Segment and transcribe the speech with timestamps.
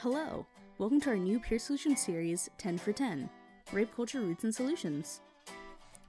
[0.00, 0.44] Hello!
[0.76, 3.30] Welcome to our new Peer Solutions series, 10 for 10
[3.72, 5.22] Rape Culture Roots and Solutions.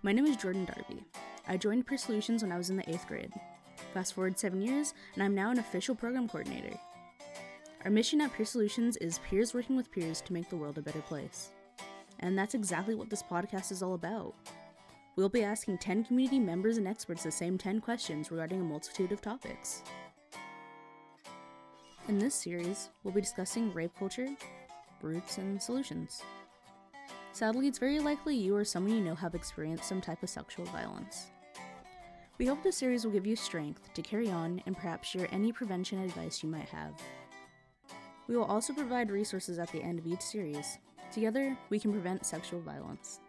[0.01, 1.05] My name is Jordan Darby.
[1.47, 3.31] I joined Peer Solutions when I was in the 8th grade.
[3.93, 6.77] Fast forward 7 years, and I'm now an official program coordinator.
[7.85, 10.81] Our mission at Peer Solutions is peers working with peers to make the world a
[10.81, 11.51] better place.
[12.19, 14.33] And that's exactly what this podcast is all about.
[15.15, 19.13] We'll be asking 10 community members and experts the same 10 questions regarding a multitude
[19.13, 19.81] of topics.
[22.07, 24.29] In this series, we'll be discussing rape culture,
[25.01, 26.21] roots, and solutions.
[27.33, 30.63] Sadly, it's very likely you or someone you know have experienced some type of sexual
[30.67, 31.27] violence.
[32.37, 35.51] We hope this series will give you strength to carry on and perhaps share any
[35.51, 36.93] prevention advice you might have.
[38.29, 40.77] We will also provide resources at the end of each series.
[41.11, 43.19] Together, we can prevent sexual violence.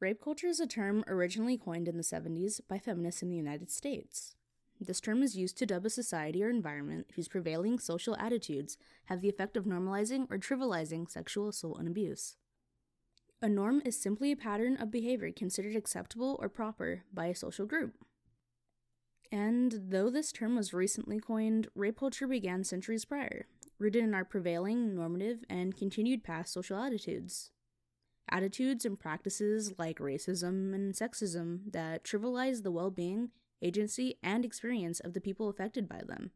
[0.00, 3.70] Rape culture is a term originally coined in the 70s by feminists in the United
[3.70, 4.34] States.
[4.80, 9.20] This term is used to dub a society or environment whose prevailing social attitudes have
[9.20, 12.36] the effect of normalizing or trivializing sexual assault and abuse.
[13.40, 17.66] A norm is simply a pattern of behavior considered acceptable or proper by a social
[17.66, 17.94] group.
[19.32, 23.46] And though this term was recently coined, rape culture began centuries prior,
[23.78, 27.50] rooted in our prevailing, normative, and continued past social attitudes.
[28.30, 33.30] Attitudes and practices like racism and sexism that trivialize the well being
[33.62, 36.30] agency, and experience of the people affected by them.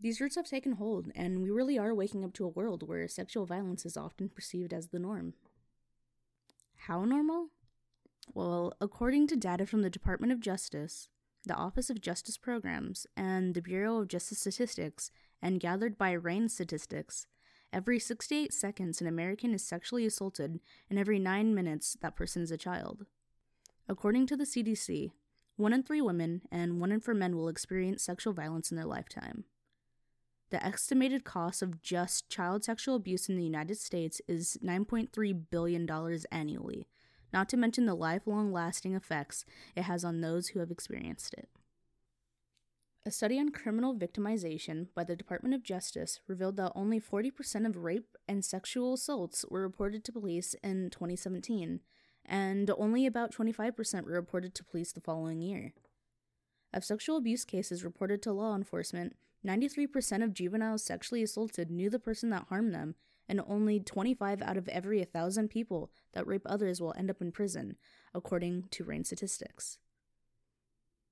[0.00, 3.08] These roots have taken hold, and we really are waking up to a world where
[3.08, 5.34] sexual violence is often perceived as the norm.
[6.80, 7.48] How normal?
[8.34, 11.08] Well, according to data from the Department of Justice,
[11.44, 16.48] the Office of Justice Programs, and the Bureau of Justice Statistics, and gathered by RAINN
[16.48, 17.26] Statistics,
[17.72, 22.50] every 68 seconds an American is sexually assaulted, and every 9 minutes that person is
[22.50, 23.06] a child.
[23.88, 25.12] According to the CDC,
[25.56, 28.86] one in three women and one in four men will experience sexual violence in their
[28.86, 29.44] lifetime.
[30.50, 35.90] The estimated cost of just child sexual abuse in the United States is $9.3 billion
[36.30, 36.86] annually,
[37.32, 39.44] not to mention the lifelong lasting effects
[39.74, 41.48] it has on those who have experienced it.
[43.04, 47.84] A study on criminal victimization by the Department of Justice revealed that only 40% of
[47.84, 51.80] rape and sexual assaults were reported to police in 2017,
[52.26, 55.72] and only about 25% were reported to police the following year.
[56.72, 59.16] Of sexual abuse cases reported to law enforcement,
[59.46, 62.96] 93% of juveniles sexually assaulted knew the person that harmed them,
[63.28, 67.32] and only 25 out of every 1,000 people that rape others will end up in
[67.32, 67.76] prison,
[68.14, 69.78] according to RAINN statistics.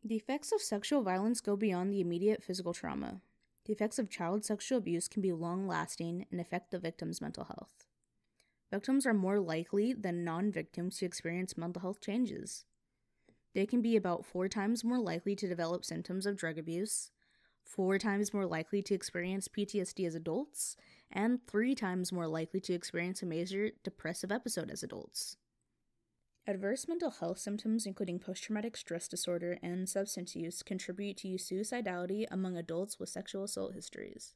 [0.04, 3.20] The effects of sexual violence go beyond the immediate physical trauma.
[3.64, 7.44] The effects of child sexual abuse can be long lasting and affect the victim's mental
[7.44, 7.86] health.
[8.70, 12.64] Victims are more likely than non victims to experience mental health changes.
[13.54, 17.10] They can be about four times more likely to develop symptoms of drug abuse,
[17.62, 20.76] four times more likely to experience PTSD as adults,
[21.10, 25.36] and three times more likely to experience a major depressive episode as adults.
[26.46, 32.26] Adverse mental health symptoms, including post traumatic stress disorder and substance use, contribute to suicidality
[32.30, 34.34] among adults with sexual assault histories.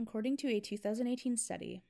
[0.00, 1.82] According to a 2018 study,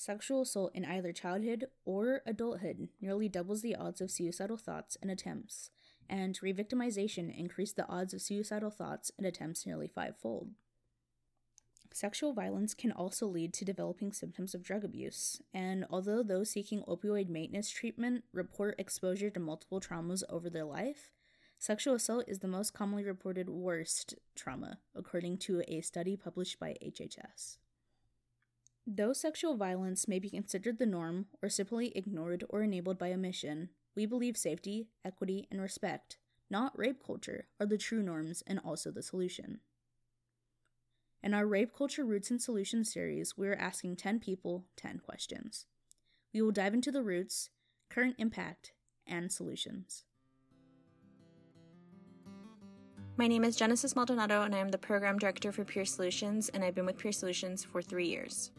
[0.00, 5.10] Sexual assault in either childhood or adulthood nearly doubles the odds of suicidal thoughts and
[5.10, 5.68] attempts,
[6.08, 10.52] and revictimization increased the odds of suicidal thoughts and attempts nearly fivefold.
[11.92, 16.82] Sexual violence can also lead to developing symptoms of drug abuse, and although those seeking
[16.88, 21.10] opioid maintenance treatment report exposure to multiple traumas over their life,
[21.58, 26.74] sexual assault is the most commonly reported worst trauma, according to a study published by
[26.82, 27.58] HHS.
[28.92, 33.68] Though sexual violence may be considered the norm or simply ignored or enabled by omission,
[33.94, 36.16] we believe safety, equity, and respect,
[36.50, 39.60] not rape culture, are the true norms and also the solution.
[41.22, 45.66] In our Rape Culture Roots and Solutions series, we are asking 10 people 10 questions.
[46.34, 47.50] We will dive into the roots,
[47.90, 48.72] current impact,
[49.06, 50.02] and solutions.
[53.16, 56.64] My name is Genesis Maldonado, and I am the Program Director for Peer Solutions, and
[56.64, 58.50] I've been with Peer Solutions for three years.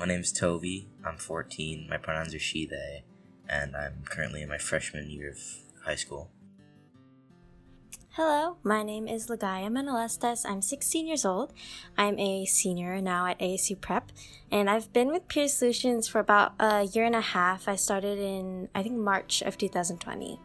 [0.00, 0.88] My name's Toby.
[1.04, 1.86] I'm 14.
[1.90, 3.04] My pronouns are she, they,
[3.50, 5.38] and I'm currently in my freshman year of
[5.84, 6.30] high school.
[8.12, 10.48] Hello, my name is Lagaya Manolestes.
[10.48, 11.52] I'm 16 years old.
[11.98, 14.10] I'm a senior now at ASU Prep,
[14.50, 17.68] and I've been with Peer Solutions for about a year and a half.
[17.68, 20.40] I started in, I think, March of 2020.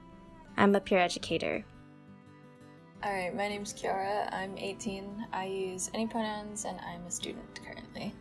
[0.57, 1.63] I'm a peer educator.
[3.06, 4.34] Alright, my name's Kiara.
[4.34, 5.28] I'm 18.
[5.31, 8.13] I use any pronouns, and I'm a student currently.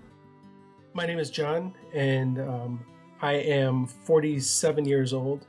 [0.94, 2.86] My name is John, and um,
[3.20, 5.46] I am 47 years old.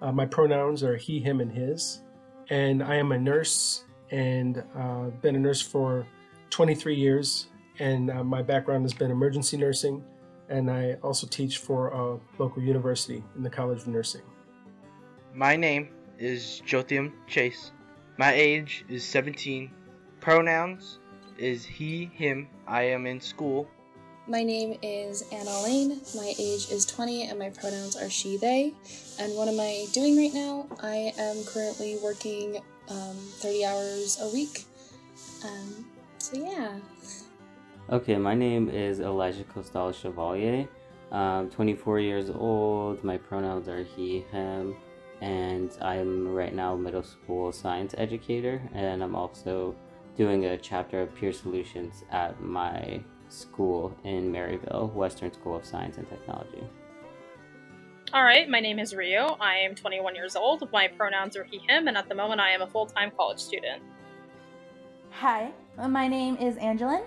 [0.00, 2.02] Uh, my pronouns are he, him, and his.
[2.50, 6.06] And I am a nurse and uh, been a nurse for
[6.50, 7.48] 23 years
[7.78, 10.02] and uh, my background has been emergency nursing,
[10.48, 14.22] and I also teach for a local university in the College of Nursing.
[15.34, 17.72] My name is Jotium Chase.
[18.18, 19.70] My age is 17.
[20.20, 20.98] Pronouns
[21.36, 22.48] is he, him.
[22.66, 23.68] I am in school.
[24.28, 26.00] My name is Anna Lane.
[26.16, 28.74] My age is 20 and my pronouns are she, they.
[29.20, 30.66] And what am I doing right now?
[30.82, 32.56] I am currently working
[32.90, 34.64] um, 30 hours a week.
[35.44, 35.86] Um,
[36.18, 36.76] so, yeah.
[37.88, 40.66] Okay, my name is Elijah Costal Chevalier.
[41.12, 43.04] I'm 24 years old.
[43.04, 44.74] My pronouns are he, him,
[45.20, 49.76] and I'm right now middle school science educator, and I'm also
[50.16, 53.04] doing a chapter of Peer Solutions at my
[53.36, 56.64] school in Maryvale, Western School of Science and Technology.
[58.12, 59.36] All right, my name is Rio.
[59.40, 60.70] I am 21 years old.
[60.72, 63.40] My pronouns are he, him, and at the moment I am a full time college
[63.40, 63.82] student.
[65.10, 65.52] Hi,
[65.88, 67.04] my name is Angeline.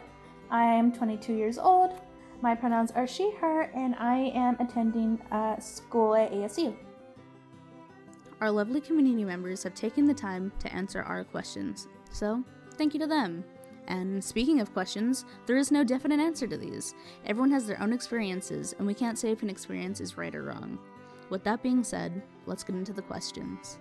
[0.52, 2.00] I am 22 years old.
[2.42, 6.76] My pronouns are she, her, and I am attending uh, school at ASU.
[8.42, 12.44] Our lovely community members have taken the time to answer our questions, so
[12.78, 13.44] thank you to them.
[13.90, 16.94] And speaking of questions, there is no definite answer to these.
[17.26, 20.44] Everyone has their own experiences, and we can't say if an experience is right or
[20.44, 20.78] wrong.
[21.30, 23.80] With that being said, let's get into the questions.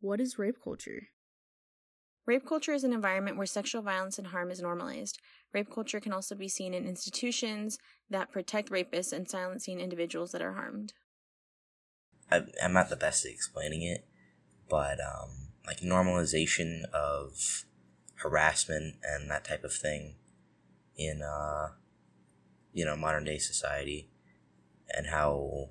[0.00, 1.08] What is rape culture?
[2.26, 5.18] Rape culture is an environment where sexual violence and harm is normalized.
[5.52, 7.78] Rape culture can also be seen in institutions
[8.10, 10.92] that protect rapists and silencing individuals that are harmed.
[12.30, 14.06] I, I'm not the best at explaining it,
[14.68, 17.64] but um, like normalization of
[18.16, 20.16] harassment and that type of thing
[20.96, 21.68] in uh,
[22.72, 24.08] you know modern day society,
[24.90, 25.70] and how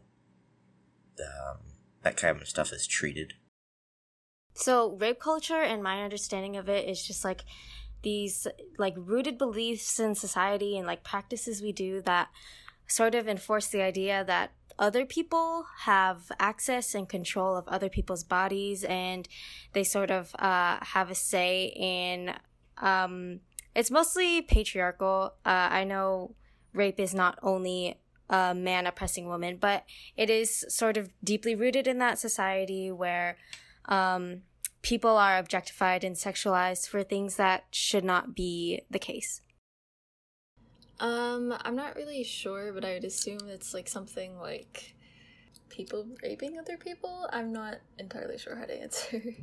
[1.20, 1.58] um,
[2.04, 3.34] that kind of stuff is treated.
[4.54, 7.44] So, rape culture, and my understanding of it, is just like
[8.04, 8.48] these
[8.78, 12.30] like rooted beliefs in society and like practices we do that
[12.88, 18.24] sort of enforce the idea that other people have access and control of other people's
[18.24, 19.28] bodies and
[19.74, 22.34] they sort of uh, have a say in
[22.78, 23.40] um,
[23.74, 25.34] it's mostly patriarchal.
[25.46, 26.36] Uh, i know
[26.74, 28.00] rape is not only
[28.30, 29.86] a man oppressing woman but
[30.18, 33.38] it is sort of deeply rooted in that society where
[33.86, 34.42] um,
[34.82, 39.42] people are objectified and sexualized for things that should not be the case
[41.00, 44.96] um, I'm not really sure, but I would assume it's like something like
[45.70, 47.28] people raping other people.
[47.32, 49.22] I'm not entirely sure how to answer.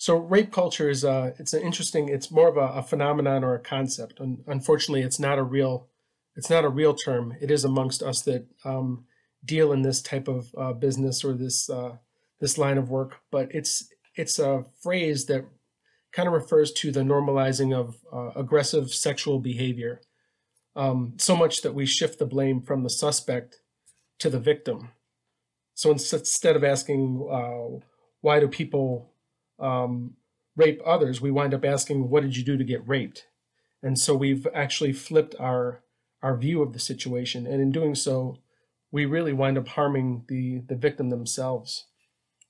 [0.00, 2.08] So rape culture is uh, it's an interesting.
[2.08, 4.20] It's more of a, a phenomenon or a concept.
[4.20, 5.88] Un- unfortunately, it's not a real.
[6.36, 7.34] It's not a real term.
[7.40, 9.06] It is amongst us that um,
[9.44, 11.96] deal in this type of uh, business or this uh,
[12.40, 13.16] this line of work.
[13.32, 15.46] But it's it's a phrase that
[16.12, 20.00] kind of refers to the normalizing of uh, aggressive sexual behavior,
[20.74, 23.60] um, so much that we shift the blame from the suspect
[24.18, 24.90] to the victim.
[25.74, 27.84] So instead of asking, uh,
[28.20, 29.12] why do people
[29.60, 30.14] um,
[30.56, 33.26] rape others, we wind up asking, what did you do to get raped?
[33.82, 35.82] And so we've actually flipped our
[36.20, 38.38] our view of the situation, and in doing so,
[38.90, 41.86] we really wind up harming the the victim themselves.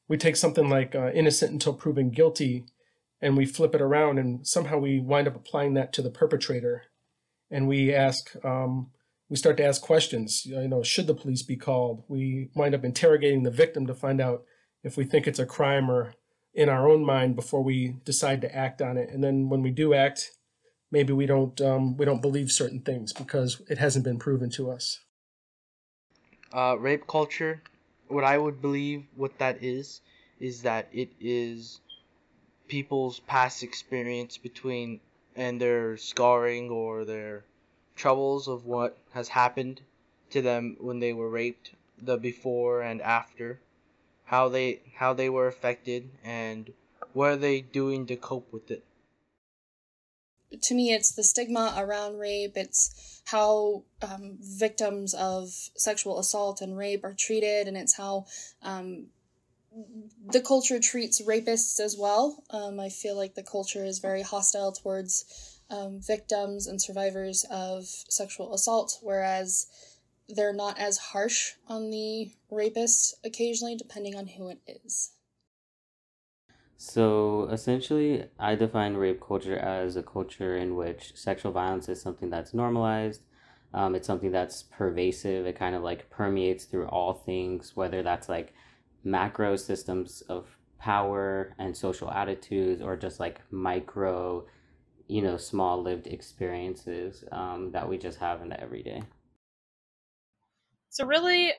[0.08, 2.64] We take something like uh, innocent until proven guilty
[3.20, 6.84] and we flip it around and somehow we wind up applying that to the perpetrator.
[7.50, 8.90] And we ask um,
[9.28, 10.44] we start to ask questions.
[10.44, 12.04] You know should the police be called?
[12.08, 14.44] We wind up interrogating the victim to find out
[14.84, 16.14] if we think it's a crime or
[16.54, 19.10] in our own mind before we decide to act on it.
[19.10, 20.30] And then when we do act
[20.90, 24.70] maybe we don't um, we don't believe certain things because it hasn't been proven to
[24.70, 25.00] us.
[26.52, 27.62] Uh, rape culture
[28.08, 30.00] what i would believe what that is
[30.40, 31.80] is that it is
[32.68, 35.00] people's past experience between
[35.34, 37.44] and their scarring or their
[37.96, 39.80] troubles of what has happened
[40.30, 43.60] to them when they were raped, the before and after,
[44.24, 46.72] how they how they were affected and
[47.12, 48.84] what are they doing to cope with it.
[50.62, 52.56] To me, it's the stigma around rape.
[52.56, 58.26] It's how um, victims of sexual assault and rape are treated, and it's how
[58.62, 59.06] um,
[60.30, 62.42] the culture treats rapists as well.
[62.50, 67.84] Um, I feel like the culture is very hostile towards um, victims and survivors of
[67.84, 69.66] sexual assault, whereas
[70.28, 75.12] they're not as harsh on the rapist occasionally, depending on who it is.
[76.76, 82.30] So essentially, I define rape culture as a culture in which sexual violence is something
[82.30, 83.22] that's normalized.
[83.74, 85.44] Um, it's something that's pervasive.
[85.46, 88.54] It kind of like permeates through all things, whether that's like
[89.04, 90.46] macro systems of
[90.78, 94.46] power and social attitudes or just like micro
[95.08, 99.02] you know small lived experiences um, that we just have in the everyday.
[100.88, 101.52] It's a really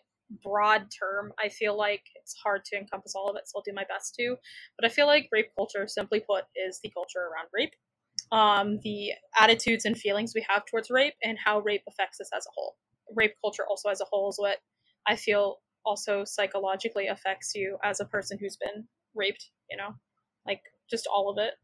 [0.44, 1.34] broad term.
[1.44, 4.16] I feel like it's hard to encompass all of it so i'll do my best
[4.16, 4.36] to.
[4.78, 7.74] But i feel like rape culture simply put is the culture around rape.
[8.32, 12.46] Um, the attitudes and feelings we have towards rape and how rape affects us as
[12.46, 12.76] a whole.
[13.16, 14.58] Rape culture also as a whole is what
[15.08, 19.96] i feel also psychologically affects you as a person who's been raped, you know?
[20.46, 21.56] Like just all of it.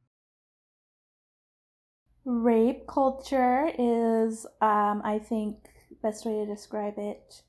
[2.26, 5.70] Rape culture is um I think
[6.02, 7.44] best way to describe it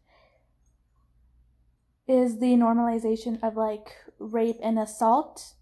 [2.08, 5.54] is the normalization of like rape and assault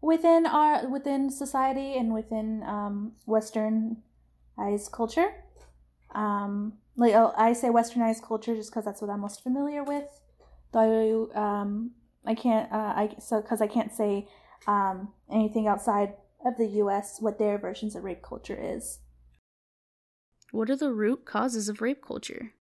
[0.00, 5.44] within our within society and within um, westernized culture.
[6.14, 10.04] Um, like oh, I say westernized culture just because that's what I'm most familiar with.
[10.72, 11.92] Though um,
[12.26, 14.28] I can't, uh, I so because I can't say
[14.66, 16.14] um, anything outside
[16.44, 17.16] of the U.S.
[17.20, 18.98] what their versions of rape culture is.
[20.52, 22.52] What are the root causes of rape culture?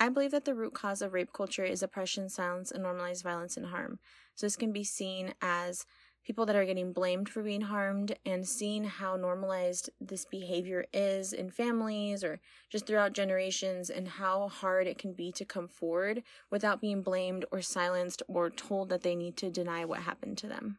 [0.00, 3.56] I believe that the root cause of rape culture is oppression, silence, and normalized violence
[3.56, 3.98] and harm.
[4.34, 5.86] So this can be seen as
[6.28, 11.32] people that are getting blamed for being harmed and seeing how normalized this behavior is
[11.32, 16.22] in families or just throughout generations and how hard it can be to come forward
[16.50, 20.46] without being blamed or silenced or told that they need to deny what happened to
[20.46, 20.76] them.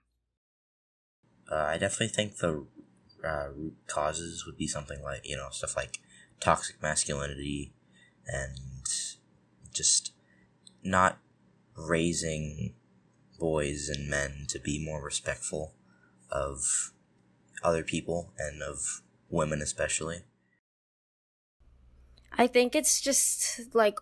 [1.52, 2.68] Uh, I definitely think the
[3.28, 5.98] uh, root causes would be something like, you know, stuff like
[6.40, 7.74] toxic masculinity
[8.28, 8.86] and
[9.74, 10.14] just
[10.84, 11.18] not
[11.76, 12.76] raising
[13.40, 15.74] boys and men to be more respectful
[16.32, 16.92] of
[17.64, 20.20] other people and of women especially.
[22.34, 24.00] I think it's just like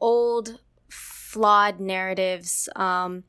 [0.00, 3.24] old flawed narratives um,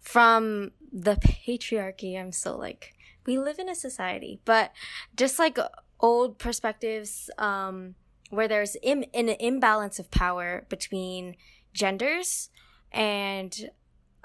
[0.00, 2.18] from the patriarchy.
[2.18, 2.92] I'm still like,
[3.24, 4.72] we live in a society, but
[5.16, 5.58] just like
[6.00, 7.94] old perspectives um,
[8.30, 11.36] where there's Im- an imbalance of power between
[11.72, 12.50] genders
[12.90, 13.70] and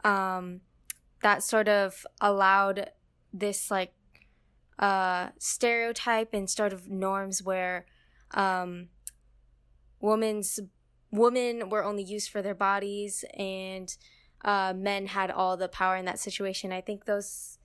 [0.07, 0.61] um,
[1.21, 2.91] that sort of allowed
[3.33, 3.93] this like
[4.79, 7.85] uh, stereotype and sort of norms where
[8.31, 8.87] um,
[9.99, 10.59] women's
[11.11, 13.97] women were only used for their bodies and
[14.45, 16.71] uh, men had all the power in that situation.
[16.71, 17.57] I think those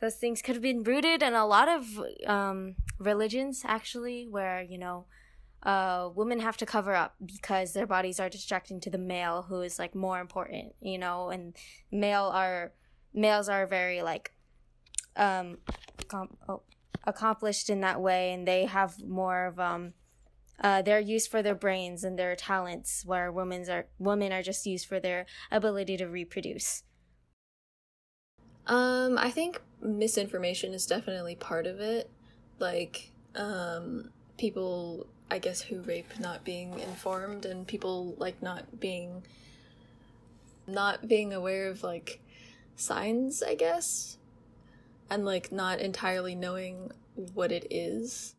[0.00, 1.84] those things could have been rooted in a lot of
[2.26, 5.06] um, religions, actually, where you know
[5.64, 9.62] uh, women have to cover up because their bodies are distracting to the male who
[9.62, 11.56] is like more important, you know, and
[11.90, 12.72] male are
[13.14, 14.32] males are very like
[15.16, 15.58] um
[16.08, 16.62] com- oh,
[17.04, 19.92] accomplished in that way and they have more of um
[20.62, 24.66] uh, they're used for their brains and their talents where women's are women are just
[24.66, 26.82] used for their ability to reproduce.
[28.66, 32.10] Um i think misinformation is definitely part of it.
[32.58, 39.22] Like um people I guess who rape not being informed and people like not being
[40.66, 42.20] not being aware of like
[42.76, 44.18] signs, I guess,
[45.10, 46.90] and like not entirely knowing
[47.34, 48.34] what it is.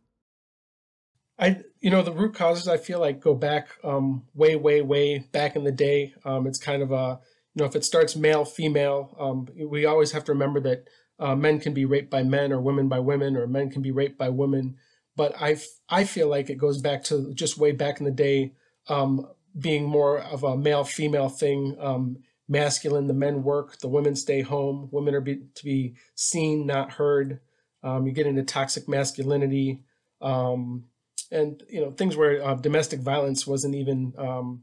[1.38, 5.18] I you know the root causes I feel like go back um, way way way
[5.32, 6.14] back in the day.
[6.24, 7.20] Um, it's kind of a
[7.54, 10.88] you know if it starts male female, um, we always have to remember that
[11.18, 13.90] uh, men can be raped by men or women by women or men can be
[13.90, 14.76] raped by women
[15.16, 15.56] but I,
[15.88, 18.52] I feel like it goes back to just way back in the day
[18.88, 19.26] um,
[19.58, 22.18] being more of a male female thing um,
[22.48, 26.92] masculine the men work the women stay home women are be, to be seen not
[26.92, 27.40] heard
[27.82, 29.82] um, you get into toxic masculinity
[30.20, 30.84] um,
[31.30, 34.62] and you know things where uh, domestic violence wasn't even um,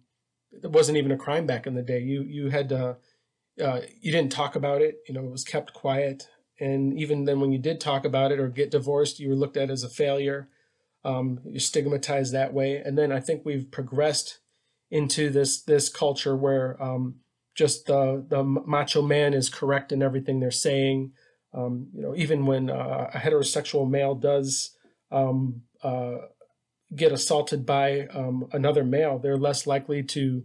[0.52, 2.00] it wasn't even a crime back in the day.
[2.00, 2.98] You you had to
[3.64, 6.28] uh, you didn't talk about it you know it was kept quiet
[6.60, 9.58] and even then when you did talk about it or get divorced you were looked
[9.58, 10.50] at as a failure.
[11.06, 12.78] Um, you're stigmatized that way.
[12.78, 14.40] And then i think we've progressed
[14.92, 17.16] into this this culture where um,
[17.56, 21.12] just the the macho man is correct in everything they're saying.
[21.54, 24.76] Um, you know even when uh, a heterosexual male does
[25.12, 26.18] um, uh,
[26.96, 30.44] get assaulted by um, another male they're less likely to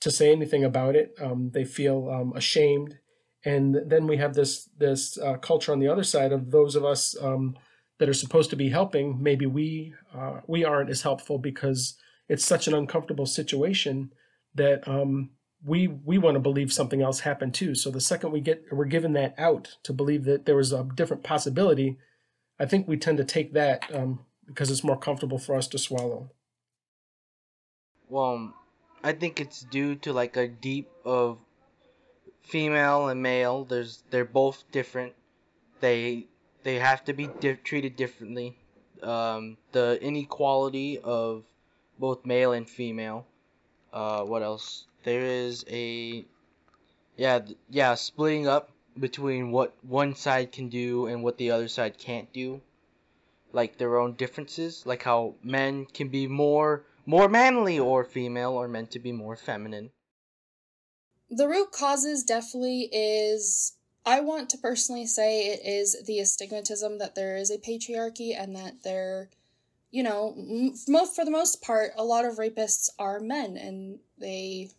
[0.00, 1.14] to say anything about it.
[1.20, 2.98] Um, they feel ashamed
[3.44, 6.84] and then we have this this uh, culture on the other side of those of
[6.84, 7.56] us um,
[7.98, 9.22] that are supposed to be helping.
[9.22, 11.96] Maybe we uh, we aren't as helpful because
[12.28, 14.12] it's such an uncomfortable situation
[14.54, 15.30] that um,
[15.64, 17.74] we we want to believe something else happened too.
[17.74, 20.88] So the second we get we're given that out to believe that there was a
[20.94, 21.98] different possibility,
[22.58, 25.78] I think we tend to take that um, because it's more comfortable for us to
[25.78, 26.30] swallow.
[28.08, 28.54] Well,
[29.02, 31.38] I think it's due to like a deep of
[32.42, 33.64] female and male.
[33.64, 35.14] There's they're both different.
[35.80, 36.26] They
[36.62, 38.56] they have to be di- treated differently.
[39.02, 41.44] Um, the inequality of
[41.98, 43.26] both male and female.
[43.92, 44.86] Uh, what else?
[45.04, 46.24] There is a
[47.16, 51.96] yeah yeah splitting up between what one side can do and what the other side
[51.98, 52.60] can't do
[53.52, 58.68] like their own differences like how men can be more more manly or female or
[58.68, 59.90] meant to be more feminine
[61.30, 67.14] the root causes definitely is I want to personally say it is the astigmatism that
[67.14, 69.28] there is a patriarchy and that there,
[69.90, 70.34] you know,
[70.88, 74.70] most for the most part, a lot of rapists are men and they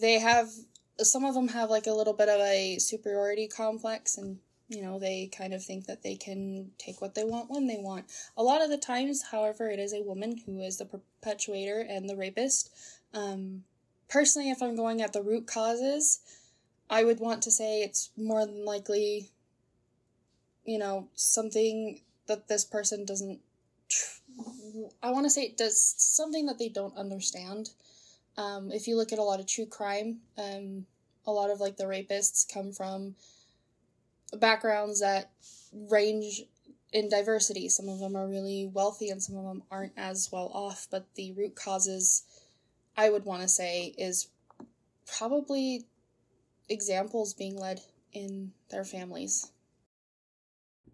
[0.00, 0.50] they have
[0.98, 4.98] some of them have like a little bit of a superiority complex and you know
[4.98, 8.06] they kind of think that they can take what they want when they want.
[8.36, 12.08] A lot of the times however it is a woman who is the perpetuator and
[12.08, 12.70] the rapist
[13.12, 13.64] um,
[14.14, 16.20] personally if i'm going at the root causes
[16.88, 19.28] i would want to say it's more than likely
[20.64, 23.40] you know something that this person doesn't
[25.02, 27.70] i want to say it does something that they don't understand
[28.36, 30.86] um, if you look at a lot of true crime, um,
[31.26, 33.14] a lot of like the rapists come from
[34.38, 35.30] backgrounds that
[35.72, 36.42] range
[36.92, 37.68] in diversity.
[37.68, 41.06] Some of them are really wealthy and some of them aren't as well off, but
[41.14, 42.22] the root causes,
[42.96, 44.28] I would want to say, is
[45.06, 45.86] probably
[46.68, 47.80] examples being led
[48.12, 49.50] in their families.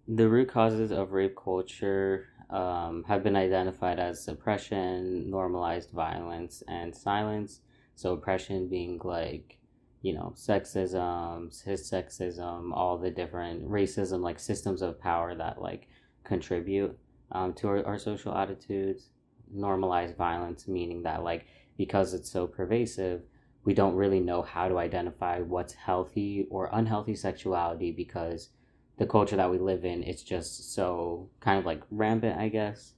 [0.09, 6.95] The root causes of rape culture um, have been identified as suppression, normalized violence, and
[6.95, 7.61] silence.
[7.95, 9.59] So, oppression being like,
[10.03, 15.87] you know, sexism, cis sexism, all the different racism, like systems of power that like
[16.25, 16.99] contribute
[17.31, 19.11] um, to our, our social attitudes.
[19.53, 21.45] Normalized violence, meaning that like
[21.81, 23.23] because it's so pervasive,
[23.65, 28.51] we don't really know how to identify what's healthy or unhealthy sexuality because
[28.99, 32.93] the culture that we live in it's just so kind of like rampant i guess.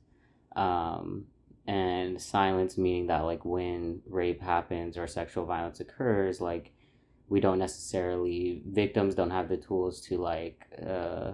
[0.56, 1.26] Um,
[1.68, 6.72] and silence meaning that like when rape happens or sexual violence occurs like
[7.28, 11.30] we don't necessarily victims don't have the tools to like uh,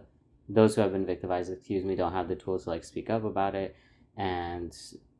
[0.50, 3.24] those who have been victimized excuse me don't have the tools to like speak up
[3.24, 3.74] about it.
[4.18, 4.76] And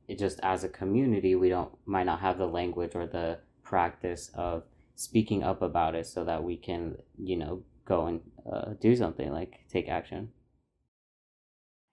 [0.08, 4.30] it just as a community we don't might not have the language or the practice
[4.34, 4.64] of
[4.96, 9.30] speaking up about it so that we can you know go and uh, do something
[9.30, 10.30] like take action.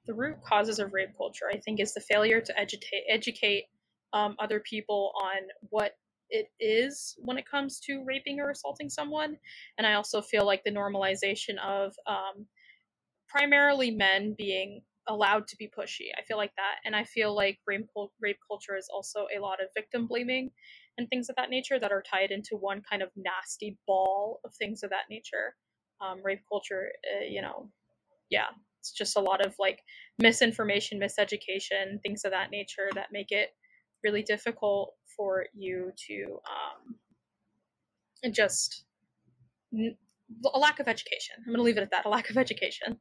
[0.08, 3.66] The root causes of rape culture i think is the failure to educate educate
[4.14, 5.98] um, other people on what
[6.30, 9.38] it is when it comes to raping or assaulting someone.
[9.78, 12.46] And i also feel like the normalization of um,
[13.28, 17.60] primarily men being allowed to be pushy i feel like that and i feel like
[17.68, 17.88] rape,
[18.22, 20.50] rape culture is also a lot of victim blaming
[20.98, 24.54] and things of that nature that are tied into one kind of nasty ball of
[24.56, 25.56] things of that nature
[26.02, 27.70] um, rape culture, uh, you know,
[28.30, 28.48] yeah,
[28.80, 29.80] it's just a lot of like
[30.20, 33.50] misinformation, miseducation, things of that nature that make it
[34.04, 38.86] really difficult for you to um, just
[39.74, 41.36] a lack of education.
[41.40, 43.00] I'm going to leave it at that a lack of education.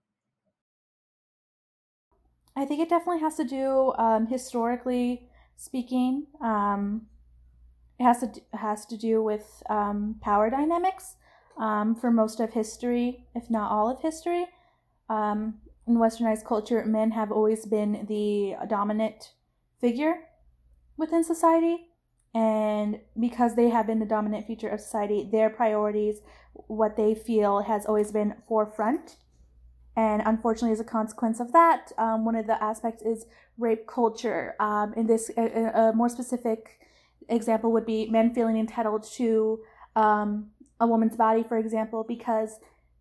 [2.57, 7.07] I think it definitely has to do, um, historically speaking, um,
[7.99, 11.17] it has to has to do with um, power dynamics
[11.59, 14.47] um, for most of history, if not all of history.
[15.09, 19.33] Um, in westernized culture, men have always been the dominant
[19.81, 20.15] figure
[20.97, 21.89] within society.
[22.35, 26.21] And because they have been the dominant feature of society, their priorities,
[26.55, 29.17] what they feel, has always been forefront.
[29.97, 33.27] And unfortunately, as a consequence of that, um, one of the aspects is
[33.59, 34.57] rape culture.
[34.59, 36.81] Um, in this, a, a, more specific
[37.29, 39.61] example would be men feeling entitled to
[39.95, 42.59] um, a woman's body, for example, because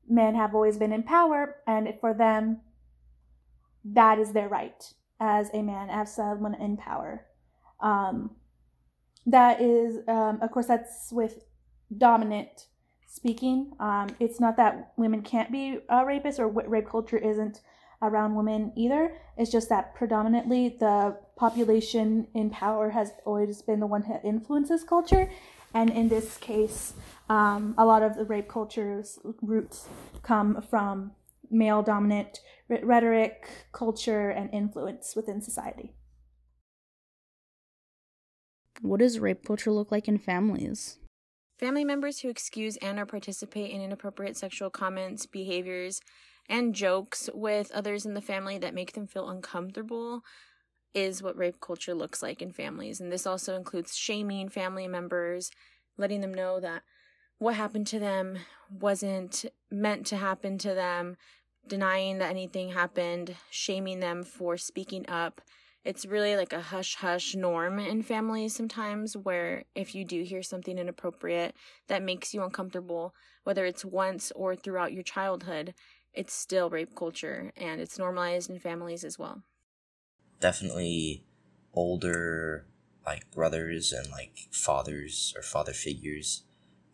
[0.08, 2.62] men have always been in power, and for them,
[3.84, 7.26] that is their right as a man, as someone in power.
[7.80, 8.36] Um,
[9.26, 11.46] that is, um, of course, that's with
[11.98, 12.68] dominant
[13.14, 13.72] speaking.
[13.80, 17.62] Um, it's not that women can't be rapists or rape culture isn't
[18.02, 19.16] around women either.
[19.38, 24.84] It's just that predominantly the population in power has always been the one that influences
[24.84, 25.30] culture.
[25.76, 26.94] And in this case,
[27.30, 29.88] um, a lot of the rape culture's roots
[30.24, 31.12] come from
[31.52, 35.94] male dominant rhetoric, culture, and influence within society.
[38.82, 40.98] What does rape culture look like in families?
[41.60, 46.02] Family members who excuse and or participate in inappropriate sexual comments, behaviors,
[46.50, 50.22] and jokes with others in the family that make them feel uncomfortable
[50.94, 53.00] is what rape culture looks like in families.
[53.00, 55.52] And this also includes shaming family members,
[55.98, 56.84] letting them know that
[57.40, 58.38] what happened to them
[58.70, 61.18] wasn't meant to happen to them,
[61.68, 65.42] denying that anything happened, shaming them for speaking up.
[65.86, 70.42] It's really like a hush hush norm in families sometimes where if you do hear
[70.42, 71.56] something inappropriate
[71.88, 75.74] that makes you uncomfortable, whether it's once or throughout your childhood,
[76.14, 79.44] it's still rape culture and it's normalized in families as well.
[80.40, 81.26] Definitely
[81.74, 82.66] older
[83.06, 86.44] like brothers and like fathers or father figures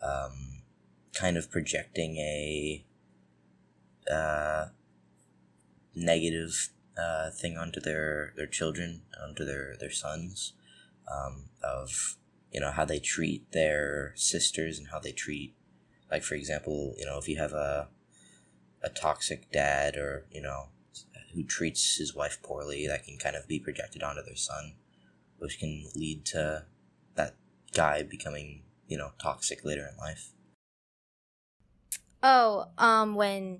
[0.01, 0.63] um,
[1.13, 2.85] kind of projecting a
[4.11, 4.67] uh,
[5.93, 10.53] negative uh, thing onto their, their children, onto their, their sons,
[11.11, 12.17] um, of,
[12.51, 15.55] you know, how they treat their sisters and how they treat,
[16.11, 17.87] like, for example, you know, if you have a,
[18.83, 20.69] a toxic dad or, you know,
[21.33, 24.73] who treats his wife poorly, that can kind of be projected onto their son,
[25.37, 26.65] which can lead to
[27.15, 27.35] that
[27.73, 30.31] guy becoming, you know, toxic later in life.
[32.21, 33.59] Oh, um, when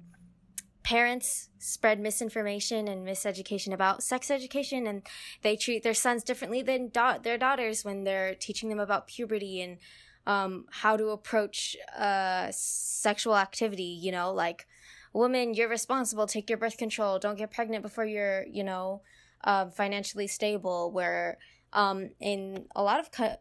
[0.84, 5.04] parents spread misinformation and miseducation about sex education and
[5.42, 9.62] they treat their sons differently than da- their daughters when they're teaching them about puberty
[9.62, 9.78] and
[10.26, 14.66] um, how to approach uh, sexual activity you know like
[15.14, 16.28] woman you're responsible.
[16.28, 17.20] Take your birth control.
[17.20, 19.02] Don't get pregnant before you're you know
[19.44, 20.92] uh, financially stable.
[20.92, 21.38] Where
[21.74, 23.38] um, in a lot of co-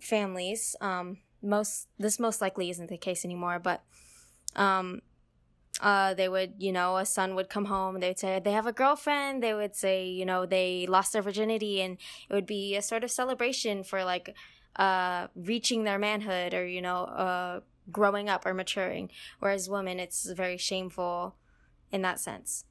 [0.00, 3.82] families um, most this most likely isn't the case anymore but
[4.54, 5.00] um,
[5.80, 8.66] uh, they would, you know, a son would come home they would say they have
[8.66, 9.42] a girlfriend.
[9.42, 13.04] They would say, you know, they lost their virginity and it would be a sort
[13.04, 14.34] of celebration for like,
[14.76, 17.60] uh, reaching their manhood or, you know, uh,
[17.90, 19.10] growing up or maturing.
[19.38, 21.36] Whereas women, it's very shameful
[21.92, 22.64] in that sense.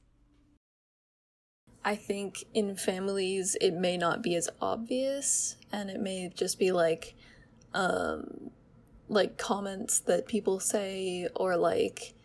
[1.84, 6.72] I think in families it may not be as obvious and it may just be
[6.72, 7.14] like
[7.74, 8.50] um
[9.08, 12.15] like comments that people say or like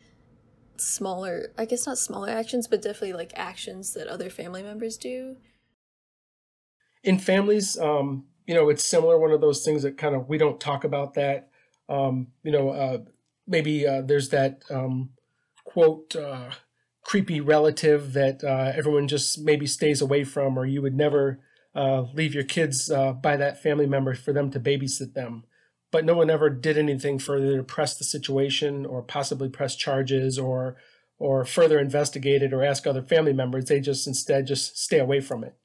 [0.82, 5.38] smaller i guess not smaller actions but definitely like actions that other family members do.
[7.04, 10.38] In families um you know it's similar one of those things that kind of we
[10.38, 11.50] don't talk about that.
[11.90, 13.00] Um you know uh
[13.48, 15.12] maybe uh, there's that um
[15.64, 16.52] quote uh
[17.04, 21.40] creepy relative that uh, everyone just maybe stays away from or you would never
[21.74, 25.44] uh, leave your kids uh, by that family member for them to babysit them
[25.92, 30.40] but no one ever did anything further to press the situation or possibly press charges
[30.40, 30.78] or
[31.20, 33.66] or further investigate it or ask other family members.
[33.66, 35.56] They just instead just stay away from it.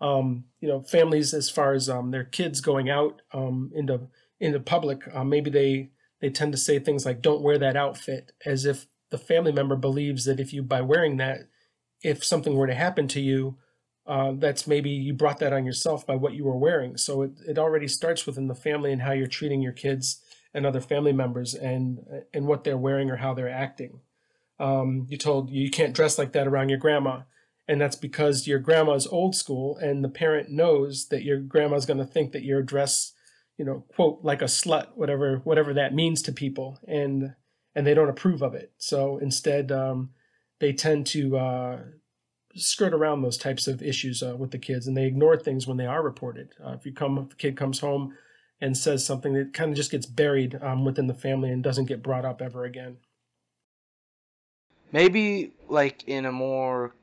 [0.00, 4.08] Um, you know, families as far as um, their kids going out um, into
[4.40, 8.32] into public, uh, maybe they they tend to say things like "Don't wear that outfit,"
[8.46, 11.48] as if the family member believes that if you by wearing that,
[12.02, 13.58] if something were to happen to you,
[14.06, 16.96] uh, that's maybe you brought that on yourself by what you were wearing.
[16.96, 20.20] So it, it already starts within the family and how you're treating your kids
[20.52, 21.98] and other family members and
[22.32, 24.00] and what they're wearing or how they're acting.
[24.60, 27.22] Um, you told you can't dress like that around your grandma,
[27.66, 31.98] and that's because your grandma's old school, and the parent knows that your grandma's going
[31.98, 33.14] to think that you're dressed,
[33.58, 37.34] you know, quote like a slut, whatever whatever that means to people, and
[37.74, 38.72] and they don't approve of it.
[38.78, 40.10] So instead, um,
[40.60, 41.78] they tend to uh,
[42.56, 45.76] skirt around those types of issues uh, with the kids, and they ignore things when
[45.76, 46.50] they are reported.
[46.64, 48.16] Uh, if you come, if the kid comes home
[48.60, 51.86] and says something that kind of just gets buried um, within the family and doesn't
[51.86, 52.96] get brought up ever again.
[54.92, 56.94] Maybe like in a more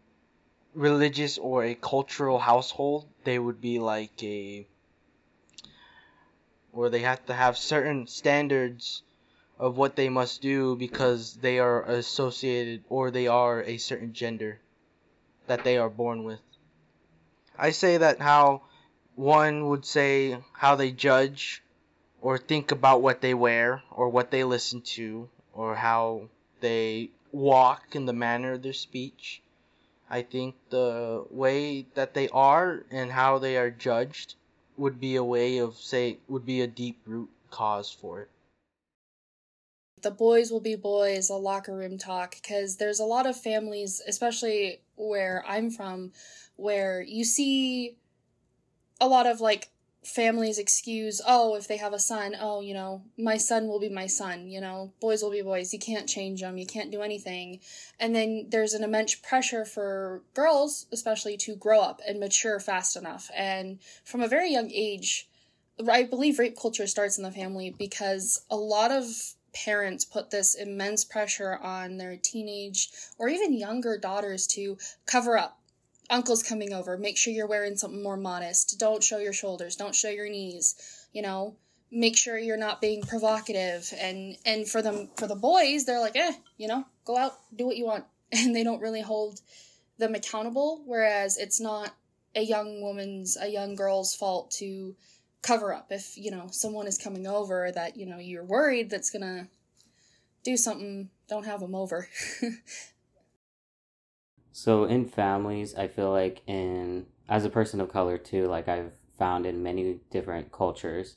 [0.73, 4.65] religious or a cultural household, they would be like a
[6.71, 9.03] where they have to have certain standards
[9.59, 14.61] of what they must do because they are associated or they are a certain gender
[15.47, 16.39] that they are born with.
[17.57, 18.63] I say that how
[19.15, 21.63] one would say how they judge
[22.21, 27.95] or think about what they wear or what they listen to or how they walk
[27.95, 29.41] in the manner of their speech.
[30.09, 34.35] I think the way that they are and how they are judged
[34.77, 38.29] would be a way of say would be a deep root cause for it
[40.01, 44.01] the boys will be boys, a locker room talk, because there's a lot of families,
[44.07, 46.11] especially where I'm from,
[46.55, 47.97] where you see
[48.99, 49.69] a lot of like
[50.03, 53.89] families excuse, oh, if they have a son, oh, you know, my son will be
[53.89, 57.01] my son, you know, boys will be boys, you can't change them, you can't do
[57.01, 57.59] anything.
[57.99, 62.95] And then there's an immense pressure for girls, especially, to grow up and mature fast
[62.95, 63.29] enough.
[63.35, 65.29] And from a very young age,
[65.89, 69.05] I believe rape culture starts in the family because a lot of
[69.53, 75.59] parents put this immense pressure on their teenage or even younger daughters to cover up.
[76.09, 78.77] Uncle's coming over, make sure you're wearing something more modest.
[78.79, 81.55] Don't show your shoulders, don't show your knees, you know,
[81.91, 86.15] make sure you're not being provocative and and for them for the boys they're like
[86.15, 89.41] eh you know go out do what you want and they don't really hold
[89.97, 91.93] them accountable whereas it's not
[92.35, 94.95] a young woman's a young girl's fault to
[95.41, 99.09] cover up if you know someone is coming over that you know you're worried that's
[99.09, 99.47] gonna
[100.43, 102.09] do something don't have them over.
[104.53, 108.91] So in families i feel like in as a person of color too like i've
[109.17, 111.15] found in many different cultures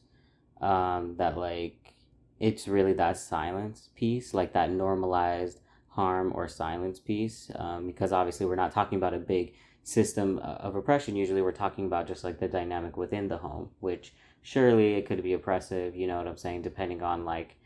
[0.60, 1.94] um, that like
[2.38, 8.46] it's really that silence piece like that normalized harm or silence piece um, because obviously
[8.46, 9.52] we're not talking about a big
[9.84, 13.70] system uh, of oppression usually we're talking about just like the dynamic within the home
[13.80, 17.56] which surely it could be oppressive you know what i'm saying depending on like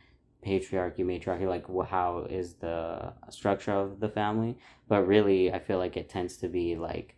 [0.44, 4.56] patriarchy matriarchy like how is the structure of the family.
[4.88, 7.16] But really i feel like it tends to be like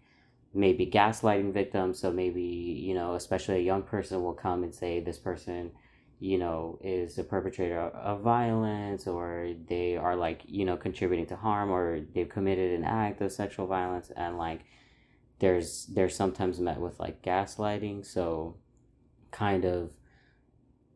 [0.52, 1.98] maybe gaslighting victims.
[2.00, 5.70] So maybe you know especially a young person will come and say this person
[6.18, 11.36] you know is a perpetrator of violence or they are like you know contributing to
[11.36, 14.60] harm or they've committed an act of sexual violence and like
[15.40, 18.56] there's they're sometimes met with like gaslighting so
[19.30, 19.90] kind of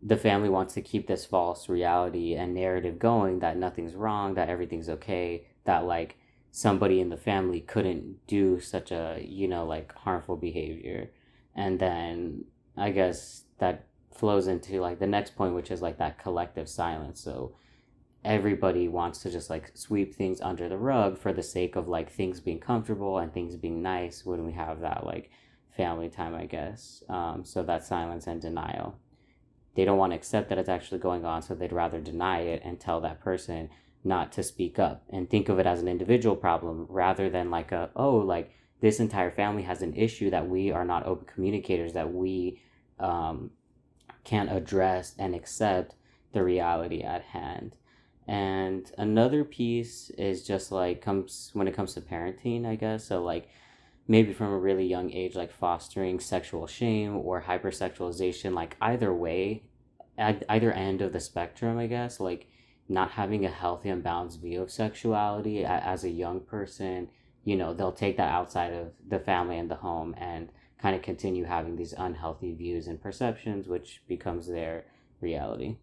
[0.02, 4.50] the family wants to keep this false reality and narrative going that nothing's wrong that
[4.50, 6.16] everything's okay that like
[6.50, 11.10] somebody in the family couldn't do such a you know like harmful behavior.
[11.56, 12.44] And then
[12.76, 17.20] i guess that flows into like the next point which is like that collective silence.
[17.20, 17.56] So
[18.24, 22.10] everybody wants to just like sweep things under the rug for the sake of like
[22.10, 25.30] things being comfortable and things being nice when we have that like
[25.76, 27.02] family time i guess.
[27.08, 28.96] Um, so that silence and denial.
[29.74, 32.62] They don't want to accept that it's actually going on so they'd rather deny it
[32.64, 33.70] and tell that person
[34.04, 37.72] not to speak up and think of it as an individual problem rather than like
[37.72, 41.94] a oh like this entire family has an issue that we are not open communicators
[41.94, 42.60] that we
[43.00, 43.50] um,
[44.22, 45.94] can't address and accept
[46.32, 47.74] the reality at hand
[48.26, 53.22] and another piece is just like comes when it comes to parenting i guess so
[53.22, 53.48] like
[54.08, 59.62] maybe from a really young age like fostering sexual shame or hypersexualization like either way
[60.16, 62.46] at either end of the spectrum i guess like
[62.88, 67.08] not having a healthy and balanced view of sexuality as a young person,
[67.44, 71.02] you know, they'll take that outside of the family and the home and kind of
[71.02, 74.84] continue having these unhealthy views and perceptions, which becomes their
[75.20, 75.76] reality.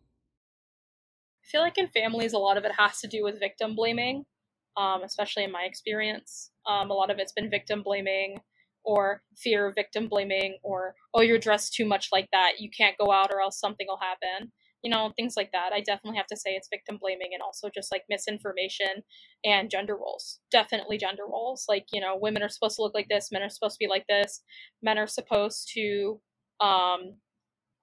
[1.51, 4.23] Feel like in families, a lot of it has to do with victim blaming,
[4.77, 6.51] um, especially in my experience.
[6.65, 8.39] Um, a lot of it's been victim blaming
[8.83, 12.53] or fear of victim blaming or, oh, you're dressed too much like that.
[12.59, 14.51] You can't go out or else something will happen
[14.83, 15.71] you know, things like that.
[15.73, 19.03] I definitely have to say it's victim blaming and also just like misinformation
[19.43, 20.39] and gender roles.
[20.51, 21.65] Definitely gender roles.
[21.69, 23.89] Like, you know, women are supposed to look like this, men are supposed to be
[23.89, 24.41] like this,
[24.81, 26.19] men are supposed to
[26.59, 27.15] um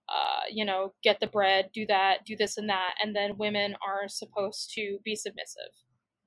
[0.08, 3.74] uh, you know, get the bread, do that, do this and that, and then women
[3.86, 5.70] are supposed to be submissive.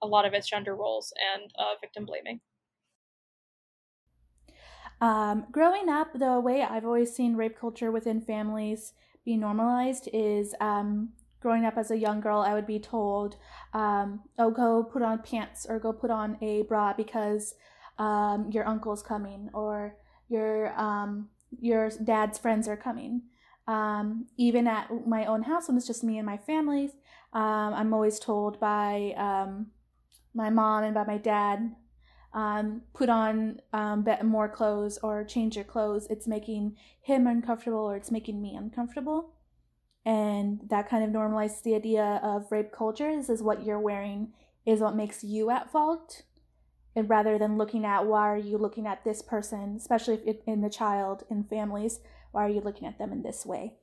[0.03, 2.39] A lot of it's gender roles and uh, victim blaming.
[4.99, 8.93] Um, growing up, the way I've always seen rape culture within families
[9.25, 11.09] be normalized is um,
[11.41, 13.35] growing up as a young girl, I would be told,
[13.73, 17.55] um, oh, go put on pants or go put on a bra because
[17.97, 19.97] um, your uncle's coming or
[20.29, 23.23] your um, your dad's friends are coming.
[23.67, 26.91] Um, even at my own house, when it's just me and my family,
[27.33, 29.67] um, I'm always told by um,
[30.33, 31.75] my mom and by my dad
[32.33, 37.95] um, put on um, more clothes or change your clothes, it's making him uncomfortable or
[37.95, 39.33] it's making me uncomfortable.
[40.05, 43.15] And that kind of normalizes the idea of rape culture.
[43.15, 44.33] This is what you're wearing
[44.65, 46.23] is what makes you at fault.
[46.95, 50.61] And rather than looking at why are you looking at this person, especially if in
[50.61, 51.99] the child in families,
[52.31, 53.73] why are you looking at them in this way?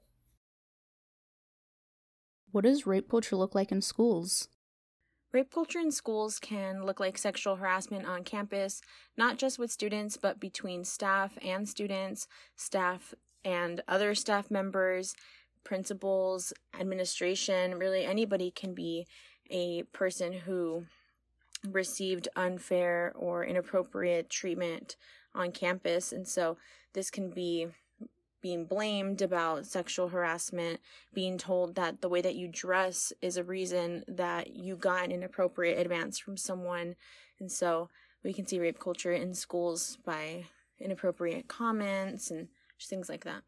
[2.51, 4.49] What does rape culture look like in schools?
[5.31, 8.81] Rape culture in schools can look like sexual harassment on campus,
[9.17, 13.13] not just with students, but between staff and students, staff
[13.45, 15.15] and other staff members,
[15.65, 17.79] principals, administration.
[17.79, 19.07] Really, anybody can be
[19.51, 20.87] a person who
[21.69, 24.97] received unfair or inappropriate treatment
[25.35, 26.13] on campus.
[26.13, 26.57] And so
[26.95, 27.67] this can be
[28.41, 30.81] being blamed about sexual harassment,
[31.13, 35.13] being told that the way that you dress is a reason that you got an
[35.13, 36.95] inappropriate advance from someone.
[37.41, 37.89] And so
[38.23, 40.47] we can see rape culture in schools by
[40.81, 42.49] inappropriate comments and
[42.79, 43.43] just things like that.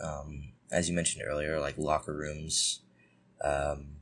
[0.00, 2.80] Um, as you mentioned earlier, like locker rooms,
[3.42, 3.96] um,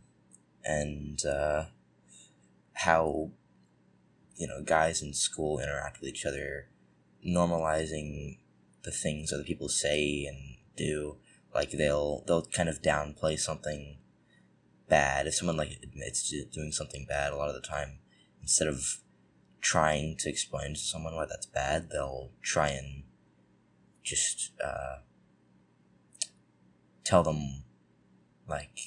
[0.65, 1.65] and uh,
[2.75, 3.31] how
[4.37, 6.69] you know guys in school interact with each other,
[7.27, 8.39] normalizing
[8.85, 11.17] the things other people say and do.
[11.55, 13.99] Like they'll they'll kind of downplay something
[14.89, 17.33] bad if someone like admits to doing something bad.
[17.33, 17.99] A lot of the time,
[18.41, 19.01] instead of
[19.61, 23.05] trying to explain to someone why that's bad, they'll try and
[24.03, 24.99] just uh,
[27.05, 27.65] tell them
[28.49, 28.79] like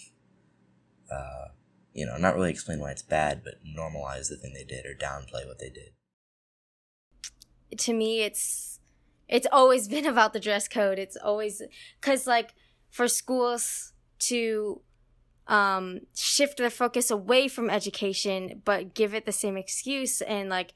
[1.11, 1.49] uh,
[1.95, 4.93] you know, not really explain why it's bad, but normalize the thing they did or
[4.93, 5.93] downplay what they did.
[7.77, 8.74] To me, it's
[9.27, 10.99] it's always been about the dress code.
[10.99, 11.61] It's always
[11.99, 12.53] because like
[12.89, 14.81] for schools to
[15.47, 20.73] um, shift their focus away from education, but give it the same excuse and like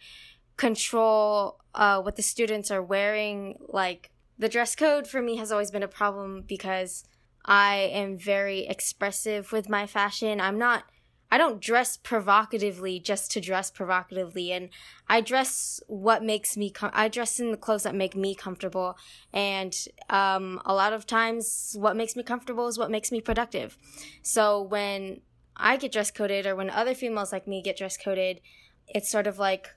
[0.58, 3.56] control uh, what the students are wearing.
[3.68, 7.04] Like the dress code for me has always been a problem because
[7.46, 10.40] I am very expressive with my fashion.
[10.40, 10.84] I'm not
[11.32, 14.70] I don't dress provocatively just to dress provocatively and
[15.08, 18.98] I dress what makes me com- I dress in the clothes that make me comfortable
[19.32, 19.76] and
[20.10, 23.78] um, a lot of times what makes me comfortable is what makes me productive.
[24.24, 25.22] So when
[25.56, 28.42] I get dress coded or when other females like me get dress coded,
[28.88, 29.68] it's sort of like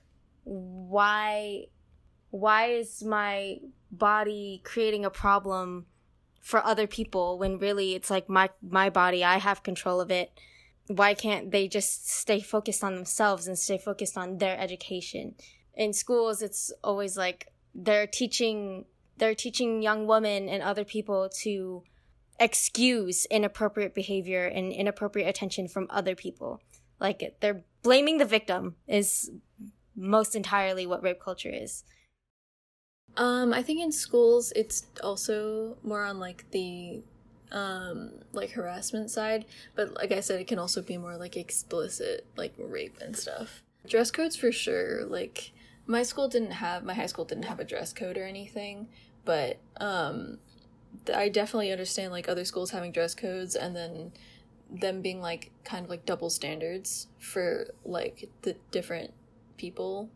[0.43, 1.65] why
[2.31, 3.57] why is my
[3.91, 5.85] body creating a problem
[6.41, 10.31] for other people when really it's like my my body, I have control of it
[10.87, 15.35] why can't they just stay focused on themselves and stay focused on their education?
[15.75, 18.85] In schools it's always like they're teaching
[19.17, 21.83] they're teaching young women and other people to
[22.39, 26.61] excuse inappropriate behavior and inappropriate attention from other people.
[26.99, 29.31] Like they're blaming the victim is
[29.95, 31.83] most entirely what rape culture is.
[33.15, 37.03] Um i think in schools it's also more on like the
[37.53, 42.25] um like harassment side but like i said it can also be more like explicit
[42.35, 43.63] like rape and stuff.
[43.87, 45.51] Dress codes for sure like
[45.85, 48.87] my school didn't have my high school didn't have a dress code or anything
[49.25, 50.37] but um
[51.13, 54.11] i definitely understand like other schools having dress codes and then
[54.73, 59.13] them being like kind of like double standards for like the different
[59.57, 60.09] people.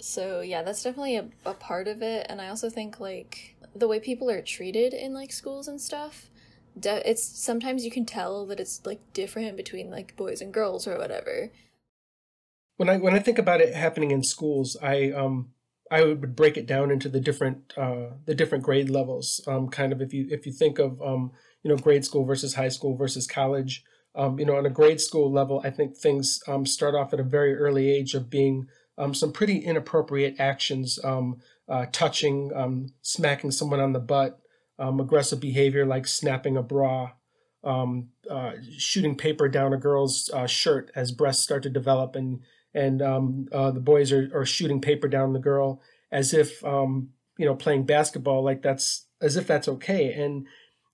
[0.00, 3.86] So yeah that's definitely a, a part of it and i also think like the
[3.86, 6.29] way people are treated in like schools and stuff
[6.80, 10.86] de- it's sometimes you can tell that it's like different between like boys and girls
[10.86, 11.50] or whatever.
[12.76, 15.50] When I when I think about it happening in schools, I um
[15.90, 19.40] I would break it down into the different uh the different grade levels.
[19.46, 22.54] Um, kind of if you if you think of um you know grade school versus
[22.54, 23.84] high school versus college.
[24.12, 27.20] Um, you know, on a grade school level, I think things um, start off at
[27.20, 28.66] a very early age of being
[28.98, 34.39] um, some pretty inappropriate actions, um, uh, touching, um, smacking someone on the butt,
[34.80, 37.12] um, aggressive behavior like snapping a bra,
[37.62, 42.40] um, uh, shooting paper down a girl's uh, shirt as breasts start to develop, and
[42.74, 47.10] and um, uh, the boys are, are shooting paper down the girl as if um,
[47.36, 50.12] you know playing basketball like that's as if that's okay.
[50.12, 50.46] And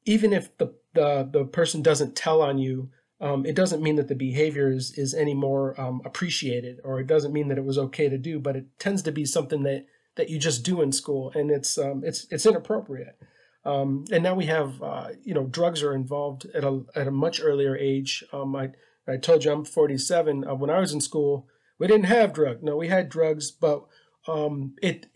[0.04, 4.08] even if the the, the person doesn't tell on you, um, it doesn't mean that
[4.08, 7.78] the behavior is, is any more um, appreciated, or it doesn't mean that it was
[7.78, 8.40] okay to do.
[8.40, 11.78] But it tends to be something that that you just do in school, and it's
[11.78, 13.16] it's it's inappropriate.
[13.66, 17.10] Um, and now we have, uh, you know, drugs are involved at a at a
[17.10, 18.22] much earlier age.
[18.32, 18.70] Um, I
[19.08, 20.46] I told you I'm 47.
[20.46, 21.48] Uh, when I was in school,
[21.78, 22.62] we didn't have drugs.
[22.62, 23.84] No, we had drugs, but
[24.28, 25.06] um, it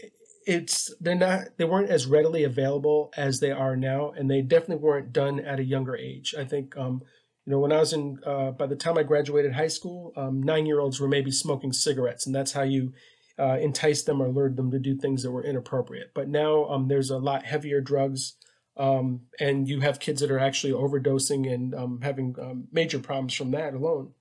[0.47, 4.83] it's they're not they weren't as readily available as they are now, and they definitely
[4.83, 6.35] weren't done at a younger age.
[6.37, 7.03] I think, um,
[7.47, 10.43] you know, when I was in uh, by the time I graduated high school, um,
[10.43, 12.93] nine year olds were maybe smoking cigarettes, and that's how you
[13.41, 16.13] uh, entice them or lured them to do things that were inappropriate.
[16.15, 18.35] But now um, there's a lot heavier drugs,
[18.77, 23.35] um, and you have kids that are actually overdosing and um, having um, major problems
[23.35, 24.13] from that alone.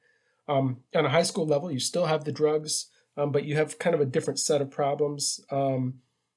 [0.48, 3.78] Um, on a high school level, you still have the drugs, um, but you have
[3.78, 5.40] kind of a different set of problems.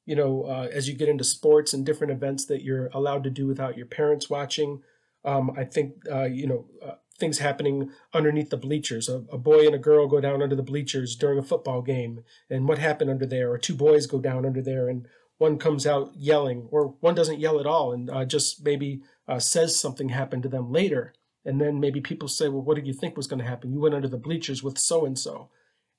[0.04, 3.30] you know, uh, as you get into sports and different events that you're allowed to
[3.30, 4.82] do without your parents watching.
[5.24, 9.08] I think uh, you know uh, things happening underneath the bleachers.
[9.08, 12.24] A, a, boy and a girl go down under the bleachers during a football game,
[12.50, 13.52] and what happened under there?
[13.52, 15.06] Or two boys go down under there, and
[15.38, 19.38] one comes out yelling, or one doesn't yell at all, and uh, just maybe uh,
[19.38, 21.14] says something happened to them later.
[21.44, 23.72] And then maybe people say, "Well, what did you think was going to happen?
[23.72, 25.48] You went under the bleachers with so and so,"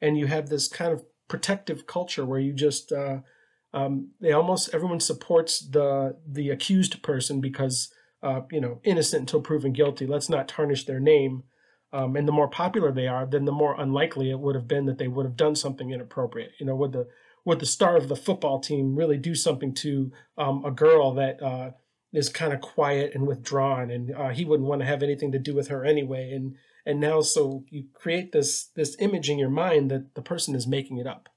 [0.01, 3.19] and you have this kind of protective culture where you just uh,
[3.73, 7.93] um, they almost everyone supports the the accused person because
[8.23, 10.07] uh, you know, innocent until proven guilty.
[10.07, 11.43] Let's not tarnish their name.
[11.91, 14.87] Um, and the more popular they are, then the more unlikely it would have been
[14.87, 16.53] that they would have done something inappropriate.
[16.59, 17.07] You know, would the
[17.45, 21.43] would the star of the football team really do something to um, a girl that
[21.43, 21.71] uh,
[22.13, 25.39] is kind of quiet and withdrawn, and uh, he wouldn't want to have anything to
[25.39, 26.31] do with her anyway?
[26.31, 26.55] And
[26.85, 30.65] and now, so you create this this image in your mind that the person is
[30.65, 31.29] making it up,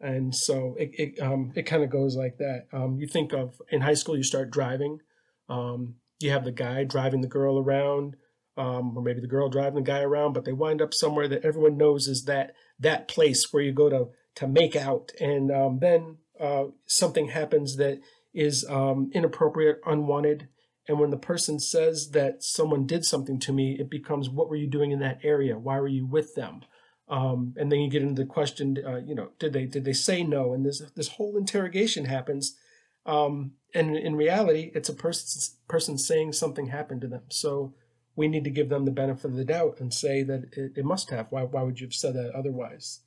[0.00, 2.68] and so it it um, it kind of goes like that.
[2.72, 5.00] Um, you think of in high school, you start driving.
[5.48, 8.16] Um, you have the guy driving the girl around,
[8.56, 11.44] um, or maybe the girl driving the guy around, but they wind up somewhere that
[11.44, 15.78] everyone knows is that that place where you go to to make out, and um,
[15.80, 18.00] then uh, something happens that
[18.32, 20.48] is um, inappropriate, unwanted,
[20.88, 24.56] and when the person says that someone did something to me, it becomes, what were
[24.56, 25.58] you doing in that area?
[25.58, 26.62] Why were you with them?
[27.08, 29.92] Um, and then you get into the question, uh, you know, did they did they
[29.92, 30.54] say no?
[30.54, 32.56] And this this whole interrogation happens,
[33.04, 37.22] um, and in reality, it's a person person saying something happened to them.
[37.28, 37.74] So
[38.14, 40.84] we need to give them the benefit of the doubt and say that it, it
[40.84, 41.26] must have.
[41.30, 43.00] Why why would you have said that otherwise?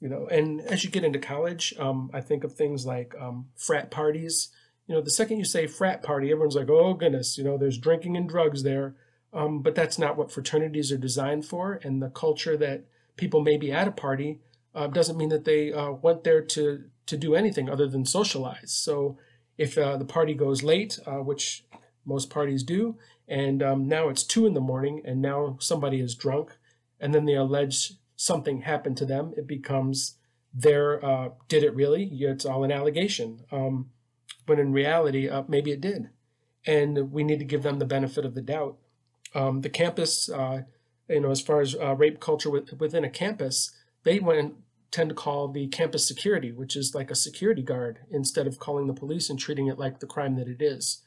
[0.00, 3.46] You know, and as you get into college, um, I think of things like um,
[3.56, 4.50] frat parties
[4.86, 7.78] you know, the second you say frat party, everyone's like, oh goodness, you know, there's
[7.78, 8.94] drinking and drugs there.
[9.32, 11.80] Um, but that's not what fraternities are designed for.
[11.82, 12.84] And the culture that
[13.16, 14.40] people may be at a party
[14.74, 18.72] uh, doesn't mean that they uh, went there to, to do anything other than socialize.
[18.72, 19.18] So
[19.56, 21.64] if uh, the party goes late, uh, which
[22.04, 22.96] most parties do,
[23.28, 26.56] and um, now it's two in the morning and now somebody is drunk,
[27.00, 30.16] and then they allege something happened to them, it becomes
[30.52, 32.04] their, uh, did it really?
[32.04, 33.40] It's all an allegation.
[33.50, 33.90] Um,
[34.46, 36.10] but in reality, uh, maybe it did.
[36.66, 38.76] And we need to give them the benefit of the doubt.
[39.34, 40.62] Um, the campus, uh,
[41.08, 43.72] you know, as far as uh, rape culture with, within a campus,
[44.04, 44.54] they went
[44.94, 48.86] tend to call the campus security, which is like a security guard, instead of calling
[48.86, 51.02] the police and treating it like the crime that it is.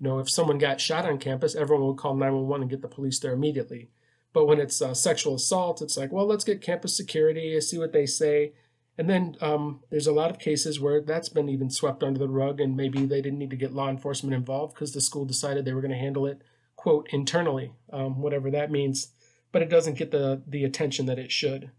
[0.00, 2.88] You know, if someone got shot on campus, everyone would call 911 and get the
[2.88, 3.90] police there immediately.
[4.32, 7.92] But when it's uh, sexual assault, it's like, well, let's get campus security, see what
[7.92, 8.54] they say.
[8.98, 12.28] And then um, there's a lot of cases where that's been even swept under the
[12.28, 15.64] rug, and maybe they didn't need to get law enforcement involved because the school decided
[15.64, 16.42] they were going to handle it,
[16.74, 19.12] quote, internally, um, whatever that means.
[19.52, 21.70] But it doesn't get the the attention that it should.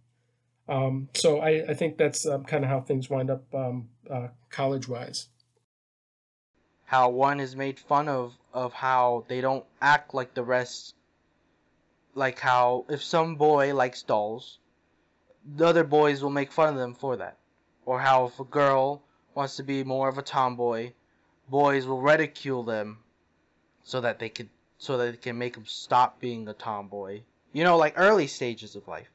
[0.69, 4.27] Um, so I, I, think that's um, kind of how things wind up um, uh,
[4.51, 5.27] college wise.
[6.85, 10.93] How one is made fun of of how they don't act like the rest.
[12.13, 14.59] Like how if some boy likes dolls,
[15.43, 17.37] the other boys will make fun of them for that.
[17.85, 19.01] Or how if a girl
[19.33, 20.91] wants to be more of a tomboy,
[21.49, 22.99] boys will ridicule them
[23.83, 27.21] so that they could so that they can make them stop being a tomboy.
[27.53, 29.09] You know, like early stages of life.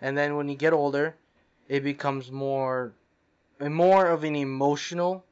[0.00, 1.16] And then when you get older,
[1.68, 2.92] it becomes more
[3.60, 5.24] more of an emotional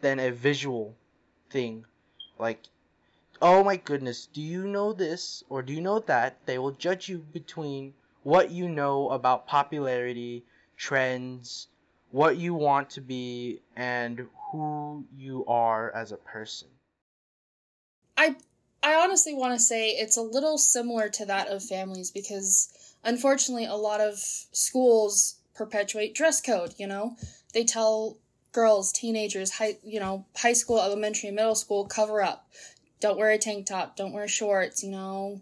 [0.00, 0.96] than a visual
[1.50, 1.84] thing.
[2.38, 2.60] Like
[3.42, 6.38] oh my goodness, do you know this or do you know that?
[6.46, 10.44] They will judge you between what you know about popularity,
[10.76, 11.68] trends,
[12.10, 16.68] what you want to be, and who you are as a person.
[18.16, 18.36] I
[18.82, 23.66] I honestly want to say it's a little similar to that of families because unfortunately
[23.66, 27.16] a lot of schools perpetuate dress code, you know.
[27.52, 28.18] They tell
[28.52, 32.48] girls, teenagers, high, you know, high school, elementary, middle school cover up.
[33.00, 35.40] Don't wear a tank top, don't wear shorts, you know,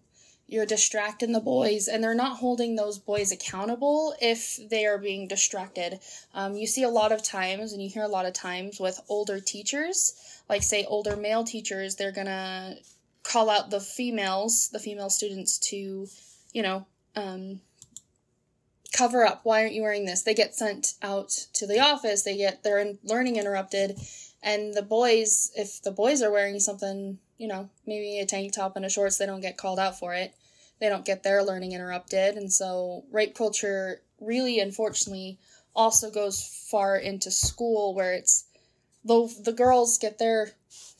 [0.52, 5.26] you're distracting the boys and they're not holding those boys accountable if they are being
[5.26, 5.98] distracted
[6.34, 9.00] um, you see a lot of times and you hear a lot of times with
[9.08, 12.74] older teachers like say older male teachers they're gonna
[13.22, 16.06] call out the females the female students to
[16.52, 16.84] you know
[17.16, 17.60] um,
[18.96, 22.36] cover up why aren't you wearing this they get sent out to the office they
[22.36, 23.98] get their learning interrupted
[24.42, 28.76] and the boys if the boys are wearing something you know maybe a tank top
[28.76, 30.34] and a shorts they don't get called out for it
[30.82, 32.34] they don't get their learning interrupted.
[32.34, 35.38] And so rape culture really, unfortunately,
[35.76, 38.46] also goes far into school where it's
[39.04, 40.50] the, the girls get their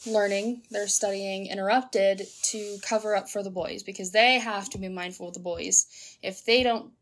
[0.07, 4.89] learning, their studying interrupted to cover up for the boys because they have to be
[4.89, 5.87] mindful of the boys.
[6.23, 6.93] If they don't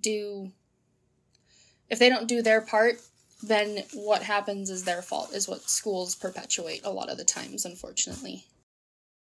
[0.00, 0.50] do
[1.90, 2.96] if they don't do their part,
[3.42, 7.64] then what happens is their fault is what schools perpetuate a lot of the times
[7.64, 8.44] unfortunately.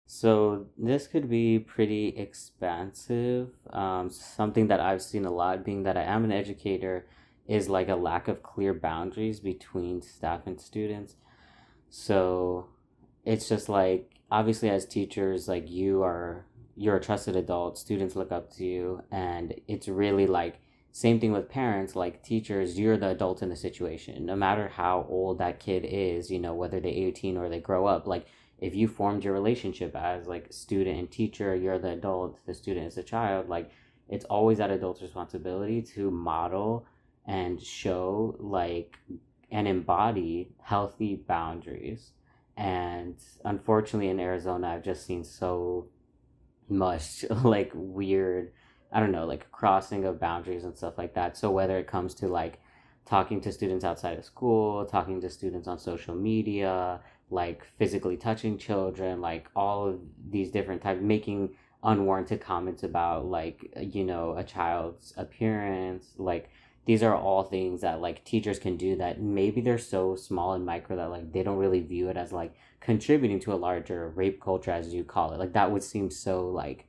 [0.06, 3.50] So this could be pretty expansive.
[3.72, 7.08] Um, something that I've seen a lot, being that I am an educator,
[7.48, 11.16] is like a lack of clear boundaries between staff and students.
[11.90, 12.68] So
[13.24, 16.46] it's just like obviously as teachers, like you are
[16.76, 20.60] you're a trusted adult, students look up to you, and it's really like
[20.92, 24.26] same thing with parents, like teachers, you're the adult in the situation.
[24.26, 27.88] No matter how old that kid is, you know, whether they're 18 or they grow
[27.88, 28.28] up, like
[28.60, 32.88] if you formed your relationship as like student and teacher, you're the adult, the student
[32.88, 33.72] is the child, like
[34.08, 36.86] it's always that adult's responsibility to model
[37.26, 38.98] and show like
[39.52, 42.12] and embody healthy boundaries.
[42.56, 45.88] And unfortunately in Arizona I've just seen so
[46.70, 48.52] much like weird
[48.94, 51.36] I don't know, like crossing of boundaries and stuff like that.
[51.36, 52.60] So whether it comes to like
[53.06, 57.02] talking to students outside of school, talking to students on social media,
[57.32, 60.00] like physically touching children, like all of
[60.30, 66.50] these different types, making unwarranted comments about like you know a child's appearance, like
[66.86, 70.66] these are all things that like teachers can do that maybe they're so small and
[70.66, 72.54] micro that like they don't really view it as like
[72.84, 75.40] contributing to a larger rape culture as you call it.
[75.40, 76.86] Like that would seem so like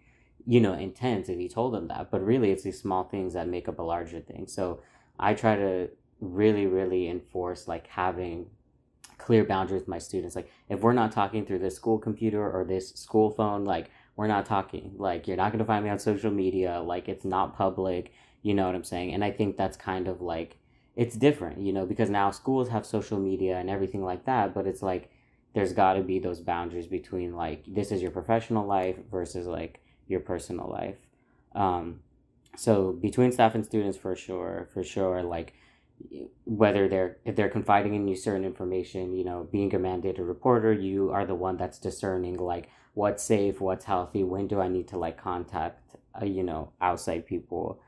[0.46, 3.48] you know intense if you told them that but really it's these small things that
[3.48, 4.46] make up a larger thing.
[4.46, 4.80] So
[5.18, 5.88] i try to
[6.20, 8.46] really really enforce like having
[9.18, 10.34] clear boundaries with my students.
[10.34, 14.26] Like if we're not talking through this school computer or this school phone like we're
[14.26, 14.94] not talking.
[14.96, 16.80] Like you're not going to find me on social media.
[16.80, 18.12] Like it's not public
[18.44, 19.14] you know what I'm saying?
[19.14, 20.58] And I think that's kind of like
[20.94, 24.66] it's different, you know, because now schools have social media and everything like that, but
[24.66, 25.10] it's like
[25.54, 29.80] there's got to be those boundaries between like this is your professional life versus like
[30.08, 30.98] your personal life.
[31.54, 32.00] Um,
[32.54, 35.54] so between staff and students, for sure, for sure, like
[36.44, 40.72] whether they're if they're confiding in you certain information, you know, being a mandated reporter,
[40.72, 44.86] you are the one that's discerning like what's safe, what's healthy, when do I need
[44.88, 47.80] to like contact, uh, you know, outside people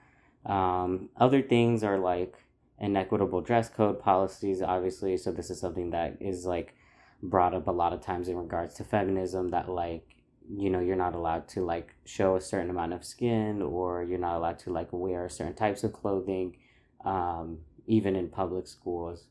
[0.46, 2.34] um, other things are like
[2.78, 5.16] inequitable dress code policies, obviously.
[5.16, 6.74] So this is something that is like
[7.22, 10.16] brought up a lot of times in regards to feminism that like
[10.48, 14.18] you know you're not allowed to like show a certain amount of skin or you're
[14.18, 16.56] not allowed to like wear certain types of clothing
[17.04, 19.24] um, even in public schools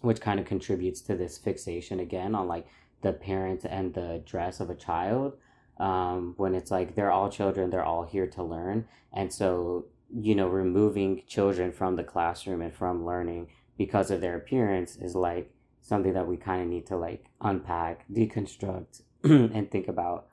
[0.00, 2.66] which kind of contributes to this fixation again on like
[3.02, 5.34] the parents and the dress of a child
[5.78, 10.34] um, when it's like they're all children they're all here to learn and so you
[10.34, 13.48] know, removing children from the classroom and from learning
[13.78, 18.04] because of their appearance is like something that we kind of need to like unpack,
[18.12, 20.26] deconstruct, and think about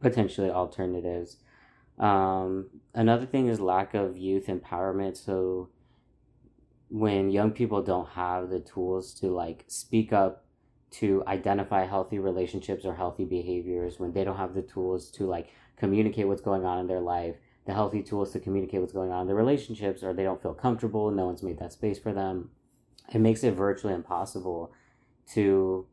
[0.00, 1.36] potentially alternatives.
[1.98, 5.16] Um, another thing is lack of youth empowerment.
[5.16, 5.70] So
[6.90, 10.44] when young people don't have the tools to like speak up
[10.90, 15.50] to identify healthy relationships or healthy behaviors, when they don't have the tools to like
[15.76, 17.36] communicate what's going on in their life,
[17.68, 20.54] the healthy tools to communicate what's going on in their relationships or they don't feel
[20.54, 22.48] comfortable no one's made that space for them
[23.12, 24.72] it makes it virtually impossible
[25.30, 25.86] to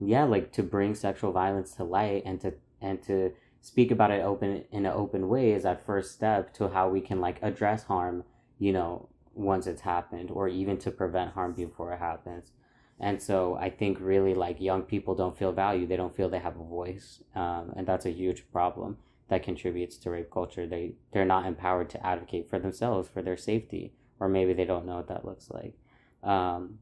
[0.00, 4.22] yeah like to bring sexual violence to light and to and to speak about it
[4.22, 7.84] open in an open way is that first step to how we can like address
[7.84, 8.24] harm
[8.58, 12.50] you know once it's happened or even to prevent harm before it happens.
[12.98, 15.88] And so i think really like young people don't feel valued.
[15.88, 18.98] They don't feel they have a voice um, and that's a huge problem
[19.30, 20.66] that contributes to rape culture.
[20.66, 24.84] They they're not empowered to advocate for themselves for their safety, or maybe they don't
[24.84, 25.74] know what that looks like.
[26.22, 26.80] Um,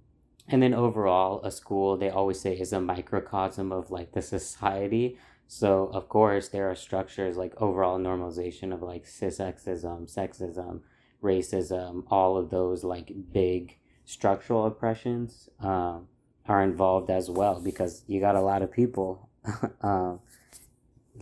[0.48, 5.18] and then overall, a school they always say is a microcosm of like the society.
[5.46, 10.80] So of course there are structures like overall normalization of like cissexism, sexism,
[11.22, 13.76] racism, all of those like big
[14.06, 16.08] structural oppressions um,
[16.46, 19.28] are involved as well because you got a lot of people
[19.82, 20.20] um,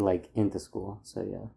[0.01, 1.01] like into school.
[1.03, 1.49] So yeah.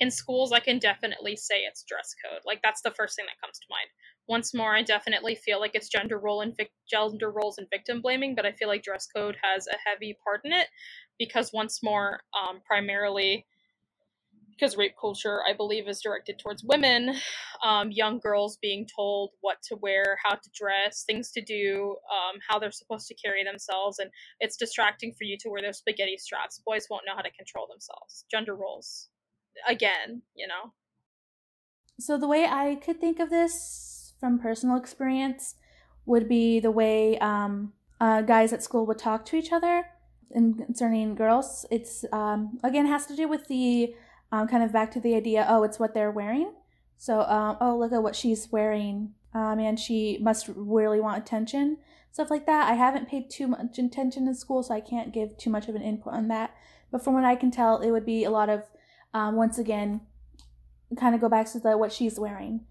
[0.00, 2.40] In schools, I can definitely say it's dress code.
[2.44, 3.88] Like that's the first thing that comes to mind.
[4.26, 8.00] Once more, I definitely feel like it's gender role and vic- gender roles and victim
[8.00, 10.66] blaming, but I feel like dress code has a heavy part in it
[11.18, 13.46] because once more, um, primarily
[14.56, 17.14] because rape culture, I believe, is directed towards women,
[17.64, 22.40] um, young girls being told what to wear, how to dress, things to do, um,
[22.48, 26.16] how they're supposed to carry themselves, and it's distracting for you to wear those spaghetti
[26.16, 26.60] straps.
[26.64, 28.24] Boys won't know how to control themselves.
[28.30, 29.08] Gender roles,
[29.68, 30.72] again, you know.
[32.00, 35.54] So the way I could think of this from personal experience
[36.06, 39.84] would be the way um, uh, guys at school would talk to each other.
[40.30, 43.94] And concerning girls, it's um, again has to do with the
[44.34, 46.52] um, kind of back to the idea oh it's what they're wearing.
[46.98, 49.14] So um, oh look at what she's wearing.
[49.32, 51.78] Um, and she must really want attention.
[52.12, 52.70] Stuff like that.
[52.70, 55.74] I haven't paid too much attention in school so i can't give too much of
[55.74, 56.54] an input on that.
[56.90, 58.64] But from what i can tell it would be a lot of
[59.12, 60.00] um, once again
[60.98, 62.62] kind of go back to the what she's wearing.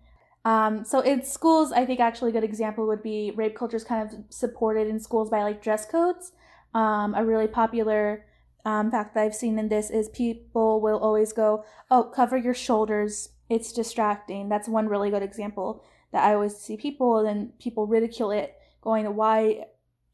[0.45, 3.85] Um, so in schools i think actually a good example would be rape culture is
[3.85, 6.33] kind of supported in schools by like dress codes.
[6.73, 8.25] Um, a really popular
[8.65, 12.53] um, fact that I've seen in this is people will always go, "Oh, cover your
[12.53, 13.29] shoulders.
[13.49, 17.87] It's distracting." That's one really good example that I always see people, and then people
[17.87, 19.65] ridicule it, going, "Why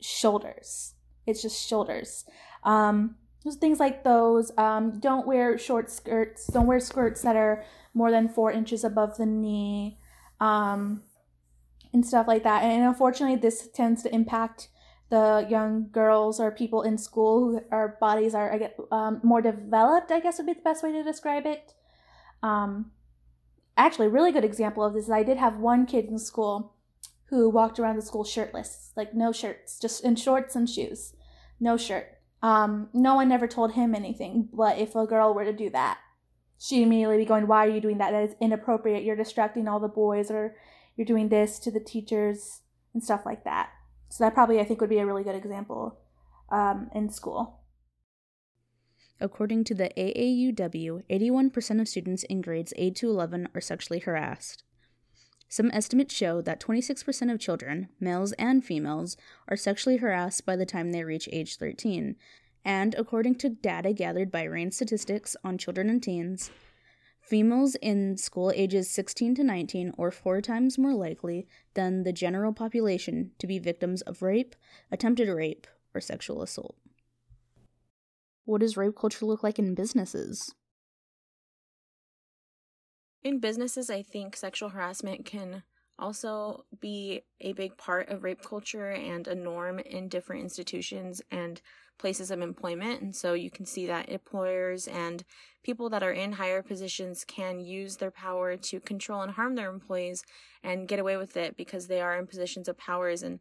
[0.02, 0.96] shoulders?
[1.28, 2.26] It's just shoulders."
[2.64, 3.16] Um,
[3.60, 4.52] things like those.
[4.58, 6.48] Um, don't wear short skirts.
[6.48, 10.00] Don't wear skirts that are more than four inches above the knee,
[10.40, 11.04] um,
[11.94, 12.64] and stuff like that.
[12.64, 14.70] And unfortunately, this tends to impact
[15.10, 19.42] the young girls or people in school who our bodies are I get um, more
[19.42, 20.12] developed.
[20.12, 21.74] I guess would be the best way to describe it.
[22.44, 22.92] Um,
[23.76, 26.76] actually, a really good example of this is I did have one kid in school
[27.30, 31.14] who walked around the school shirtless, like no shirts, just in shorts and shoes,
[31.60, 32.18] no shirt.
[32.42, 36.00] Um, no one ever told him anything, but if a girl were to do that,
[36.60, 38.12] she'd immediately be going, Why are you doing that?
[38.12, 39.04] That is inappropriate.
[39.04, 40.56] You're distracting all the boys, or
[40.96, 42.62] you're doing this to the teachers
[42.94, 43.70] and stuff like that.
[44.10, 45.98] So, that probably I think would be a really good example
[46.52, 47.60] um, in school.
[49.22, 54.64] According to the AAUW, 81% of students in grades 8 to 11 are sexually harassed.
[55.50, 60.66] Some estimates show that 26% of children, males and females, are sexually harassed by the
[60.66, 62.16] time they reach age 13.
[62.64, 66.52] And according to data gathered by RAINN Statistics on children and teens,
[67.30, 72.52] females in school ages 16 to 19 are four times more likely than the general
[72.52, 74.56] population to be victims of rape,
[74.92, 76.76] attempted rape, or sexual assault.
[78.46, 80.56] What does rape culture look like in businesses?
[83.24, 85.62] In businesses, I think sexual harassment can
[86.00, 91.62] also be a big part of rape culture and a norm in different institutions and
[92.00, 93.02] places of employment.
[93.02, 95.24] And so you can see that employers and
[95.64, 99.70] people that are in higher positions can use their power to control and harm their
[99.70, 100.24] employees
[100.64, 103.40] and get away with it because they are in positions of powers and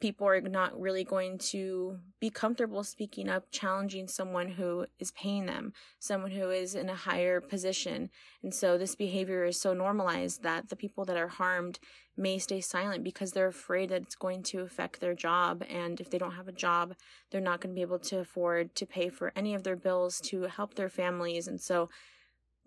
[0.00, 5.46] people are not really going to be comfortable speaking up, challenging someone who is paying
[5.46, 8.10] them, someone who is in a higher position.
[8.42, 11.78] And so this behavior is so normalized that the people that are harmed
[12.16, 15.64] may stay silent because they're afraid that it's going to affect their job.
[15.68, 16.94] And if they don't have a job,
[17.30, 20.20] they're not going to be able to afford to pay for any of their bills
[20.22, 21.48] to help their families.
[21.48, 21.88] And so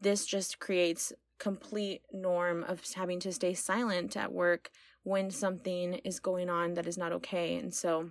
[0.02, 4.70] this just creates complete norm of having to stay silent at work
[5.04, 7.58] when something is going on that is not okay.
[7.58, 8.10] And so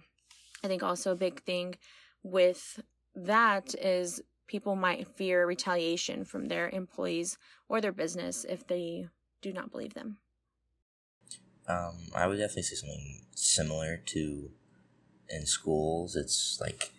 [0.62, 1.74] I think also a big thing
[2.22, 2.80] with
[3.14, 9.08] that is people might fear retaliation from their employees or their business if they
[9.42, 10.18] do not believe them.
[11.66, 14.50] Um, I would definitely say something similar to
[15.28, 16.16] in schools.
[16.16, 16.92] It's like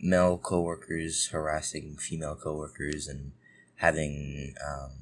[0.00, 3.32] male coworkers harassing female coworkers and
[3.76, 4.92] having um,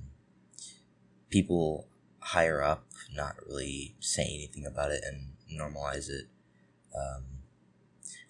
[1.30, 1.86] people
[2.20, 2.84] higher up
[3.14, 6.26] not really say anything about it and normalize it
[6.96, 7.24] um,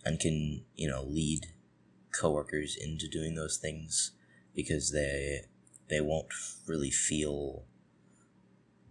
[0.04, 1.46] and can you know lead
[2.12, 4.12] coworkers into doing those things
[4.54, 5.40] because they
[5.88, 6.28] they won't
[6.66, 7.64] really feel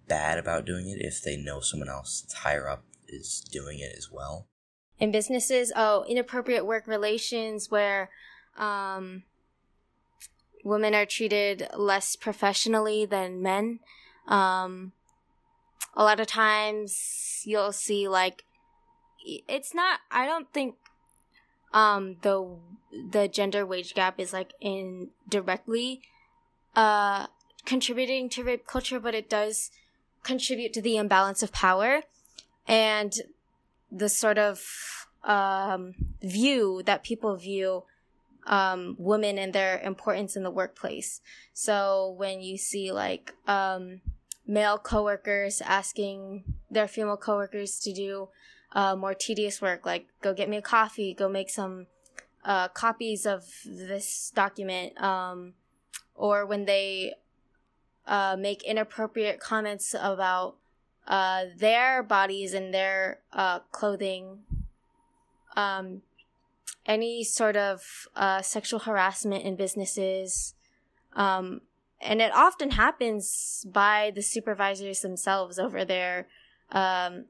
[0.07, 3.93] bad about doing it if they know someone else that's higher up is doing it
[3.97, 4.47] as well.
[4.99, 8.09] In businesses oh inappropriate work relations where
[8.57, 9.23] um,
[10.63, 13.79] women are treated less professionally than men.
[14.27, 14.93] Um,
[15.97, 18.43] a lot of times you'll see like
[19.25, 20.75] it's not i don't think
[21.73, 22.55] um the
[23.11, 26.01] the gender wage gap is like in directly
[26.75, 27.25] uh
[27.65, 29.71] contributing to rape culture but it does
[30.23, 32.01] contribute to the imbalance of power
[32.67, 33.13] and
[33.91, 37.83] the sort of um view that people view
[38.47, 41.21] um, women and their importance in the workplace.
[41.53, 44.01] So when you see like um,
[44.47, 48.29] male coworkers asking their female coworkers to do
[48.71, 51.87] uh, more tedious work, like go get me a coffee, go make some
[52.43, 55.53] uh, copies of this document, um,
[56.15, 57.13] or when they
[58.07, 60.55] uh, make inappropriate comments about
[61.07, 64.39] uh, their bodies and their uh, clothing.
[65.55, 66.01] Um,
[66.85, 70.53] any sort of uh, sexual harassment in businesses,
[71.13, 71.61] um,
[71.99, 76.27] and it often happens by the supervisors themselves over there
[76.71, 77.25] um,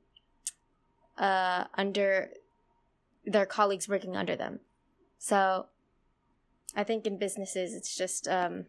[1.18, 2.30] uh, under
[3.26, 4.60] their colleagues working under them
[5.18, 5.66] so
[6.76, 8.66] i think in businesses it's just um,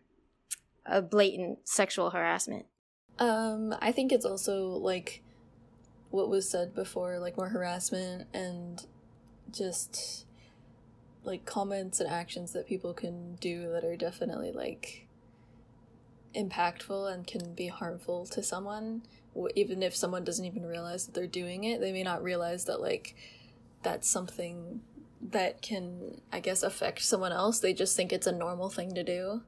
[0.89, 2.67] a blatant sexual harassment?
[3.19, 5.23] Um, i think it's also like
[6.11, 8.87] what was said before like more harassment and
[9.51, 10.25] just
[11.25, 15.07] like comments and actions that people can do that are definitely like
[16.35, 19.03] impactful and can be harmful to someone.
[19.55, 22.81] Even if someone doesn't even realize that they're doing it they may not realize that
[22.81, 23.15] like
[23.83, 24.81] that's something
[25.21, 27.59] that can i guess affect someone else.
[27.61, 29.43] They just think it's a normal thing to do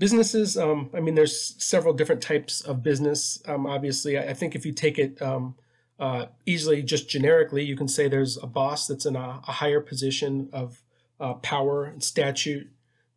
[0.00, 4.56] businesses um, i mean there's several different types of business um, obviously I, I, think
[4.56, 5.54] if you take it um,
[6.00, 9.80] uh, easily just generically you can say there's a boss that's in a, a higher
[9.80, 10.82] position of
[11.20, 12.68] uh, power and statute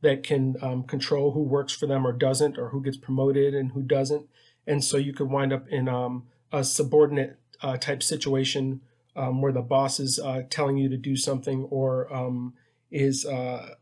[0.01, 3.71] that can um, control who works for them or doesn't, or who gets promoted and
[3.71, 4.27] who doesn't.
[4.67, 8.81] And so you could wind up in um, a subordinate uh, type situation
[9.15, 12.53] um, where the boss is uh, telling you to do something or
[12.91, 13.75] is uh,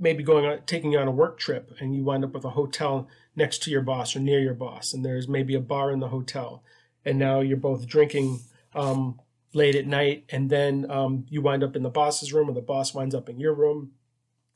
[0.00, 2.50] maybe going on, taking you on a work trip, and you wind up with a
[2.50, 6.00] hotel next to your boss or near your boss, and there's maybe a bar in
[6.00, 6.62] the hotel,
[7.04, 8.40] and now you're both drinking
[8.74, 9.20] um,
[9.52, 12.60] late at night, and then um, you wind up in the boss's room, or the
[12.60, 13.92] boss winds up in your room.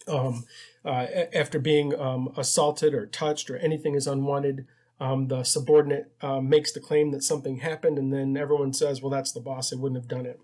[0.09, 0.45] Um,
[0.85, 4.67] uh, after being um, assaulted or touched or anything is unwanted,
[5.01, 9.11] um, the subordinate uh, makes the claim that something happened, and then everyone says, "Well,
[9.11, 10.41] that's the boss; they wouldn't have done it."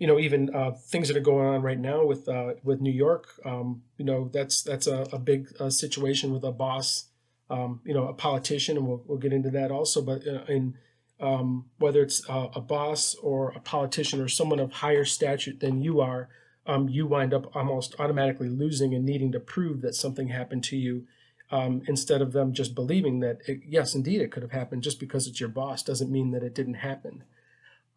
[0.00, 2.92] You know, even uh, things that are going on right now with uh, with New
[2.92, 3.28] York.
[3.44, 7.04] Um, you know, that's that's a, a big uh, situation with a boss.
[7.50, 10.00] Um, you know, a politician, and we'll we'll get into that also.
[10.00, 10.74] But uh, in
[11.20, 16.00] um, whether it's a boss or a politician or someone of higher stature than you
[16.00, 16.30] are,
[16.66, 20.76] um, you wind up almost automatically losing and needing to prove that something happened to
[20.76, 21.06] you.
[21.52, 24.82] Um, instead of them just believing that it, yes, indeed, it could have happened.
[24.82, 27.24] Just because it's your boss doesn't mean that it didn't happen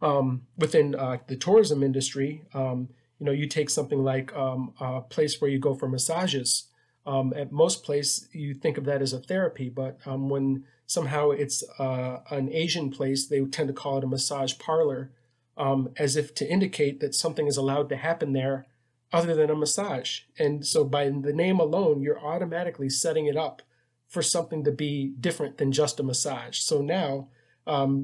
[0.04, 2.89] um, within uh, the tourism industry, um,
[3.20, 6.68] you know, you take something like um, a place where you go for massages.
[7.06, 11.32] Um, at most place, you think of that as a therapy, but um, when somehow
[11.32, 15.12] it's uh, an Asian place, they tend to call it a massage parlor,
[15.58, 18.68] um, as if to indicate that something is allowed to happen there
[19.14, 20.22] other than a massage.
[20.38, 23.62] And so by the name alone, you're automatically setting it up
[24.10, 26.60] for something to be different than just a massage.
[26.60, 27.30] So now,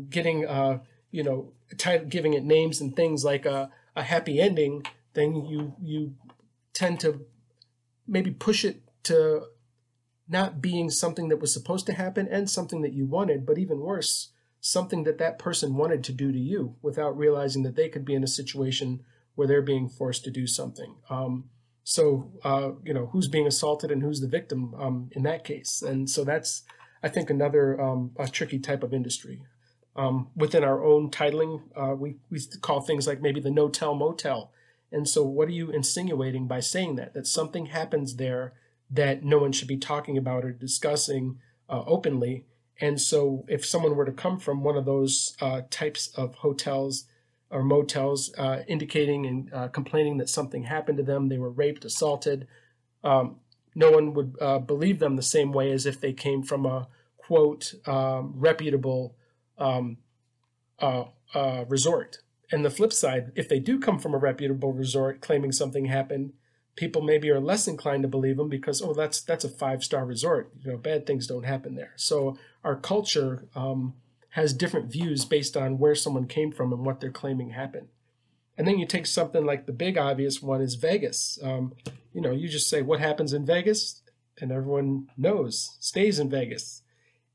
[0.10, 0.80] getting uh,
[1.12, 1.52] you know
[2.10, 4.84] giving it names and things like a, a happy ending,
[5.14, 6.16] then you you
[6.74, 7.26] tend to
[8.08, 9.44] maybe push it to
[10.28, 13.80] not being something that was supposed to happen and something that you wanted, but even
[13.80, 14.30] worse,
[14.62, 18.14] something that that person wanted to do to you without realizing that they could be
[18.14, 19.02] in a situation
[19.36, 20.96] where they're being forced to do something.
[21.10, 21.50] Um,
[21.84, 25.82] so, uh, you know, who's being assaulted and who's the victim um, in that case?
[25.82, 26.64] And so that's,
[27.02, 29.42] I think, another um, a tricky type of industry.
[30.00, 34.52] Um, within our own titling, uh, we, we call things like maybe the no-tell motel.
[34.92, 37.14] And so what are you insinuating by saying that?
[37.14, 38.54] That something happens there
[38.90, 41.40] that no one should be talking about or discussing
[41.70, 42.46] uh, openly.
[42.80, 47.06] And so if someone were to come from one of those uh, types of hotels
[47.52, 51.84] or motels uh, indicating and uh, complaining that something happened to them, they were raped,
[51.84, 52.48] assaulted,
[53.04, 53.36] um,
[53.76, 56.88] no one would uh, believe them the same way as if they came from a
[57.18, 59.16] quote um, reputable
[59.60, 59.98] um,
[60.80, 62.20] uh, uh, resort.
[62.52, 66.34] And the flip side, if they do come from a reputable resort claiming something happened,
[66.76, 70.06] people maybe are less inclined to believe them because oh that's that's a five star
[70.06, 70.52] resort.
[70.64, 71.94] You know, bad things don't happen there.
[71.96, 73.94] So our culture um,
[74.32, 77.90] has different views based on where someone came from and what they're claiming happened.
[78.58, 81.40] And then you take something like the big obvious one is Vegas.
[81.42, 81.74] Um,
[82.14, 84.02] you know, you just say what happens in Vegas,
[84.40, 86.82] and everyone knows stays in Vegas.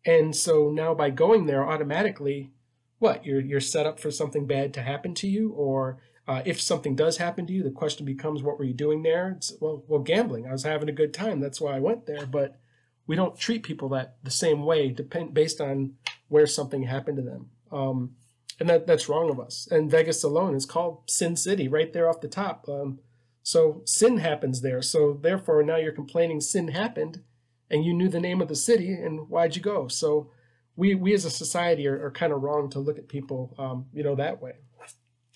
[0.07, 2.51] And so now by going there automatically,
[2.99, 6.61] what you're you're set up for something bad to happen to you, or uh, if
[6.61, 9.35] something does happen to you, the question becomes, what were you doing there?
[9.37, 10.47] It's, well, well, gambling.
[10.47, 11.41] I was having a good time.
[11.41, 12.27] That's why I went there.
[12.27, 12.59] But
[13.07, 15.95] we don't treat people that the same way, depend based on
[16.29, 17.51] where something happened to them.
[17.71, 18.17] Um,
[18.59, 19.69] and that that's wrong of us.
[19.71, 22.67] And Vegas alone is called Sin City, right there off the top.
[22.69, 23.01] Um,
[23.43, 24.81] so sin happens there.
[24.81, 27.23] So therefore, now you're complaining sin happened
[27.71, 29.89] and you knew the name of the city and why'd you go?
[29.89, 30.31] So
[30.77, 33.87] we we as a society are, are kind of wrong to look at people um,
[33.93, 34.55] you know that way.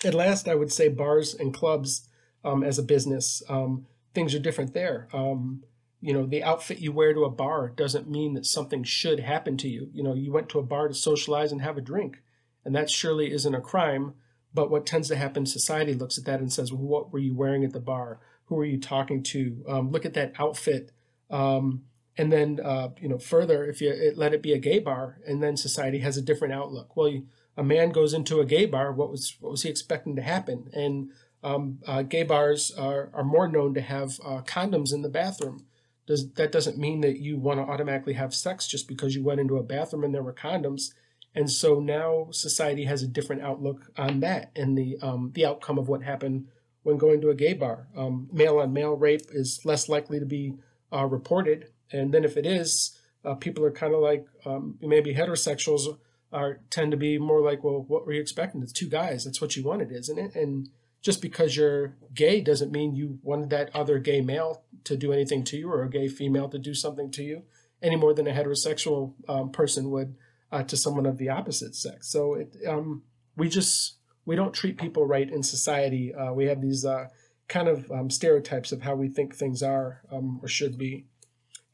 [0.05, 2.09] At last i would say bars and clubs
[2.45, 5.09] um, as a business um, things are different there.
[5.12, 5.64] Um,
[6.01, 9.57] you know the outfit you wear to a bar doesn't mean that something should happen
[9.59, 9.91] to you.
[9.93, 12.22] You know you went to a bar to socialize and have a drink
[12.64, 14.14] and that surely isn't a crime
[14.55, 17.35] but what tends to happen society looks at that and says well, what were you
[17.35, 18.20] wearing at the bar?
[18.47, 19.62] Who were you talking to?
[19.68, 20.91] Um, look at that outfit
[21.31, 21.83] um,
[22.18, 25.18] and then uh, you know further if you it, let it be a gay bar
[25.26, 26.96] and then society has a different outlook.
[26.96, 30.16] Well you, a man goes into a gay bar what was what was he expecting
[30.16, 30.68] to happen?
[30.74, 31.10] And
[31.42, 35.64] um, uh, gay bars are, are more known to have uh, condoms in the bathroom.
[36.06, 39.40] Does that doesn't mean that you want to automatically have sex just because you went
[39.40, 40.92] into a bathroom and there were condoms.
[41.34, 45.78] And so now society has a different outlook on that and the um, the outcome
[45.78, 46.48] of what happened
[46.82, 47.86] when going to a gay bar.
[47.96, 50.54] Um, male on male rape is less likely to be
[50.92, 55.14] uh, reported and then if it is, uh, people are kind of like um, maybe
[55.14, 55.99] heterosexuals
[56.32, 58.62] are tend to be more like, well, what were you expecting?
[58.62, 59.24] It's two guys.
[59.24, 60.34] That's what you wanted, isn't it?
[60.34, 60.68] And
[61.01, 65.45] just because you're gay doesn't mean you wanted that other gay male to do anything
[65.45, 67.43] to you or a gay female to do something to you
[67.82, 70.16] any more than a heterosexual um, person would
[70.51, 72.11] uh, to someone of the opposite sex.
[72.11, 73.03] So it, um,
[73.36, 76.14] we just we don't treat people right in society.
[76.14, 77.09] Uh, we have these uh,
[77.49, 81.07] kind of um, stereotypes of how we think things are um, or should be.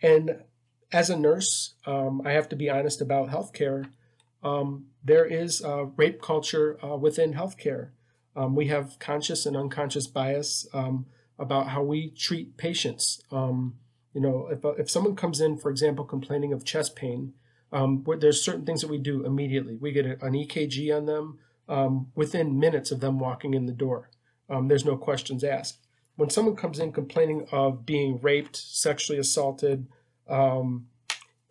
[0.03, 0.42] And
[0.92, 3.90] as a nurse, um, I have to be honest about healthcare.
[4.42, 7.90] Um, there is a rape culture uh, within healthcare.
[8.36, 11.07] Um, we have conscious and unconscious bias um,
[11.38, 13.22] about how we treat patients.
[13.30, 13.76] Um,
[14.12, 17.34] you know, if, if someone comes in, for example, complaining of chest pain,
[17.72, 19.76] Um, there's certain things that we do immediately.
[19.76, 21.38] We get an EKG on them
[22.14, 24.11] within minutes of them walking in the door.
[24.68, 25.84] There's no questions asked.
[26.17, 29.87] When someone comes in complaining of being raped, sexually assaulted,
[30.29, 30.87] um,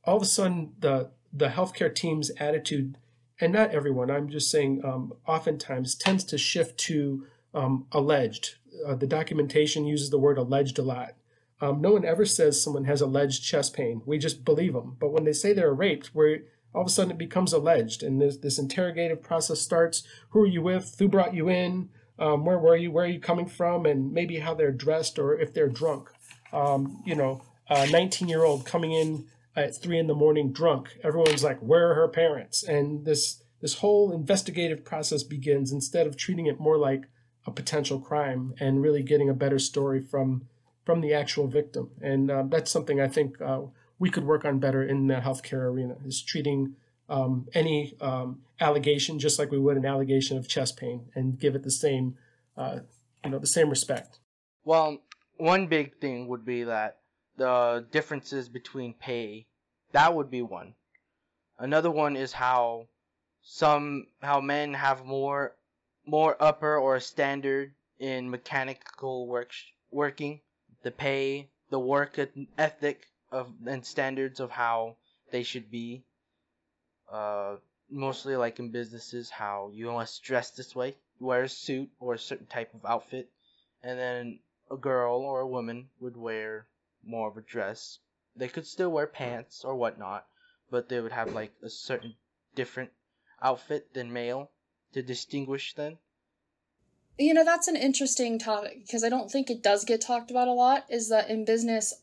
[0.05, 2.97] all of a sudden the the healthcare team's attitude,
[3.41, 8.55] and not everyone, I'm just saying, um, oftentimes tends to shift to um, alleged.
[8.86, 11.14] Uh, the documentation uses the word alleged a lot.
[11.59, 14.01] Um, no one ever says someone has alleged chest pain.
[14.05, 14.97] We just believe them.
[14.99, 16.41] But when they say they're raped, where
[16.74, 20.03] all of a sudden it becomes alleged, and this, this interrogative process starts.
[20.30, 20.95] Who are you with?
[20.99, 21.89] Who brought you in?
[22.20, 22.91] Um, where were you?
[22.91, 23.86] Where are you coming from?
[23.86, 26.09] And maybe how they're dressed or if they're drunk.
[26.51, 30.97] Um, you know, a 19 year old coming in at three in the morning drunk.
[31.03, 32.64] Everyone's like, where are her parents?
[32.64, 37.05] And this this whole investigative process begins instead of treating it more like
[37.45, 40.47] a potential crime and really getting a better story from
[40.86, 41.91] from the actual victim.
[42.01, 43.61] And uh, that's something I think uh,
[43.99, 46.76] we could work on better in the healthcare arena is treating
[47.10, 51.56] um, any um, allegation just like we would an allegation of chest pain and give
[51.56, 52.18] it the same,
[52.58, 52.80] uh,
[53.24, 54.20] you know, the same respect.
[54.64, 54.99] Well,
[55.38, 56.99] one big thing would be that
[57.38, 59.47] the differences between pay.
[59.91, 60.76] That would be one.
[61.60, 62.88] Another one is how
[63.41, 65.56] some how men have more
[66.06, 69.51] more upper or standard in mechanical work
[69.91, 70.41] working,
[70.84, 72.20] the pay, the work
[72.58, 74.97] ethic of and standards of how
[75.32, 76.04] they should be.
[77.14, 77.57] Uh,
[77.91, 82.20] mostly like in businesses, how you must dress this way, wear a suit or a
[82.20, 83.30] certain type of outfit,
[83.84, 84.39] and then
[84.72, 86.66] a girl or a woman would wear
[87.03, 87.99] more of a dress.
[88.36, 90.26] They could still wear pants or whatnot,
[90.72, 92.16] but they would have like a certain
[92.55, 92.89] different
[93.43, 94.49] outfit than male
[94.93, 95.99] to distinguish them.
[97.20, 100.47] You know, that's an interesting topic because I don't think it does get talked about
[100.47, 100.86] a lot.
[100.89, 101.93] Is that in business,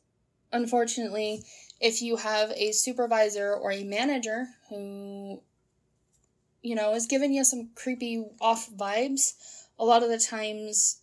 [0.53, 1.43] unfortunately,
[1.81, 5.41] if you have a supervisor or a manager who,
[6.63, 9.33] you know, is giving you some creepy off vibes,
[9.79, 11.01] a lot of the times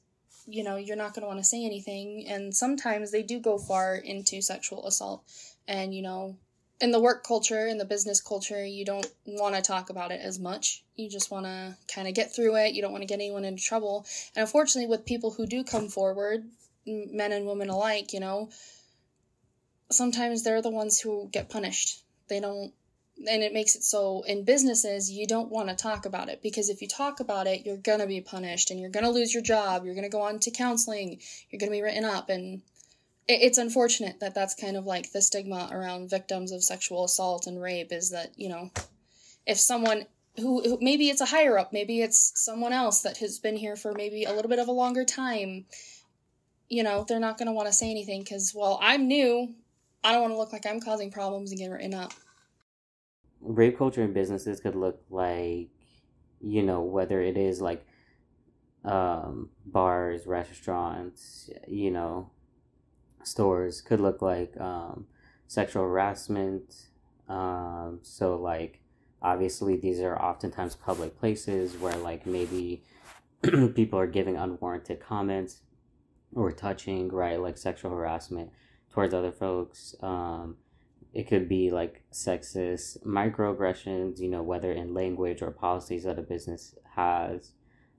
[0.48, 2.26] you know, you're not going to want to say anything.
[2.28, 5.24] And sometimes they do go far into sexual assault.
[5.68, 6.38] And, you know,
[6.80, 10.22] in the work culture, in the business culture, you don't want to talk about it
[10.22, 10.84] as much.
[10.96, 12.74] You just want to kind of get through it.
[12.74, 14.06] You don't want to get anyone into trouble.
[14.36, 16.46] And unfortunately, with people who do come forward,
[16.86, 18.50] men and women alike, you know,
[19.90, 22.04] sometimes they're the ones who get punished.
[22.28, 22.74] They don't
[23.28, 26.70] and it makes it so in businesses you don't want to talk about it because
[26.70, 29.34] if you talk about it you're going to be punished and you're going to lose
[29.34, 31.20] your job you're going to go on to counseling
[31.50, 32.62] you're going to be written up and
[33.28, 37.62] it's unfortunate that that's kind of like the stigma around victims of sexual assault and
[37.62, 38.70] rape is that you know
[39.46, 40.06] if someone
[40.38, 43.76] who, who maybe it's a higher up maybe it's someone else that has been here
[43.76, 45.66] for maybe a little bit of a longer time
[46.70, 49.54] you know they're not going to want to say anything because well i'm new
[50.04, 52.14] i don't want to look like i'm causing problems and get written up
[53.42, 55.70] rape culture in businesses could look like,
[56.42, 57.86] you know, whether it is like
[58.84, 62.30] um, bars, restaurants, you know,
[63.24, 65.06] stores, could look like um,
[65.48, 66.88] sexual harassment.
[67.28, 68.80] Um, so, like,
[69.22, 72.84] obviously, these are oftentimes public places where, like, maybe
[73.76, 75.62] people are giving unwarranted comments
[76.34, 77.40] or touching, right?
[77.40, 78.52] Like sexual harassment
[78.98, 79.94] towards other folks.
[80.02, 80.56] Um,
[81.14, 86.24] it could be like sexist microaggressions, you know, whether in language or policies that a
[86.24, 87.52] business has.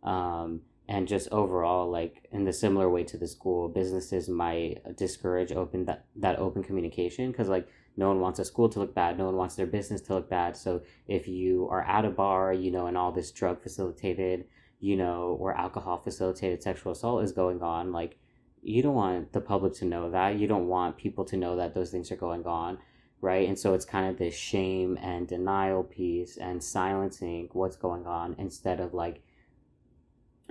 [0.03, 5.53] Um, and just overall, like in the similar way to the school, businesses might discourage
[5.53, 9.19] open that, that open communication because like no one wants a school to look bad,
[9.19, 10.57] no one wants their business to look bad.
[10.57, 14.47] So if you are at a bar, you know, and all this drug facilitated,
[14.81, 18.19] you know, or alcohol facilitated sexual assault is going on, like
[18.63, 20.39] you don't want the public to know that.
[20.39, 22.79] You don't want people to know that those things are going on
[23.21, 23.49] right?
[23.49, 28.37] And so it's kind of this shame and denial piece and silencing what's going on
[28.39, 29.23] instead of like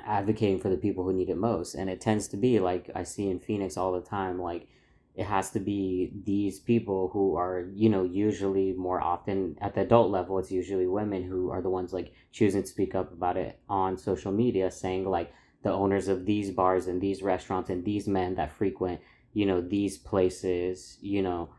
[0.06, 1.76] advocating for the people who need it most.
[1.76, 4.68] And it tends to be like I see in Phoenix all the time, like
[5.16, 9.82] it has to be these people who are, you know, usually more often at the
[9.82, 13.38] adult level, it's usually women who are the ones like choosing to speak up about
[13.38, 15.32] it on social media, saying like
[15.64, 19.02] the owners of these bars and these restaurants and these men that frequent,
[19.34, 21.50] you know, these places, you know,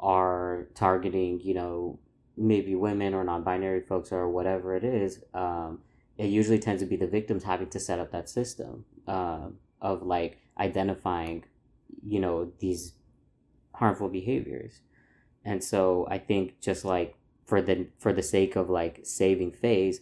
[0.00, 1.98] are targeting, you know,
[2.36, 5.80] maybe women or non-binary folks or whatever it is, um,
[6.16, 9.48] it usually tends to be the victims having to set up that system uh,
[9.80, 11.44] of like identifying,
[12.06, 12.94] you know, these
[13.74, 14.80] harmful behaviors.
[15.44, 20.00] And so I think just like for the for the sake of like saving face,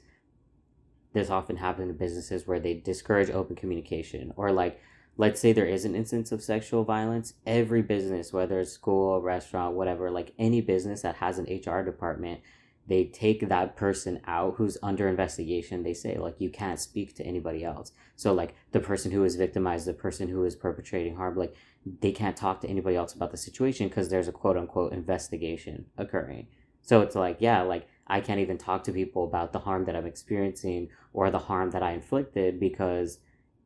[1.17, 4.79] this often happens in businesses where they discourage open communication or like
[5.17, 9.75] let's say there is an instance of sexual violence, every business, whether it's school, restaurant,
[9.75, 12.43] whatever, like any business that has an HR department,
[12.87, 15.83] they take that person out who's under investigation.
[15.83, 17.93] They say like you can't speak to anybody else.
[18.17, 21.55] So like the person who is victimized the person who is perpetrating harm like
[22.03, 25.87] they can't talk to anybody else about the situation because there's a quote unquote investigation
[25.97, 26.49] occurring.
[26.83, 29.97] So it's like yeah like i can't even talk to people about the harm that
[29.97, 33.19] i'm experiencing or the harm that i inflicted because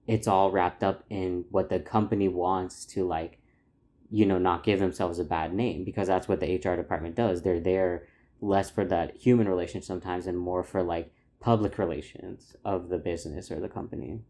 [0.07, 3.39] it's all wrapped up in what the company wants to like
[4.11, 7.43] you know not give themselves a bad name because that's what the hr department does
[7.43, 8.07] they're there
[8.41, 13.51] less for that human relation sometimes and more for like public relations of the business
[13.51, 14.21] or the company.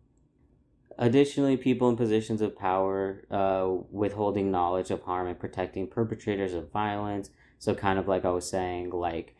[0.98, 6.70] Additionally, people in positions of power uh, withholding knowledge of harm and protecting perpetrators of
[6.70, 7.30] violence.
[7.58, 9.34] So, kind of like I was saying, like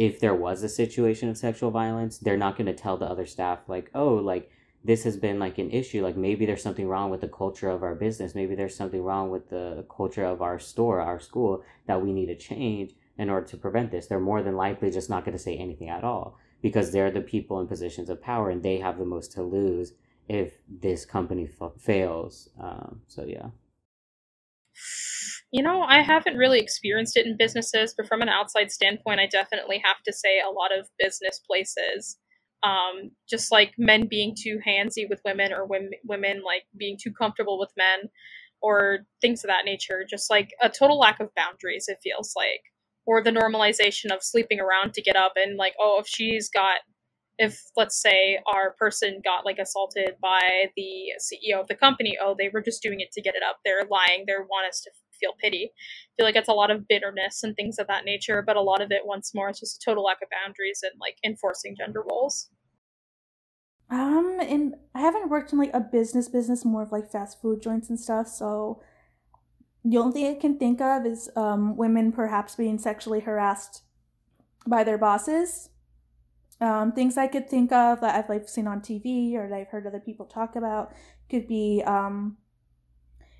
[0.00, 3.26] if there was a situation of sexual violence, they're not going to tell the other
[3.26, 4.50] staff, like, oh, like
[4.82, 6.02] this has been like an issue.
[6.02, 8.34] Like maybe there's something wrong with the culture of our business.
[8.34, 12.28] Maybe there's something wrong with the culture of our store, our school that we need
[12.28, 14.06] to change in order to prevent this.
[14.06, 17.20] They're more than likely just not going to say anything at all because they're the
[17.20, 19.92] people in positions of power and they have the most to lose
[20.30, 22.48] if this company f- fails.
[22.58, 23.48] Um, so, yeah.
[25.52, 29.26] You know, I haven't really experienced it in businesses, but from an outside standpoint, I
[29.26, 32.18] definitely have to say a lot of business places,
[32.62, 37.12] um, just like men being too handsy with women or women, women like being too
[37.12, 38.10] comfortable with men
[38.62, 42.62] or things of that nature, just like a total lack of boundaries, it feels like
[43.06, 46.78] or the normalization of sleeping around to get up and like oh if she's got
[47.38, 52.36] if let's say our person got like assaulted by the CEO of the company, oh,
[52.38, 53.58] they were just doing it to get it up.
[53.64, 54.24] They're lying.
[54.26, 54.90] They want us to
[55.20, 55.70] feel pity.
[55.74, 58.62] I feel like it's a lot of bitterness and things of that nature, but a
[58.62, 61.76] lot of it, once more, is just a total lack of boundaries and like enforcing
[61.76, 62.50] gender roles.
[63.90, 67.60] Um, and I haven't worked in like a business business, more of like fast food
[67.60, 68.28] joints and stuff.
[68.28, 68.80] So
[69.84, 73.82] the only thing I can think of is um, women perhaps being sexually harassed
[74.66, 75.70] by their bosses.
[76.60, 79.68] Um, things I could think of that I've like seen on TV or that I've
[79.68, 80.92] heard other people talk about
[81.30, 82.36] could be, um,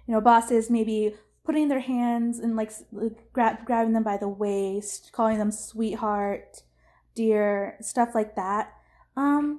[0.07, 1.15] you know, bosses maybe
[1.51, 6.63] putting their hands and like, like grab, grabbing them by the waist, calling them sweetheart,
[7.17, 8.73] dear, stuff like that.
[9.17, 9.59] Um,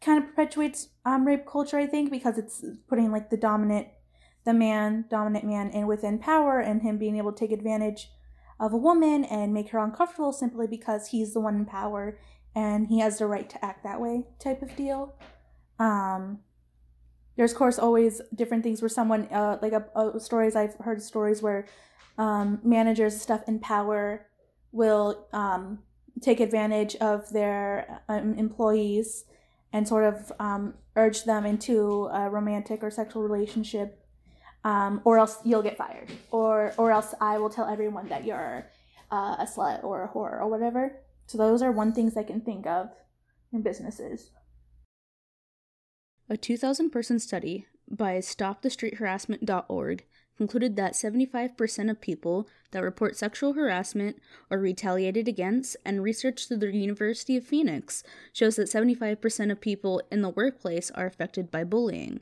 [0.00, 3.88] kind of perpetuates um, rape culture, I think, because it's putting like the dominant
[4.44, 8.12] the man, dominant man, and within power, and him being able to take advantage
[8.60, 12.20] of a woman and make her uncomfortable simply because he's the one in power
[12.54, 15.16] and he has the right to act that way, type of deal.
[15.80, 16.38] Um,
[17.36, 21.02] there's, of course, always different things where someone, uh, like a, a stories I've heard
[21.02, 21.66] stories where
[22.18, 24.26] um, managers stuff in power
[24.72, 25.80] will um,
[26.20, 29.24] take advantage of their um, employees
[29.72, 34.06] and sort of um, urge them into a romantic or sexual relationship
[34.66, 38.66] um, or else you'll get fired, or or else I will tell everyone that you're
[39.12, 40.98] uh, a slut or a whore or whatever.
[41.28, 42.90] So those are one things I can think of
[43.52, 44.30] in businesses.
[46.28, 50.04] A 2,000 person study by StopTheStreetHarassment.org
[50.36, 54.20] concluded that 75% of people that report sexual harassment
[54.50, 58.02] are retaliated against, and research through the University of Phoenix
[58.32, 62.20] shows that 75% of people in the workplace are affected by bullying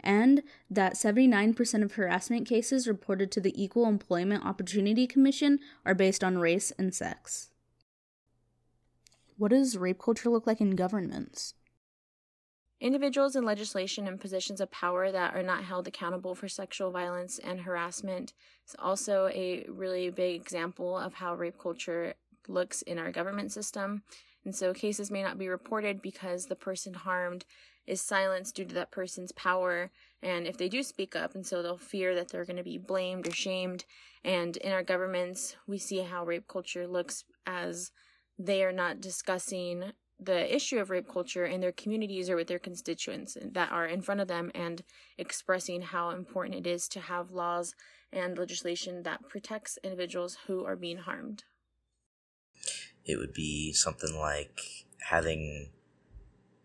[0.00, 6.22] and that 79% of harassment cases reported to the Equal Employment Opportunity Commission are based
[6.22, 7.50] on race and sex.
[9.36, 11.54] What does rape culture look like in governments?
[12.80, 17.40] Individuals in legislation and positions of power that are not held accountable for sexual violence
[17.40, 18.32] and harassment
[18.66, 22.14] is also a really big example of how rape culture
[22.46, 24.02] looks in our government system.
[24.44, 27.44] And so cases may not be reported because the person harmed
[27.88, 29.90] is silenced due to that person's power
[30.22, 32.76] and if they do speak up and so they'll fear that they're going to be
[32.76, 33.84] blamed or shamed
[34.24, 37.90] and in our governments we see how rape culture looks as
[38.38, 42.58] they are not discussing the issue of rape culture in their communities or with their
[42.58, 44.82] constituents that are in front of them and
[45.16, 47.74] expressing how important it is to have laws
[48.12, 51.44] and legislation that protects individuals who are being harmed.
[53.04, 54.60] It would be something like
[55.08, 55.70] having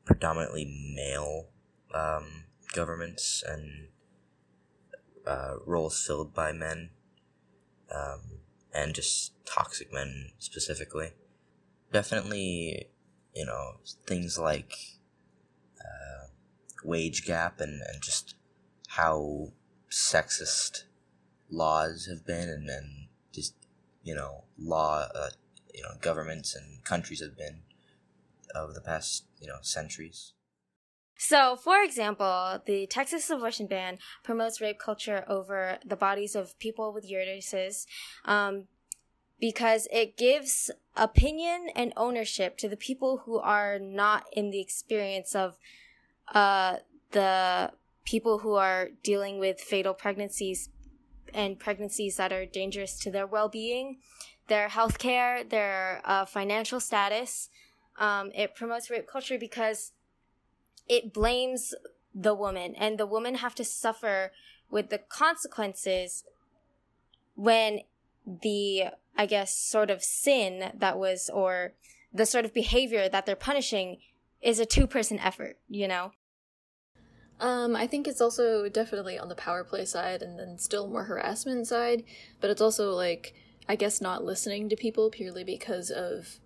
[0.06, 1.48] predominantly male
[1.94, 3.88] um, governments and
[5.26, 6.90] uh, roles filled by men,
[7.94, 8.40] um,
[8.74, 11.12] and just toxic men specifically.
[11.92, 12.90] Definitely,
[13.34, 14.74] you know, things like
[15.80, 16.28] uh,
[16.84, 18.36] wage gap and, and just
[18.90, 19.50] how
[19.90, 20.84] sexist
[21.50, 23.56] laws have been, and then just,
[24.04, 25.30] you know, law, uh,
[25.74, 27.62] you know, governments and countries have been
[28.56, 30.34] of the past, you know, centuries.
[31.18, 36.92] So, for example, the Texas abortion ban promotes rape culture over the bodies of people
[36.94, 37.86] with uteruses.
[38.26, 38.68] Um,
[39.40, 45.36] because it gives opinion and ownership to the people who are not in the experience
[45.36, 45.58] of
[46.34, 46.78] uh,
[47.12, 47.72] the
[48.06, 50.70] people who are dealing with fatal pregnancies
[51.34, 53.98] and pregnancies that are dangerous to their well-being,
[54.48, 57.50] their health care, their uh, financial status.
[57.98, 59.94] Um, it promotes rape culture because
[60.88, 61.74] it blames
[62.14, 64.32] the woman, and the woman have to suffer
[64.70, 66.24] with the consequences
[67.36, 67.82] when
[68.26, 68.86] the
[69.16, 71.74] I guess sort of sin that was or
[72.14, 73.98] the sort of behavior that they're punishing
[74.42, 76.12] is a two person effort, you know?
[77.40, 81.04] Um, I think it's also definitely on the power play side and then still more
[81.04, 82.04] harassment side,
[82.40, 83.34] but it's also like
[83.68, 86.40] I guess not listening to people purely because of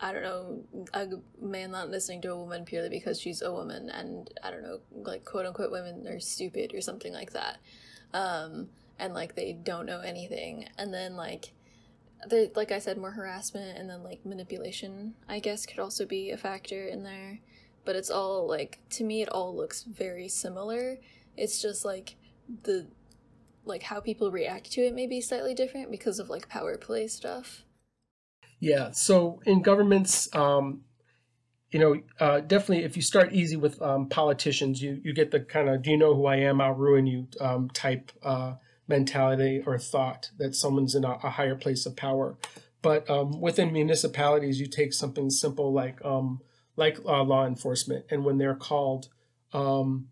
[0.00, 0.64] I don't know,
[0.94, 1.06] a
[1.40, 4.80] man not listening to a woman purely because she's a woman and I don't know,
[4.92, 7.58] like quote unquote women are stupid or something like that.
[8.12, 8.68] Um,
[8.98, 10.68] and like they don't know anything.
[10.78, 11.52] And then like
[12.54, 16.36] like I said, more harassment and then like manipulation, I guess, could also be a
[16.36, 17.40] factor in there.
[17.84, 20.98] But it's all like to me it all looks very similar.
[21.36, 22.16] It's just like
[22.62, 22.88] the
[23.64, 27.06] like how people react to it may be slightly different because of like power play
[27.06, 27.64] stuff.
[28.58, 30.82] Yeah so in governments um
[31.70, 35.40] you know uh, definitely if you start easy with um, politicians you you get the
[35.40, 36.60] kind of do you know who i am?
[36.60, 38.54] I'll ruin you um, type uh,
[38.90, 42.36] mentality or thought that someone's in a, a higher place of power
[42.82, 46.40] but um, within municipalities you take something simple like um,
[46.76, 49.08] like uh, law enforcement, and when they're called,
[49.52, 50.08] um,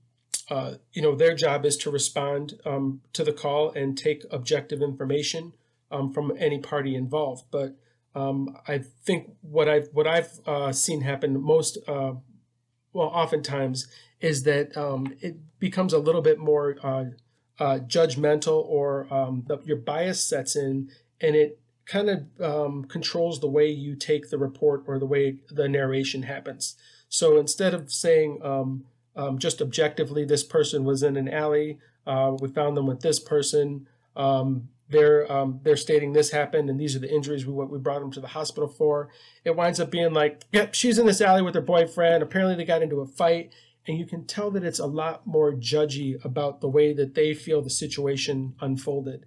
[0.50, 4.82] uh, you know, their job is to respond um, to the call and take objective
[4.82, 5.52] information
[5.90, 7.44] um, from any party involved.
[7.50, 7.76] But
[8.14, 12.14] um, I think what I've what I've uh, seen happen most, uh,
[12.92, 13.88] well, oftentimes,
[14.20, 14.72] is that
[15.20, 16.76] it becomes a little bit more
[17.59, 20.90] uh, judgmental, or um, the, your bias sets in,
[21.20, 25.36] and it kind of um, controls the way you take the report or the way
[25.50, 26.76] the narration happens.
[27.09, 28.84] So instead of saying um,
[29.16, 33.18] um, just objectively, this person was in an alley, uh, we found them with this
[33.18, 33.86] person,
[34.16, 38.00] um, they're um, they're stating this happened and these are the injuries we we brought
[38.00, 39.11] them to the hospital for.
[39.44, 42.22] It winds up being like, yep, she's in this alley with her boyfriend.
[42.22, 43.52] Apparently, they got into a fight,
[43.89, 47.32] and you can tell that it's a lot more judgy about the way that they
[47.32, 49.24] feel the situation unfolded.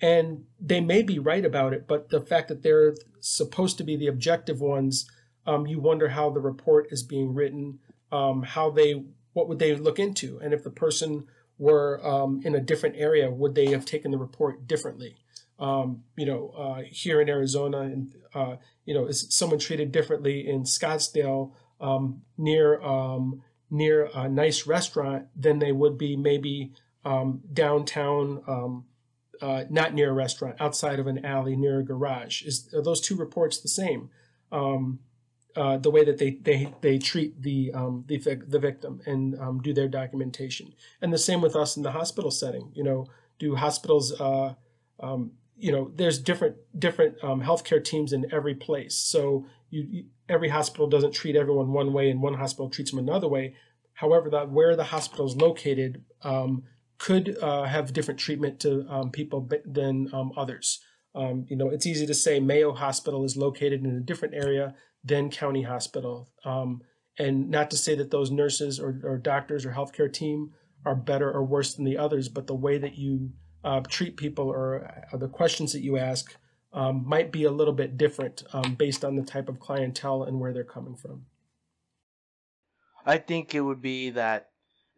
[0.00, 3.96] And they may be right about it, but the fact that they're supposed to be
[3.96, 5.10] the objective ones,
[5.46, 7.80] um, you wonder how the report is being written,
[8.12, 9.02] um, how they,
[9.32, 11.26] what would they look into, and if the person
[11.58, 15.16] were um, in a different area, would they have taken the report differently?
[15.58, 20.48] Um, you know, uh, here in Arizona, and uh, you know, is someone treated differently
[20.48, 23.42] in Scottsdale um, near um,
[23.74, 26.72] near a nice restaurant than they would be maybe
[27.52, 28.84] downtown?
[29.40, 32.42] uh, not near a restaurant, outside of an alley near a garage.
[32.42, 34.10] Is are those two reports the same?
[34.52, 35.00] Um,
[35.56, 39.60] uh, the way that they they they treat the um, the the victim and um,
[39.60, 42.70] do their documentation, and the same with us in the hospital setting.
[42.74, 43.06] You know,
[43.38, 44.54] do hospitals uh,
[45.00, 50.04] um, you know there's different different um, healthcare teams in every place, so you, you,
[50.28, 53.54] every hospital doesn't treat everyone one way, and one hospital treats them another way.
[53.94, 56.62] However, that where the hospital is located um,
[56.98, 60.80] could uh, have different treatment to um, people than um, others.
[61.14, 64.74] Um, you know, it's easy to say Mayo Hospital is located in a different area
[65.04, 66.80] than County Hospital, um,
[67.18, 70.50] and not to say that those nurses or, or, doctors or healthcare team
[70.84, 73.30] are better or worse than the others, but the way that you
[73.62, 76.34] uh, treat people or, uh, the questions that you ask
[76.74, 80.40] um, might be a little bit different um, based on the type of clientele and
[80.40, 81.26] where they're coming from.
[83.06, 84.50] I think it would be that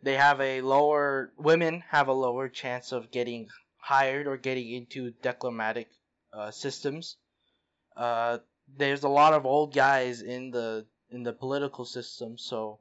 [0.02, 5.10] they have a lower women have a lower chance of getting hired or getting into
[5.22, 5.88] diplomatic
[6.32, 7.16] uh, systems.
[7.96, 8.38] Uh,
[8.76, 12.80] there's a lot of old guys in the in the political system, so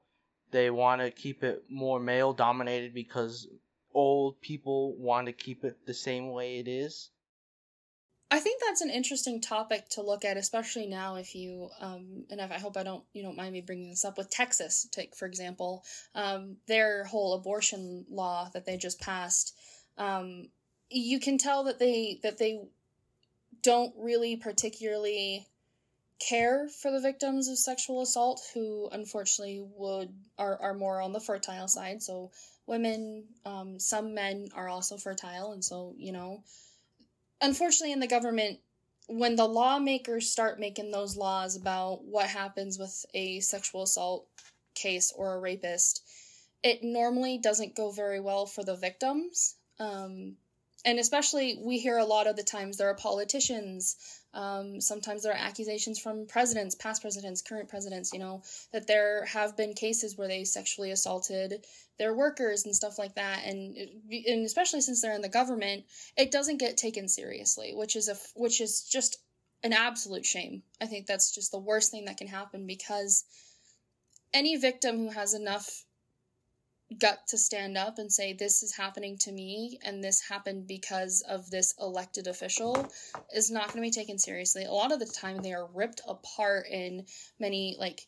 [0.52, 3.48] they want to keep it more male dominated because
[3.94, 7.10] old people want to keep it the same way it is.
[8.36, 11.16] I think that's an interesting topic to look at, especially now.
[11.16, 14.04] If you um, and if, I hope I don't you don't mind me bringing this
[14.04, 15.86] up with Texas, take for example,
[16.16, 19.58] um, their whole abortion law that they just passed.
[19.98, 20.50] Um,
[20.90, 22.60] you can tell that they that they
[23.62, 25.48] don't really particularly
[26.20, 31.20] care for the victims of sexual assault who unfortunately would are, are more on the
[31.20, 32.32] fertile side so
[32.68, 36.42] women um, some men are also fertile and so you know
[37.42, 38.60] unfortunately in the government
[39.08, 44.26] when the lawmakers start making those laws about what happens with a sexual assault
[44.74, 46.02] case or a rapist
[46.66, 49.56] it normally doesn't go very well for the victims.
[49.80, 50.38] Um,
[50.86, 53.98] and especially we hear a lot of the times there are politicians
[54.36, 58.44] Um, sometimes there are accusations from presidents, past presidents, current presidents, you know,
[58.74, 61.66] that there have been cases where they sexually assaulted
[61.98, 63.46] their workers and stuff like that.
[63.46, 63.78] And,
[64.28, 65.86] and especially since they're in the government,
[66.18, 69.24] it doesn't get taken seriously, which is a, which is just
[69.64, 70.64] an absolute shame.
[70.82, 73.24] I think that's just the worst thing that can happen because
[74.34, 75.85] any victim who has enough
[77.00, 81.22] gut to stand up and say this is happening to me and this happened because
[81.28, 82.88] of this elected official
[83.34, 84.66] is not going to be taken seriously.
[84.66, 87.06] A lot of the time they are ripped apart in
[87.40, 88.08] many like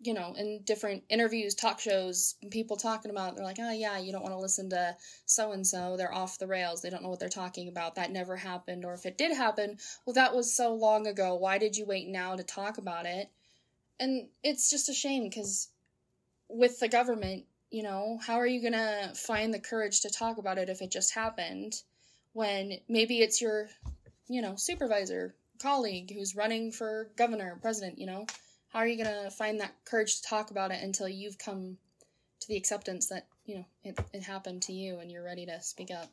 [0.00, 4.12] you know, in different interviews, talk shows, people talking about, they're like, oh, yeah, you
[4.12, 4.94] don't want to listen to
[5.24, 5.96] so and so.
[5.96, 6.82] They're off the rails.
[6.82, 7.94] They don't know what they're talking about.
[7.94, 8.84] That never happened.
[8.84, 11.36] Or if it did happen, well, that was so long ago.
[11.36, 13.30] Why did you wait now to talk about it?
[13.98, 15.70] And it's just a shame because
[16.48, 17.44] with the government,
[17.74, 20.80] you know, how are you going to find the courage to talk about it if
[20.80, 21.74] it just happened
[22.32, 23.68] when maybe it's your,
[24.28, 28.26] you know, supervisor, colleague who's running for governor, president, you know?
[28.68, 31.76] How are you going to find that courage to talk about it until you've come
[32.38, 35.60] to the acceptance that, you know, it, it happened to you and you're ready to
[35.60, 36.06] speak up?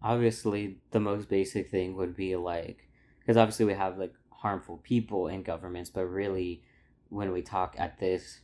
[0.00, 2.88] Obviously, the most basic thing would be like,
[3.18, 6.62] because obviously we have like harmful people in governments, but really,
[7.08, 8.42] when we talk at this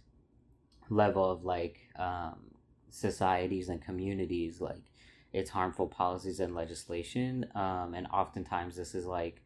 [0.90, 2.36] level of like um,
[2.90, 4.82] societies and communities like
[5.32, 9.40] it's harmful policies and legislation um, and oftentimes this is like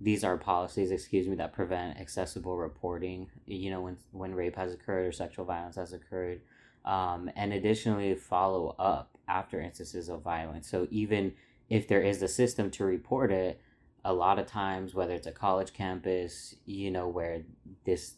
[0.00, 4.72] these are policies excuse me that prevent accessible reporting you know when when rape has
[4.72, 6.40] occurred or sexual violence has occurred
[6.86, 10.68] um, and additionally follow up after instances of violence.
[10.68, 11.34] So even
[11.68, 13.60] if there is a system to report it
[14.04, 17.42] a lot of times whether it's a college campus you know where
[17.84, 18.14] this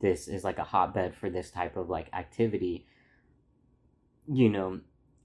[0.00, 2.86] this is like a hotbed for this type of like activity
[4.28, 4.80] you know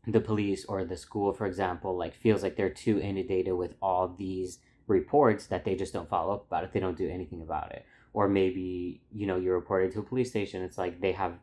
[0.07, 4.15] the police or the school for example like feels like they're too inundated with all
[4.17, 4.59] these
[4.91, 6.73] reports that they just don't follow up about it.
[6.73, 7.85] They don't do anything about it.
[8.13, 11.33] Or maybe you know you're reported to a police station it's like they have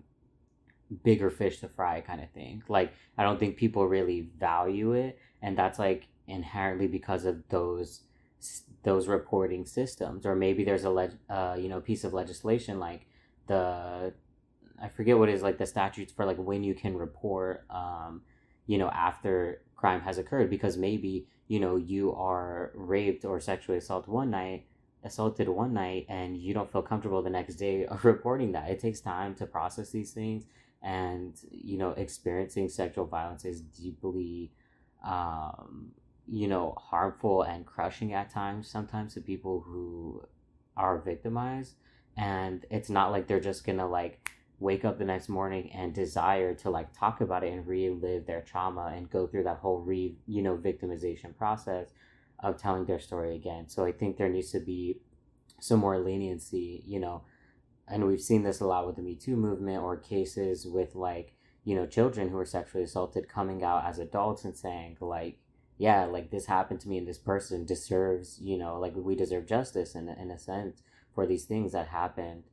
[1.02, 2.62] bigger fish to fry kind of thing.
[2.68, 8.02] Like i don't think people really value it and that's like inherently because of those
[8.84, 10.26] those reporting systems.
[10.26, 13.06] Or maybe there's a leg, uh, you know piece of legislation like
[13.48, 14.12] the
[14.80, 18.22] I forget what is like the statutes for like when you can report um
[18.66, 23.78] you know after crime has occurred because maybe you know you are raped or sexually
[23.78, 24.66] assaulted one night
[25.04, 28.70] assaulted one night and you don't feel comfortable the next day of reporting that.
[28.70, 30.44] It takes time to process these things
[30.82, 34.52] and you know experiencing sexual violence is deeply
[35.04, 35.90] um
[36.28, 40.22] you know harmful and crushing at times sometimes to people who
[40.76, 41.74] are victimized
[42.18, 44.28] and it's not like they're just gonna like
[44.60, 48.40] wake up the next morning and desire to like talk about it and relive their
[48.40, 51.92] trauma and go through that whole re you know victimization process
[52.40, 53.68] of telling their story again.
[53.68, 55.00] So i think there needs to be
[55.60, 57.22] some more leniency you know
[57.88, 61.32] and we've seen this a lot with the me too movement or cases with like
[61.64, 65.38] you know children who are sexually assaulted coming out as adults and saying like
[65.78, 69.46] yeah like this happened to me and this person deserves you know like we deserve
[69.46, 70.82] justice in, in a sense
[71.18, 72.44] for these things that happened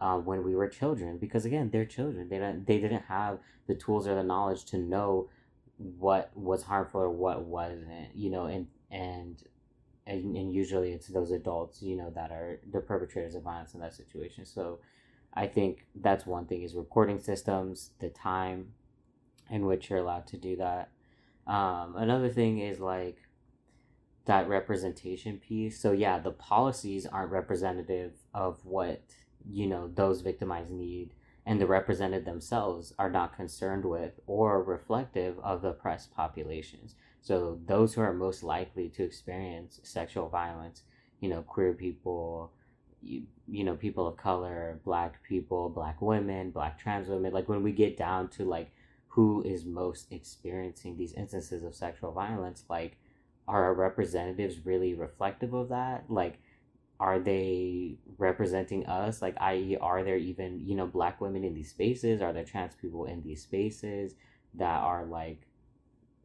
[0.00, 2.28] uh, when we were children because again they're children.
[2.28, 5.28] They don't they didn't have the tools or the knowledge to know
[5.76, 9.42] what was harmful or what wasn't you know and and
[10.06, 13.80] and, and usually it's those adults you know that are the perpetrators of violence in
[13.80, 14.46] that situation.
[14.46, 14.78] So
[15.34, 18.68] i think that's one thing is reporting systems the time
[19.50, 20.90] in which you're allowed to do that.
[21.48, 23.16] Um, another thing is like
[24.26, 25.80] that representation piece.
[25.80, 29.02] So yeah, the policies aren't representative of what,
[29.48, 31.10] you know, those victimized need
[31.44, 36.94] and the represented themselves are not concerned with or reflective of the oppressed populations.
[37.20, 40.82] So those who are most likely to experience sexual violence,
[41.20, 42.52] you know, queer people,
[43.00, 47.62] you, you know, people of color, black people, black women, black trans women, like when
[47.62, 48.70] we get down to like
[49.08, 52.96] who is most experiencing these instances of sexual violence, like
[53.48, 56.04] are our representatives really reflective of that?
[56.08, 56.38] Like,
[57.00, 59.20] are they representing us?
[59.20, 62.22] Like, i.e., are there even, you know, black women in these spaces?
[62.22, 64.14] Are there trans people in these spaces
[64.54, 65.40] that are like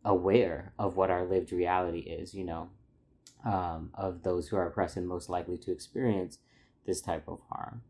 [0.05, 2.69] aware of what our lived reality is, you know,
[3.43, 6.37] um, of those who are oppressed and most likely to experience
[6.85, 7.81] this type of harm?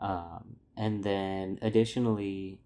[0.00, 2.60] Um, and then additionally,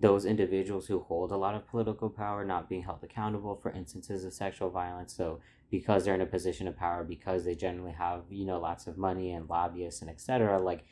[0.00, 4.24] those individuals who hold a lot of political power not being held accountable for instances
[4.24, 5.14] of sexual violence.
[5.14, 5.40] So
[5.70, 8.96] because they're in a position of power, because they generally have, you know, lots of
[8.96, 10.84] money and lobbyists and etc., like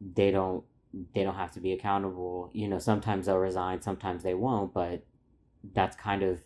[0.00, 0.64] they don't
[1.12, 2.50] they don't have to be accountable.
[2.52, 5.04] You know, sometimes they'll resign, sometimes they won't, but
[5.72, 6.40] that's kind of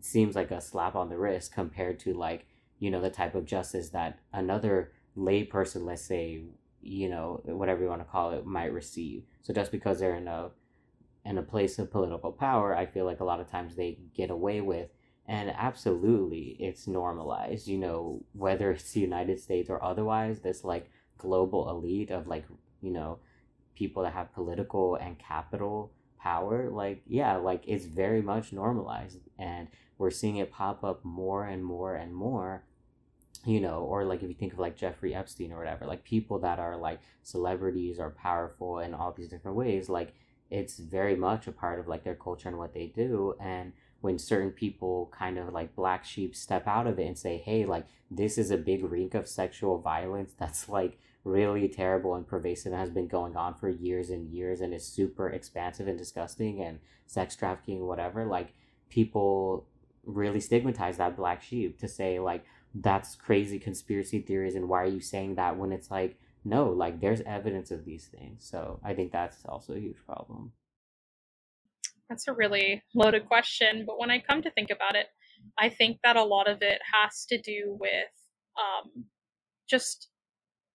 [0.00, 2.46] seems like a slap on the wrist compared to like
[2.78, 6.42] you know, the type of justice that another layperson, let's say,
[6.82, 9.24] you know, whatever you want to call it, might receive.
[9.42, 10.50] So just because they're in a
[11.26, 14.30] in a place of political power, I feel like a lot of times they get
[14.30, 14.88] away with
[15.26, 20.88] and absolutely it's normalized, you know, whether it's the United States or otherwise, this like
[21.18, 22.44] global elite of like,
[22.80, 23.18] you know,
[23.74, 29.66] people that have political and capital power, like yeah, like it's very much normalized and
[29.98, 32.64] we're seeing it pop up more and more and more
[33.44, 36.40] you know, or like if you think of like Jeffrey Epstein or whatever, like people
[36.40, 40.14] that are like celebrities or powerful in all these different ways, like
[40.50, 43.34] it's very much a part of like their culture and what they do.
[43.40, 47.38] And when certain people kind of like black sheep step out of it and say,
[47.38, 52.26] hey, like this is a big rink of sexual violence that's like really terrible and
[52.26, 55.98] pervasive and has been going on for years and years and is super expansive and
[55.98, 58.52] disgusting and sex trafficking, whatever, like
[58.88, 59.66] people
[60.04, 62.44] really stigmatize that black sheep to say like
[62.74, 66.16] that's crazy conspiracy theories and why are you saying that when it's like
[66.46, 70.52] no like there's evidence of these things so i think that's also a huge problem.
[72.08, 75.06] That's a really loaded question but when i come to think about it
[75.58, 78.12] i think that a lot of it has to do with
[78.56, 79.04] um,
[79.68, 80.08] just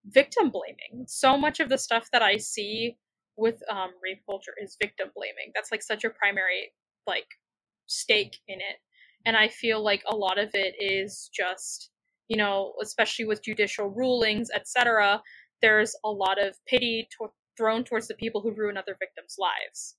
[0.06, 1.06] victim blaming.
[1.08, 2.98] So much of the stuff that i see
[3.38, 5.52] with um, rape culture is victim blaming.
[5.56, 6.74] That's like such a primary
[7.08, 7.28] like
[7.88, 8.78] stake in it.
[9.26, 11.92] And i feel like a lot of it is just
[12.28, 15.22] you know especially with judicial rulings etc
[15.62, 19.96] there's a lot of pity to- thrown towards the people who ruin other victims lives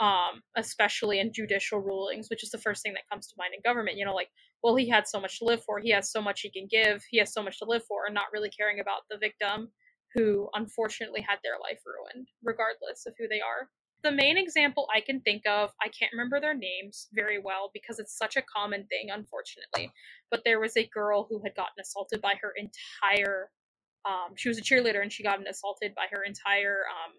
[0.00, 3.60] um, especially in judicial rulings which is the first thing that comes to mind in
[3.64, 4.30] government you know like
[4.62, 7.02] well he had so much to live for he has so much he can give
[7.10, 9.68] he has so much to live for and not really caring about the victim
[10.14, 13.68] who unfortunately had their life ruined regardless of who they are
[14.02, 17.98] the main example I can think of, I can't remember their names very well because
[17.98, 19.92] it's such a common thing, unfortunately.
[20.30, 23.50] But there was a girl who had gotten assaulted by her entire.
[24.06, 27.12] Um, she was a cheerleader and she got assaulted by her entire, um,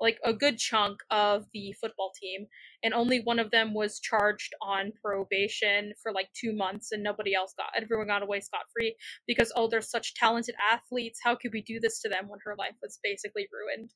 [0.00, 2.46] like a good chunk of the football team,
[2.82, 7.34] and only one of them was charged on probation for like two months, and nobody
[7.34, 7.68] else got.
[7.80, 8.96] Everyone got away scot free
[9.28, 11.20] because oh, they're such talented athletes.
[11.22, 13.90] How could we do this to them when her life was basically ruined?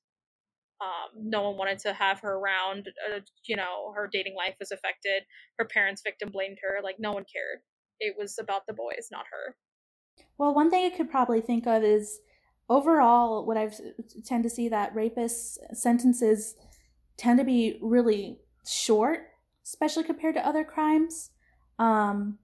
[0.80, 2.88] Um, no one wanted to have her around.
[3.10, 5.22] Uh, you know, her dating life was affected.
[5.58, 6.82] Her parents victim blamed her.
[6.84, 7.60] Like, no one cared.
[7.98, 9.56] It was about the boys, not her.
[10.38, 12.20] Well, one thing I could probably think of is
[12.68, 13.78] overall, what I've
[14.24, 16.54] tend to see that rapists' sentences
[17.16, 19.28] tend to be really short,
[19.64, 21.30] especially compared to other crimes.
[21.78, 22.38] Um,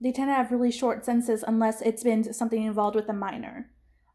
[0.00, 3.70] they tend to have really short sentences unless it's been something involved with a minor.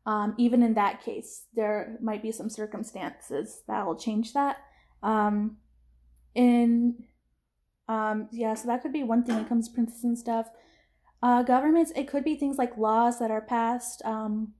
[0.05, 4.57] Um, even in that case, there might be some circumstances that will change that.
[5.03, 5.57] Um,
[6.35, 7.03] in
[7.89, 10.47] um, yeah, so that could be one thing it comes to princess and stuff.
[11.23, 14.01] Uh, governments, it could be things like laws that are passed.
[14.05, 14.53] Um,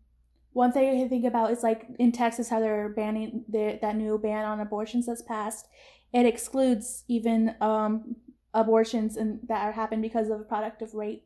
[0.57, 4.17] one thing I think about is like in Texas, how they're banning the, that new
[4.17, 5.67] ban on abortions that's passed.
[6.11, 8.15] It excludes even um,
[8.55, 11.23] abortions and that happen because of a product of rape.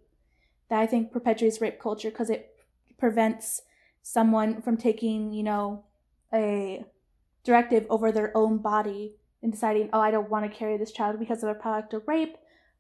[0.70, 2.60] That I think perpetuates rape culture because it
[2.98, 3.62] prevents
[4.04, 5.86] someone from taking, you know,
[6.34, 6.84] a
[7.46, 11.20] directive over their own body and deciding, oh, I don't want to carry this child
[11.20, 12.36] because of a product of rape,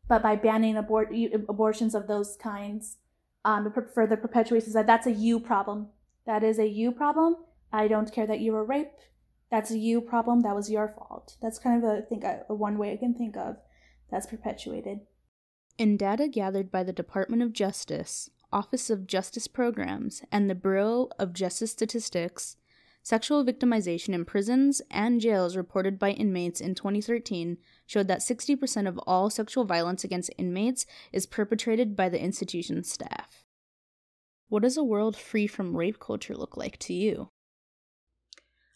[0.05, 1.13] but by banning abort-
[1.47, 2.97] abortions of those kinds,
[3.45, 5.87] um, it further perpetuates that that's a you problem.
[6.25, 7.35] That is a you problem.
[7.71, 9.07] I don't care that you were raped.
[9.49, 10.41] That's a you problem.
[10.41, 11.35] That was your fault.
[11.41, 13.57] That's kind of a think a, one way I can think of
[14.09, 14.99] that's perpetuated.
[15.77, 21.09] In data gathered by the Department of Justice, Office of Justice Programs, and the Bureau
[21.17, 22.57] of Justice Statistics,
[23.03, 28.99] sexual victimization in prisons and jails reported by inmates in 2013 showed that 60% of
[28.99, 33.45] all sexual violence against inmates is perpetrated by the institution's staff.
[34.51, 37.29] What does a world free from rape culture look like to you?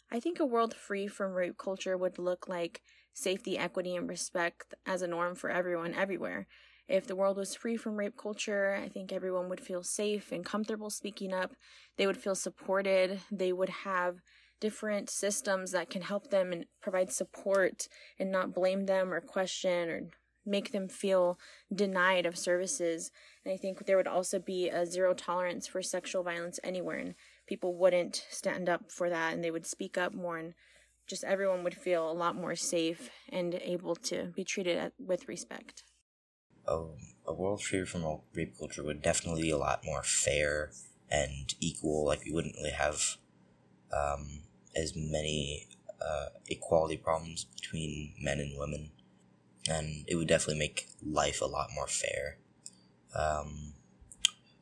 [0.10, 2.81] I think a world free from rape culture would look like
[3.14, 6.47] safety, equity, and respect as a norm for everyone everywhere.
[6.88, 10.45] If the world was free from rape culture, I think everyone would feel safe and
[10.45, 11.57] comfortable speaking up.
[11.97, 13.19] They would feel supported.
[13.30, 14.22] They would have
[14.61, 19.89] different systems that can help them and provide support and not blame them or question
[19.89, 20.10] or
[20.46, 21.40] make them feel
[21.74, 23.12] denied of services.
[23.44, 27.16] And I think there would also be a zero tolerance for sexual violence anywhere, and
[27.48, 30.54] people wouldn't stand up for that and they would speak up more, and
[31.08, 35.84] just everyone would feel a lot more safe and able to be treated with respect
[36.68, 36.86] a,
[37.28, 40.72] a world free from rape culture would definitely be a lot more fair
[41.10, 42.06] and equal.
[42.06, 43.18] Like we wouldn't really have
[43.94, 44.42] um,
[44.76, 45.68] as many
[46.02, 48.92] uh, equality problems between men and women,
[49.70, 52.38] and it would definitely make life a lot more fair.
[53.16, 53.74] Um,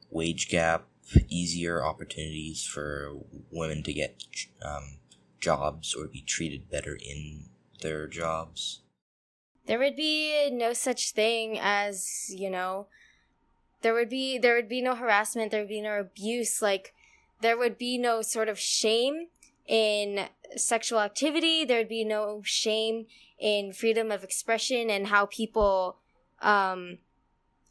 [0.09, 0.87] wage gap,
[1.27, 3.13] easier opportunities for
[3.51, 4.23] women to get
[4.61, 4.99] um,
[5.39, 7.49] jobs or be treated better in
[7.81, 8.81] their jobs?
[9.65, 12.87] There would be no such thing as, you know,
[13.81, 16.93] there would be there would be no harassment, there would be no abuse, like
[17.41, 19.27] there would be no sort of shame
[19.67, 23.05] in sexual activity, there would be no shame
[23.39, 25.97] in freedom of expression and how people
[26.41, 26.97] um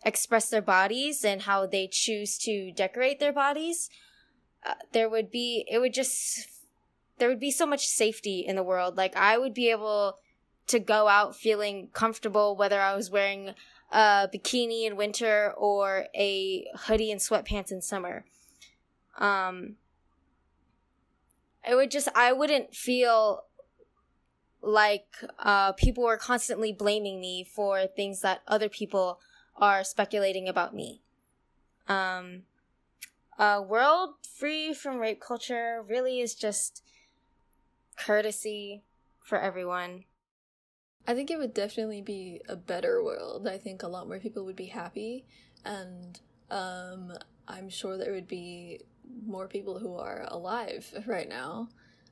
[0.05, 3.89] express their bodies and how they choose to decorate their bodies.
[4.65, 6.49] Uh, there would be it would just
[7.19, 8.97] there would be so much safety in the world.
[8.97, 10.19] Like I would be able
[10.69, 13.55] to go out feeling comfortable whether I was wearing
[13.91, 18.25] a bikini in winter or a hoodie and sweatpants in summer.
[19.19, 19.77] Um
[21.69, 23.45] it would just I wouldn't feel
[24.61, 25.07] like
[25.39, 29.19] uh people were constantly blaming me for things that other people
[29.57, 31.03] are speculating about me.
[31.89, 32.43] Um
[33.39, 36.83] a world free from rape culture really is just
[37.97, 38.83] courtesy
[39.21, 40.05] for everyone.
[41.07, 43.49] I think it would definitely be a better world.
[43.49, 45.25] I think a lot more people would be happy,
[45.65, 46.21] and
[46.51, 47.13] um,
[47.49, 48.81] I'm sure there would be
[49.27, 51.69] more people who are alive right now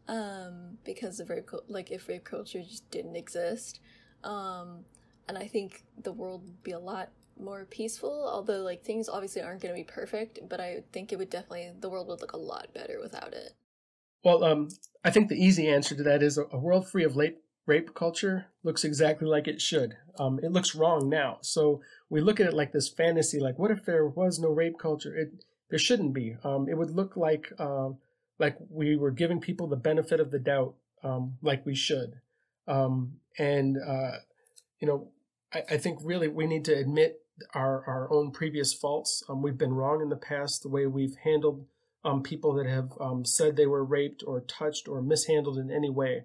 [0.08, 3.80] um, because of rape, like if rape culture just didn't exist.
[4.24, 4.84] Um,
[5.28, 8.28] and I think the world would be a lot more peaceful.
[8.28, 11.72] Although like things obviously aren't going to be perfect, but I think it would definitely
[11.78, 13.54] the world would look a lot better without it.
[14.24, 14.68] Well, um,
[15.04, 18.46] I think the easy answer to that is a, world free of rape, rape culture
[18.62, 19.94] looks exactly like it should.
[20.18, 21.38] Um, it looks wrong now.
[21.40, 24.78] So we look at it like this fantasy, like what if there was no rape
[24.78, 25.16] culture?
[25.16, 26.36] It there shouldn't be.
[26.44, 27.98] Um, it would look like um,
[28.38, 32.20] like we were giving people the benefit of the doubt, um, like we should.
[32.66, 34.18] Um, and uh,
[34.80, 35.08] you know,
[35.52, 37.20] I, I think really we need to admit
[37.54, 39.22] our our own previous faults.
[39.28, 41.66] Um, we've been wrong in the past, the way we've handled
[42.24, 42.92] people that have
[43.26, 46.24] said they were raped or touched or mishandled in any way.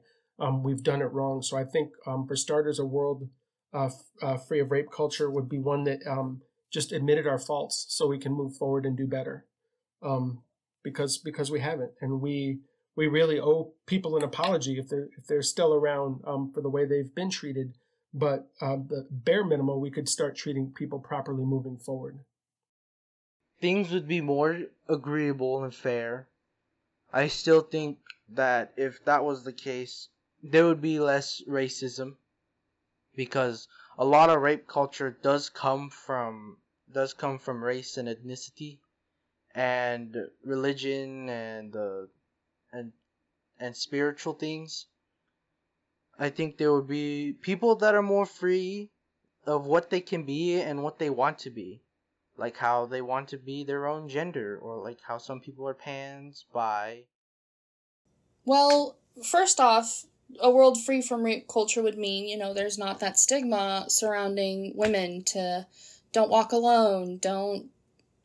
[0.64, 1.42] We've done it wrong.
[1.42, 3.28] So I think, for starters, a world
[3.76, 3.90] uh,
[4.22, 6.42] uh, free of rape culture would be one that um,
[6.76, 9.46] just admitted our faults, so we can move forward and do better.
[10.04, 10.44] Um,
[10.84, 12.60] because because we haven't, and we
[12.96, 16.22] we really owe people an apology if they're if they're still around
[16.54, 17.74] for the way they've been treated.
[18.14, 22.20] But uh, the bare minimum, we could start treating people properly moving forward
[23.62, 26.28] things would be more agreeable and fair.
[27.12, 27.98] I still think
[28.30, 30.10] that if that was the case,
[30.44, 32.16] there would be less racism
[33.16, 36.58] because a lot of rape culture does come from
[36.92, 38.80] does come from race and ethnicity
[39.54, 42.06] and religion and uh,
[42.72, 42.94] and
[43.60, 44.88] and spiritual things.
[46.18, 48.92] I think there would be people that are more free
[49.46, 51.82] of what they can be and what they want to be
[52.38, 55.74] like how they want to be their own gender or like how some people are
[55.74, 57.04] pans bi
[58.46, 60.06] well first off
[60.40, 64.74] a world free from rape culture would mean you know there's not that stigma surrounding
[64.76, 65.66] women to
[66.16, 67.18] don't walk alone.
[67.18, 67.72] Don't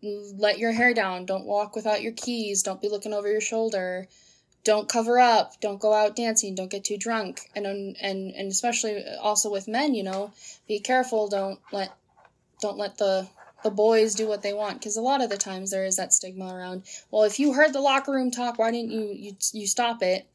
[0.01, 1.27] let your hair down.
[1.27, 2.63] Don't walk without your keys.
[2.63, 4.07] Don't be looking over your shoulder.
[4.63, 5.61] Don't cover up.
[5.61, 6.55] Don't go out dancing.
[6.55, 7.51] Don't get too drunk.
[7.57, 10.33] And and and especially also with men you know
[10.69, 11.27] be careful.
[11.27, 11.91] Don't let
[12.61, 13.29] don't let the
[13.65, 14.79] the boys do what they want.
[14.79, 17.73] Because a lot of the times there is that stigma around well if you heard
[17.73, 20.29] the locker room talk why didn't you you, you stop it?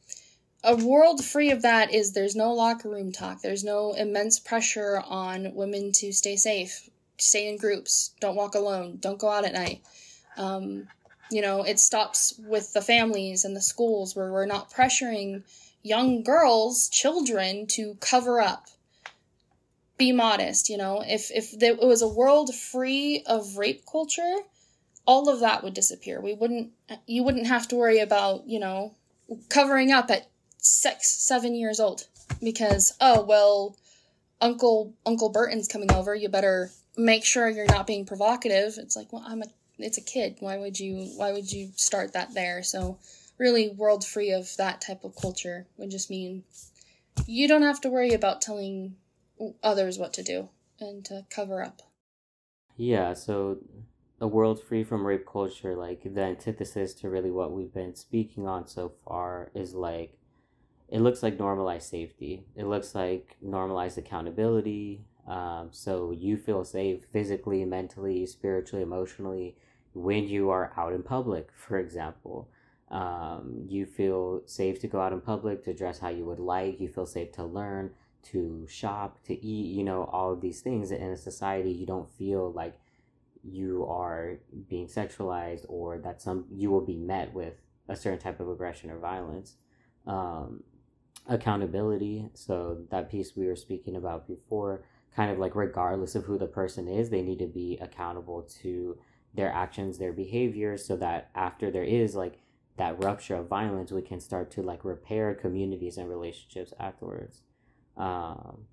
[0.61, 3.41] A world free of that is there's no locker room talk.
[3.41, 8.11] There's no immense pressure on women to stay safe stay in groups.
[8.19, 8.97] Don't walk alone.
[8.99, 9.81] Don't go out at night.
[10.37, 10.87] Um,
[11.31, 15.41] you know it stops with the families and the schools where we're not pressuring
[15.81, 18.67] young girls children to cover up.
[19.97, 21.03] Be modest you know.
[21.05, 24.35] If if there, it was a world free of rape culture
[25.05, 26.19] all of that would disappear.
[26.19, 26.71] We wouldn't
[27.05, 28.95] you wouldn't have to worry about you know
[29.49, 30.27] covering up at
[30.57, 32.07] six seven years old
[32.41, 33.77] because oh well
[34.41, 36.15] uncle uncle burton's coming over.
[36.15, 39.47] You better make sure you're not being provocative it's like well i'm a
[39.77, 42.97] it's a kid why would you why would you start that there so
[43.37, 46.43] really world free of that type of culture would just mean
[47.27, 48.95] you don't have to worry about telling
[49.63, 50.49] others what to do
[50.79, 51.81] and to cover up.
[52.77, 53.57] Yeah, so
[54.19, 58.47] a world free from rape culture, like the antithesis to really what we've been speaking
[58.47, 60.17] on so far, is like
[60.89, 62.45] it looks like normalized safety.
[62.55, 65.05] It looks like normalized accountability.
[65.27, 69.55] Um, so you feel safe physically, mentally, spiritually, emotionally
[69.93, 72.49] when you are out in public, for example.
[72.91, 76.79] Um, you feel safe to go out in public, to dress how you would like.
[76.79, 77.91] You feel safe to learn
[78.31, 80.91] to shop, to eat, you know, all of these things.
[80.91, 82.75] In a society, you don't feel like
[83.43, 84.37] you are
[84.69, 87.53] being sexualized or that some you will be met with
[87.87, 89.55] a certain type of aggression or violence.
[90.07, 90.63] Um,
[91.27, 92.29] accountability.
[92.33, 94.83] So that piece we were speaking about before,
[95.15, 98.97] kind of like regardless of who the person is, they need to be accountable to
[99.33, 102.39] their actions, their behaviors, so that after there is like
[102.77, 107.41] that rupture of violence, we can start to like repair communities and relationships afterwards.
[107.95, 108.65] Um,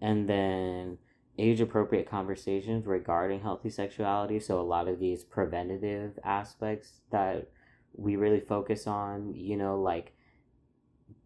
[0.00, 0.98] and then
[1.38, 4.38] age appropriate conversations regarding healthy sexuality.
[4.40, 7.48] So, a lot of these preventative aspects that
[7.94, 10.12] we really focus on, you know, like,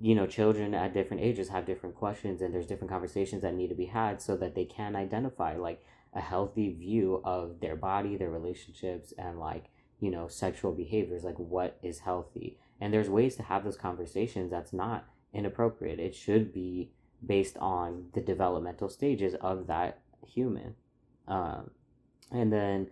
[0.02, 3.68] you know, children at different ages have different questions and there's different conversations that need
[3.68, 5.80] to be had so that they can identify like
[6.12, 9.66] a healthy view of their body, their relationships, and like,
[10.00, 12.58] you know, sexual behaviors, like what is healthy.
[12.80, 16.00] And there's ways to have those conversations that's not inappropriate.
[16.00, 16.90] It should be
[17.24, 20.74] based on the developmental stages of that human.
[21.28, 21.70] Um,
[22.32, 22.88] and then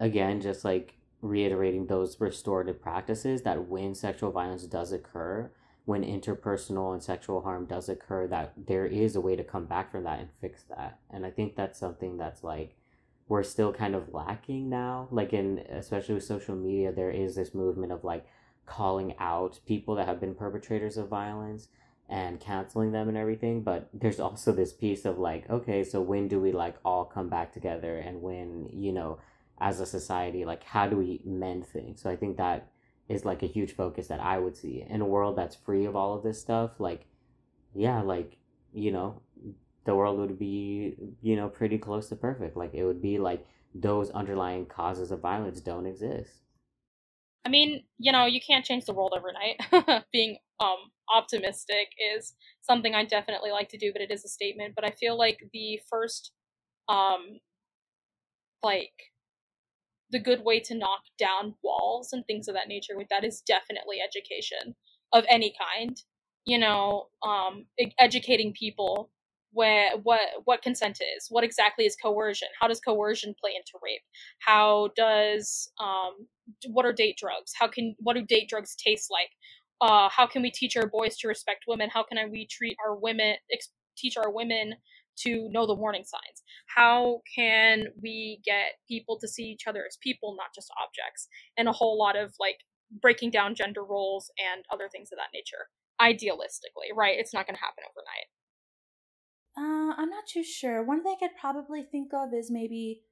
[0.00, 5.50] again, just like reiterating those restorative practices that when sexual violence does occur,
[5.84, 9.90] when interpersonal and sexual harm does occur, that there is a way to come back
[9.90, 10.98] from that and fix that.
[11.10, 12.76] And I think that's something that's like
[13.28, 15.08] we're still kind of lacking now.
[15.10, 18.26] Like in especially with social media, there is this movement of like
[18.66, 21.68] calling out people that have been perpetrators of violence
[22.08, 26.28] and canceling them and everything but there's also this piece of like okay so when
[26.28, 29.18] do we like all come back together and when you know
[29.60, 32.68] as a society like how do we mend things so i think that
[33.12, 35.94] is like a huge focus that i would see in a world that's free of
[35.96, 37.06] all of this stuff like
[37.74, 38.36] yeah like
[38.72, 39.20] you know
[39.84, 43.46] the world would be you know pretty close to perfect like it would be like
[43.74, 46.42] those underlying causes of violence don't exist
[47.44, 50.04] I mean, you know, you can't change the world overnight.
[50.12, 50.76] Being um
[51.12, 54.74] optimistic is something I definitely like to do, but it is a statement.
[54.74, 56.32] But I feel like the first
[56.88, 57.40] um
[58.62, 58.92] like
[60.12, 63.42] the good way to knock down walls and things of that nature with that is
[63.42, 64.76] definitely education
[65.12, 65.96] of any kind.
[66.46, 67.66] You know, um
[68.00, 69.10] educating people
[69.52, 74.02] where what what consent is what exactly is coercion how does coercion play into rape
[74.40, 76.26] how does um
[76.70, 79.30] what are date drugs how can what do date drugs taste like
[79.80, 82.96] uh how can we teach our boys to respect women how can we treat our
[82.96, 84.74] women ex- teach our women
[85.16, 86.41] to know the warning signs
[86.76, 91.68] how can we get people to see each other as people not just objects and
[91.68, 92.58] a whole lot of like
[93.00, 95.68] breaking down gender roles and other things of that nature
[96.00, 98.28] idealistically right it's not going to happen overnight
[99.56, 100.82] uh, I'm not too sure.
[100.82, 103.02] One thing I could probably think of is maybe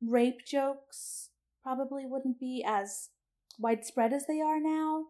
[0.00, 1.30] rape jokes
[1.62, 3.10] probably wouldn't be as
[3.58, 5.04] widespread as they are now.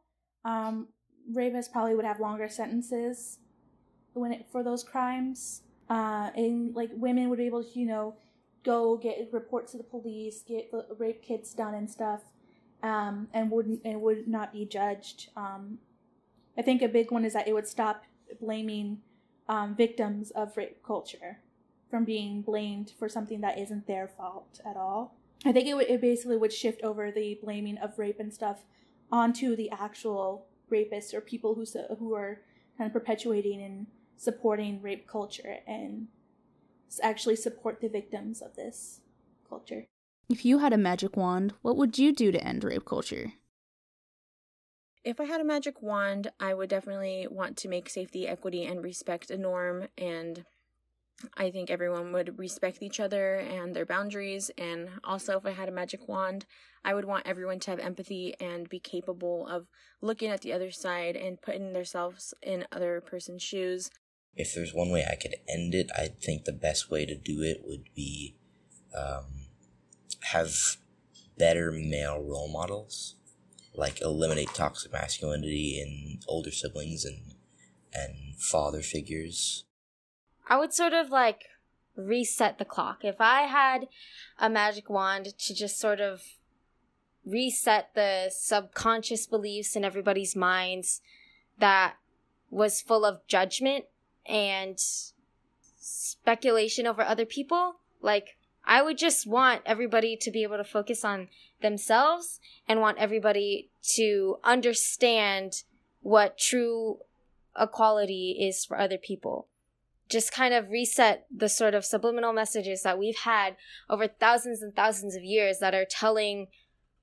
[0.45, 0.89] Um,
[1.33, 3.39] rapists probably would have longer sentences
[4.15, 5.63] when it, for those crimes.
[5.89, 8.17] Uh, and like women would be able to, you know,
[8.65, 12.21] go get reports to the police, get the rape kits done and stuff,
[12.83, 15.29] um, and wouldn't and would not be judged.
[15.37, 15.79] Um,
[16.57, 18.05] I think a big one is that it would stop
[18.41, 18.99] blaming
[19.49, 21.41] um, victims of rape culture
[21.91, 25.17] from being blamed for something that isn't their fault at all.
[25.45, 28.65] I think it, would, it basically would shift over the blaming of rape and stuff
[29.13, 31.65] onto the actual rapists or people who
[31.99, 32.41] who are
[32.79, 36.09] kind of perpetuating and supporting rape culture and
[37.03, 39.01] actually support the victims of this
[39.49, 39.87] culture.
[40.29, 43.33] If you had a magic wand, what would you do to end rape culture?
[45.05, 48.83] If I had a magic wand, I would definitely want to make safety, equity, and
[48.83, 49.89] respect a norm.
[49.99, 50.45] And
[51.37, 54.51] I think everyone would respect each other and their boundaries.
[54.57, 56.47] And also, if I had a magic wand,
[56.87, 59.67] I would want everyone to have empathy and be capable of
[60.01, 63.91] looking at the other side and putting themselves in other person's shoes.
[64.37, 67.43] If there's one way I could end it, I think the best way to do
[67.43, 68.35] it would be
[68.97, 69.47] um,
[70.33, 70.77] have
[71.39, 73.17] better male role models
[73.75, 77.35] like eliminate toxic masculinity in older siblings and
[77.93, 79.65] and father figures.
[80.49, 81.45] I would sort of like
[81.97, 83.05] reset the clock.
[83.05, 83.89] If I had
[84.39, 86.23] a magic wand to just sort of
[87.25, 91.01] reset the subconscious beliefs in everybody's minds
[91.59, 91.95] that
[92.51, 93.85] was full of judgment
[94.27, 94.79] and
[95.79, 101.05] speculation over other people, like I would just want everybody to be able to focus
[101.05, 101.29] on
[101.61, 105.63] themselves and want everybody to understand
[106.01, 106.99] what true
[107.59, 109.49] equality is for other people.
[110.09, 113.57] Just kind of reset the sort of subliminal messages that we've had
[113.89, 116.49] over thousands and thousands of years that are telling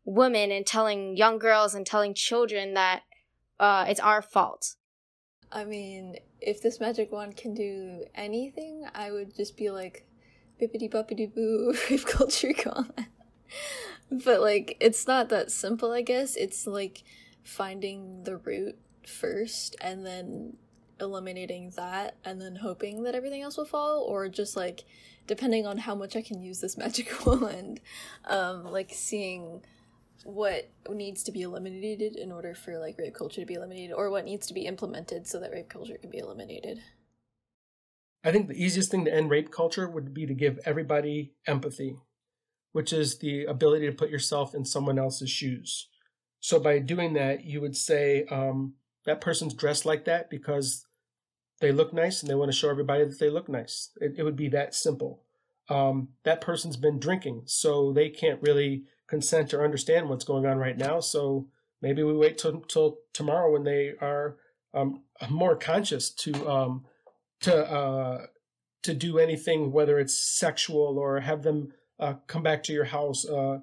[0.05, 3.01] women and telling young girls and telling children that
[3.59, 4.75] uh, it's our fault.
[5.51, 10.05] I mean, if this magic wand can do anything, I would just be like,
[10.61, 13.07] bippity boppity boo rape culture comment.
[14.11, 16.35] but like it's not that simple, I guess.
[16.35, 17.03] It's like
[17.43, 20.57] finding the root first and then
[20.99, 24.83] eliminating that and then hoping that everything else will fall or just like
[25.25, 27.79] depending on how much I can use this magic wand
[28.25, 29.63] um like seeing
[30.23, 34.09] what needs to be eliminated in order for like rape culture to be eliminated or
[34.09, 36.79] what needs to be implemented so that rape culture can be eliminated.
[38.23, 41.97] I think the easiest thing to end rape culture would be to give everybody empathy,
[42.71, 45.87] which is the ability to put yourself in someone else's shoes.
[46.39, 48.75] So by doing that, you would say um,
[49.05, 50.85] that person's dressed like that because
[51.59, 53.89] they look nice and they want to show everybody that they look nice.
[53.99, 55.23] It, it would be that simple.
[55.69, 60.57] Um, that person's been drinking, so they can't really consent or understand what's going on
[60.57, 61.01] right now.
[61.01, 61.45] So
[61.81, 64.37] maybe we wait till, till tomorrow when they are
[64.73, 66.85] um, more conscious to um,
[67.41, 68.25] to uh,
[68.83, 73.27] to do anything, whether it's sexual or have them uh, come back to your house.
[73.27, 73.59] Uh,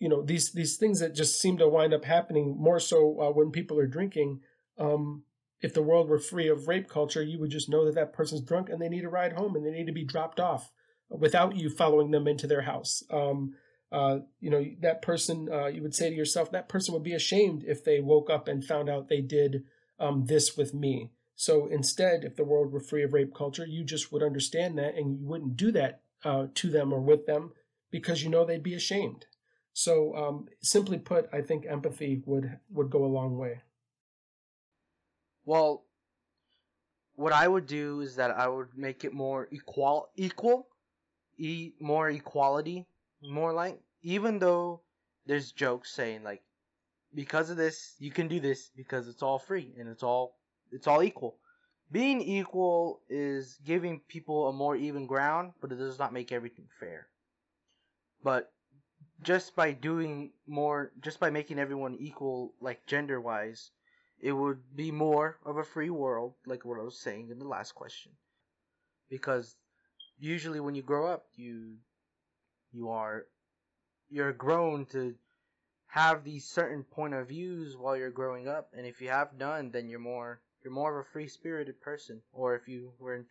[0.00, 3.30] you know these these things that just seem to wind up happening more so uh,
[3.30, 4.40] when people are drinking.
[4.78, 5.24] Um,
[5.60, 8.40] if the world were free of rape culture, you would just know that that person's
[8.40, 10.72] drunk and they need a ride home and they need to be dropped off
[11.10, 13.02] without you following them into their house.
[13.10, 13.54] Um,
[13.90, 17.14] uh, you know, that person, uh, you would say to yourself, that person would be
[17.14, 19.64] ashamed if they woke up and found out they did
[19.98, 21.10] um, this with me.
[21.34, 24.94] So instead, if the world were free of rape culture, you just would understand that
[24.96, 27.52] and you wouldn't do that uh, to them or with them
[27.90, 29.26] because you know they'd be ashamed.
[29.72, 33.62] So um, simply put, I think empathy would would go a long way.
[35.44, 35.84] Well,
[37.14, 40.66] what I would do is that I would make it more equal, equal,
[41.38, 42.86] e more equality
[43.22, 44.80] more like even though
[45.26, 46.42] there's jokes saying like
[47.14, 50.36] because of this you can do this because it's all free and it's all
[50.70, 51.38] it's all equal.
[51.90, 56.68] Being equal is giving people a more even ground but it does not make everything
[56.78, 57.08] fair.
[58.22, 58.52] But
[59.22, 63.70] just by doing more just by making everyone equal like gender wise
[64.20, 67.48] it would be more of a free world like what i was saying in the
[67.48, 68.12] last question.
[69.10, 69.56] Because
[70.18, 71.76] usually when you grow up you
[72.72, 73.26] you are
[74.10, 75.14] you're grown to
[75.86, 78.70] have these certain point of views while you're growing up.
[78.76, 82.22] And if you have none then you're more you're more of a free spirited person.
[82.32, 83.26] Or if you were in,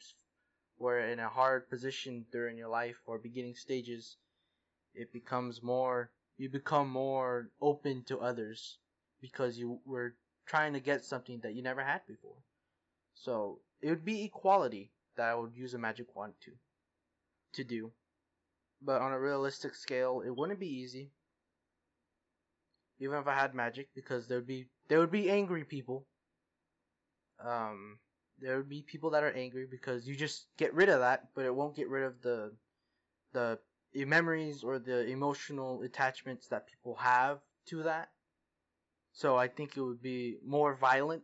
[0.78, 4.18] were in a hard position during your life or beginning stages
[4.94, 8.78] it becomes more you become more open to others
[9.22, 10.16] because you were
[10.46, 12.38] trying to get something that you never had before.
[13.14, 16.52] So it would be equality that I would use a magic wand to
[17.54, 17.92] to do
[18.82, 21.12] but on a realistic scale, it wouldn't be easy.
[23.00, 26.08] Even if I had magic, because there would be there would be angry people.
[27.40, 28.00] Um,
[28.40, 31.46] there would be people that are angry because you just get rid of that, but
[31.46, 32.52] it won't get rid of the
[33.34, 33.60] the
[34.06, 38.10] memories or the emotional attachments that people have to that.
[39.12, 41.24] So I think it would be more violent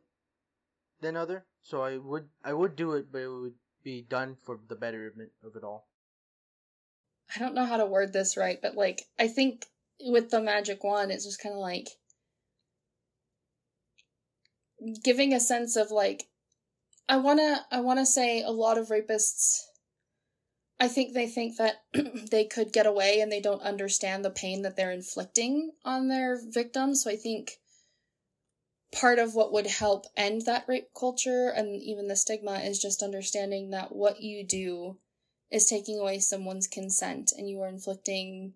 [1.02, 1.46] than other.
[1.62, 5.32] So I would I would do it, but it would be done for the betterment
[5.44, 5.88] of it all.
[7.35, 9.65] I don't know how to word this right, but like I think
[9.99, 11.89] with the magic wand, it's just kind of like
[15.03, 16.27] giving a sense of like
[17.07, 19.61] I wanna I wanna say a lot of rapists.
[20.80, 21.84] I think they think that
[22.31, 26.39] they could get away and they don't understand the pain that they're inflicting on their
[26.43, 27.03] victims.
[27.03, 27.60] So I think
[28.91, 33.01] part of what would help end that rape culture and even the stigma is just
[33.01, 34.97] understanding that what you do
[35.54, 38.54] is taking away someone's consent and you are inflicting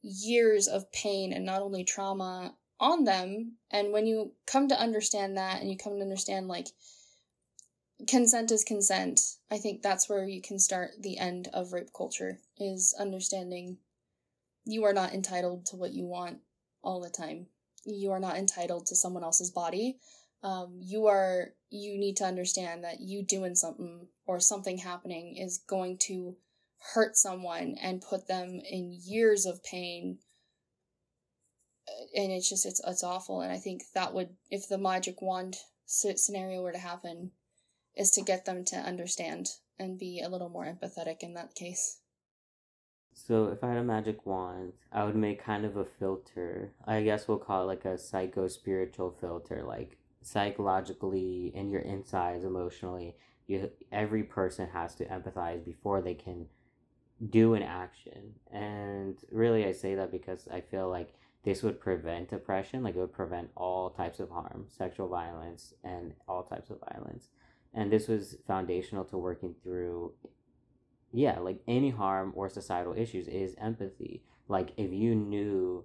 [0.00, 3.56] years of pain and not only trauma on them.
[3.72, 6.68] And when you come to understand that and you come to understand like
[8.06, 9.20] consent is consent,
[9.50, 13.78] I think that's where you can start the end of rape culture is understanding
[14.64, 16.38] you are not entitled to what you want
[16.80, 17.46] all the time.
[17.84, 19.98] You are not entitled to someone else's body.
[20.44, 25.58] Um, you are you need to understand that you doing something or something happening is
[25.66, 26.36] going to
[26.94, 30.18] hurt someone and put them in years of pain.
[32.14, 33.40] And it's just it's it's awful.
[33.40, 35.56] And i think that would if the magic wand
[35.86, 37.30] scenario were to happen
[37.96, 39.48] is to get them to understand
[39.78, 42.00] and be a little more empathetic in that case.
[43.14, 46.72] So if i had a magic wand i would make kind of a filter.
[46.86, 52.44] I guess we'll call it like a psycho spiritual filter like psychologically in your insides
[52.44, 53.14] emotionally
[53.46, 56.46] you every person has to empathize before they can
[57.30, 62.32] do an action and really i say that because i feel like this would prevent
[62.32, 66.80] oppression like it would prevent all types of harm sexual violence and all types of
[66.92, 67.28] violence
[67.72, 70.12] and this was foundational to working through
[71.12, 74.22] yeah, like any harm or societal issues is empathy.
[74.48, 75.84] Like if you knew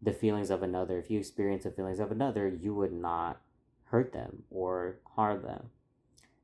[0.00, 3.40] the feelings of another, if you experience the feelings of another, you would not
[3.90, 5.70] hurt them or harm them.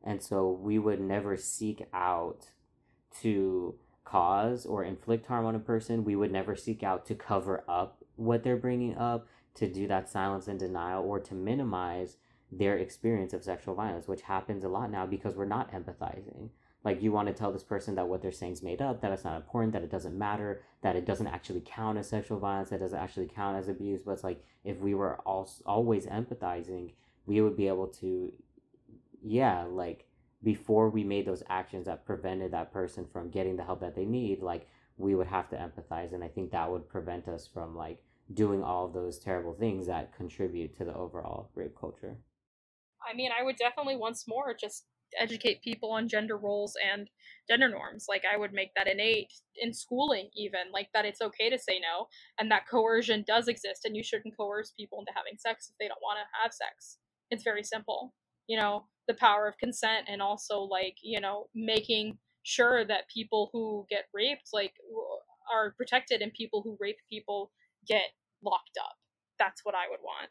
[0.02, 2.50] And so we would never seek out
[3.22, 3.74] to
[4.04, 6.04] cause or inflict harm on a person.
[6.04, 10.08] We would never seek out to cover up what they're bringing up, to do that
[10.08, 12.16] silence and denial, or to minimize
[12.52, 16.50] their experience of sexual violence, which happens a lot now because we're not empathizing.
[16.84, 19.10] Like you want to tell this person that what they're saying is made up, that
[19.10, 22.70] it's not important, that it doesn't matter, that it doesn't actually count as sexual violence,
[22.70, 24.02] that doesn't actually count as abuse.
[24.04, 26.92] But it's like if we were all, always empathizing,
[27.26, 28.32] we would be able to,
[29.22, 30.06] yeah, like
[30.42, 34.04] before we made those actions that prevented that person from getting the help that they
[34.04, 36.14] need, like we would have to empathize.
[36.14, 37.98] And I think that would prevent us from like
[38.32, 42.16] doing all of those terrible things that contribute to the overall rape culture.
[43.08, 44.84] I mean, I would definitely once more just
[45.18, 47.08] educate people on gender roles and
[47.48, 48.06] gender norms.
[48.08, 51.78] Like I would make that innate in schooling even, like that it's okay to say
[51.78, 52.06] no
[52.38, 55.88] and that coercion does exist and you shouldn't coerce people into having sex if they
[55.88, 56.98] don't want to have sex.
[57.30, 58.14] It's very simple.
[58.46, 63.50] You know, the power of consent and also like, you know, making sure that people
[63.52, 64.72] who get raped like
[65.52, 67.50] are protected and people who rape people
[67.86, 68.04] get
[68.42, 68.96] locked up.
[69.38, 70.30] That's what I would want.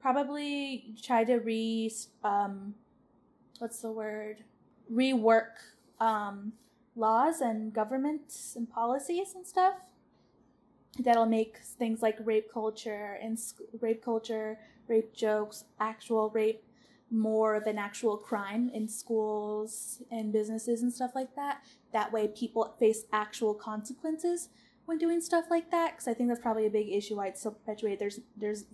[0.00, 1.90] Probably try to re
[2.24, 2.74] um
[3.58, 4.44] what's the word
[4.92, 5.60] rework
[6.00, 6.54] um,
[6.96, 9.74] laws and governments and policies and stuff
[10.98, 14.58] that'll make things like rape culture and sc- rape culture
[14.90, 16.62] rape jokes actual rape
[17.10, 21.62] more of an actual crime in schools and businesses and stuff like that
[21.92, 24.48] that way people face actual consequences
[24.84, 27.42] when doing stuff like that because i think that's probably a big issue why it's
[27.42, 28.64] so perpetuated there's there's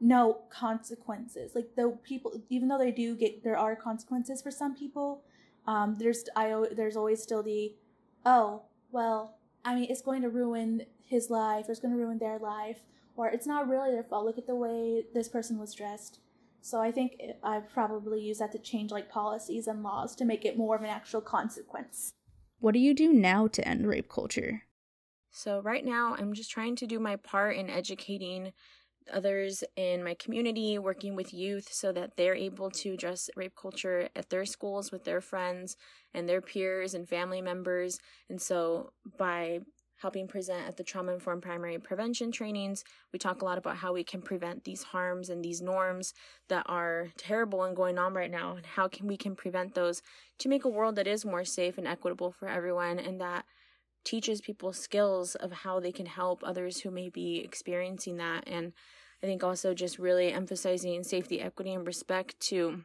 [0.00, 1.52] no consequences.
[1.54, 5.22] Like though people, even though they do get, there are consequences for some people.
[5.66, 7.74] Um, there's I there's always still the,
[8.24, 12.18] oh well, I mean it's going to ruin his life or it's going to ruin
[12.18, 12.78] their life
[13.20, 14.24] or it's not really their fault.
[14.24, 16.20] Look at the way this person was dressed.
[16.62, 20.46] So I think I've probably use that to change like policies and laws to make
[20.46, 22.14] it more of an actual consequence.
[22.60, 24.62] What do you do now to end rape culture?
[25.30, 28.52] So right now I'm just trying to do my part in educating
[29.12, 34.08] others in my community, working with youth so that they're able to address rape culture
[34.16, 35.76] at their schools with their friends
[36.14, 37.98] and their peers and family members.
[38.30, 39.60] And so by
[40.00, 43.92] helping present at the trauma informed primary prevention trainings, we talk a lot about how
[43.92, 46.14] we can prevent these harms and these norms
[46.48, 50.02] that are terrible and going on right now and how can we can prevent those
[50.38, 53.44] to make a world that is more safe and equitable for everyone and that
[54.04, 58.72] teaches people skills of how they can help others who may be experiencing that and
[59.22, 62.84] I think also just really emphasizing safety, equity, and respect to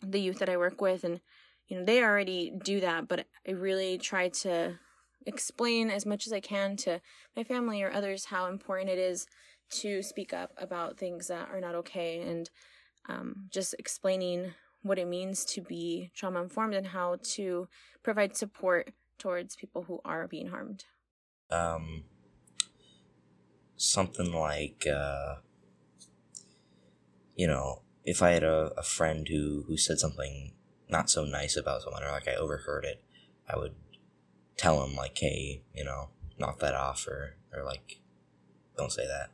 [0.00, 1.04] the youth that I work with.
[1.04, 1.20] And,
[1.68, 4.78] you know, they already do that, but I really try to
[5.26, 7.00] explain as much as I can to
[7.36, 9.26] my family or others how important it is
[9.70, 12.50] to speak up about things that are not okay and
[13.08, 14.52] um, just explaining
[14.82, 17.68] what it means to be trauma informed and how to
[18.02, 20.84] provide support towards people who are being harmed.
[21.50, 22.04] Um,
[23.76, 25.36] something like uh,
[27.34, 30.52] you know, if I had a, a friend who, who said something
[30.88, 33.02] not so nice about someone or like I overheard it,
[33.48, 33.74] I would
[34.56, 38.00] tell him like, hey, you know, knock that off or, or like,
[38.76, 39.30] don't say that.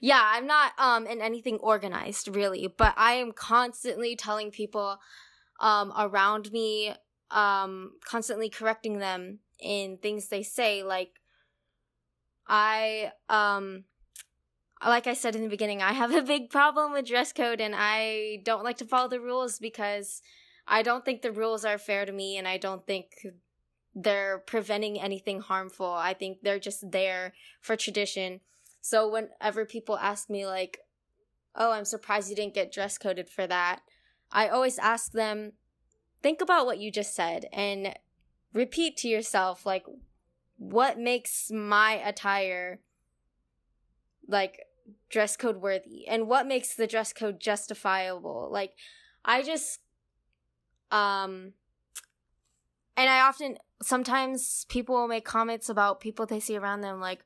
[0.00, 4.98] Yeah, I'm not um in anything organized really, but I am constantly telling people
[5.60, 6.94] um around me
[7.30, 11.20] um constantly correcting them in things they say like
[12.48, 13.84] I um
[14.84, 17.74] like I said in the beginning, I have a big problem with dress code and
[17.76, 20.20] I don't like to follow the rules because
[20.66, 23.12] I don't think the rules are fair to me and I don't think
[23.96, 25.90] they're preventing anything harmful.
[25.90, 28.40] I think they're just there for tradition.
[28.82, 30.80] So whenever people ask me like,
[31.54, 33.80] "Oh, I'm surprised you didn't get dress coded for that."
[34.30, 35.54] I always ask them,
[36.22, 37.98] "Think about what you just said and
[38.52, 39.84] repeat to yourself like
[40.58, 42.80] what makes my attire
[44.26, 44.60] like
[45.10, 48.72] dress code worthy and what makes the dress code justifiable like
[49.24, 49.80] i just
[50.90, 51.52] um
[52.96, 57.20] and i often sometimes people will make comments about people they see around them like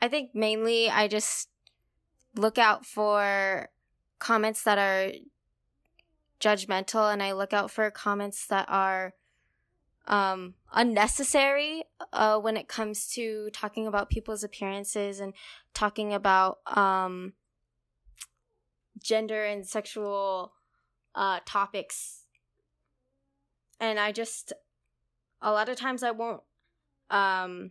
[0.00, 1.48] i think mainly i just
[2.36, 3.68] look out for
[4.18, 5.12] comments that are
[6.40, 9.14] judgmental and i look out for comments that are
[10.06, 15.32] um, unnecessary uh, when it comes to talking about people's appearances and
[15.72, 17.32] talking about um,
[19.02, 20.52] gender and sexual
[21.14, 22.24] uh, topics.
[23.80, 24.52] And I just,
[25.44, 26.42] a lot of times I won't
[27.10, 27.70] um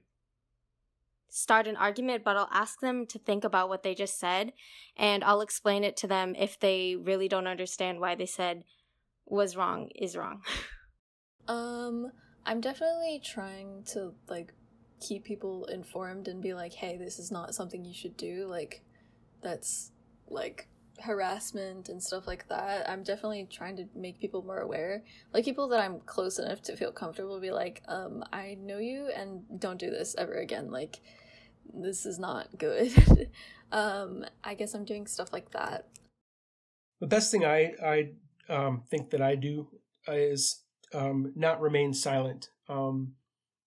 [1.29, 4.53] start an argument, but I'll ask them to think about what they just said
[4.95, 8.63] and I'll explain it to them if they really don't understand why they said
[9.25, 10.43] was wrong is wrong.
[11.47, 12.11] um,
[12.45, 14.53] I'm definitely trying to like
[15.01, 18.83] keep people informed and be like, "Hey, this is not something you should do." Like
[19.41, 19.91] that's
[20.29, 20.67] like
[21.01, 22.89] harassment and stuff like that.
[22.89, 25.03] I'm definitely trying to make people more aware.
[25.33, 29.09] Like people that I'm close enough to feel comfortable be like, um, I know you
[29.15, 30.71] and don't do this ever again.
[30.71, 31.01] Like
[31.73, 33.29] this is not good.
[33.71, 35.87] um, I guess I'm doing stuff like that.
[36.99, 38.09] The best thing I I
[38.49, 39.67] um, think that I do
[40.07, 40.61] is
[40.93, 42.49] um, not remain silent.
[42.69, 43.13] Um,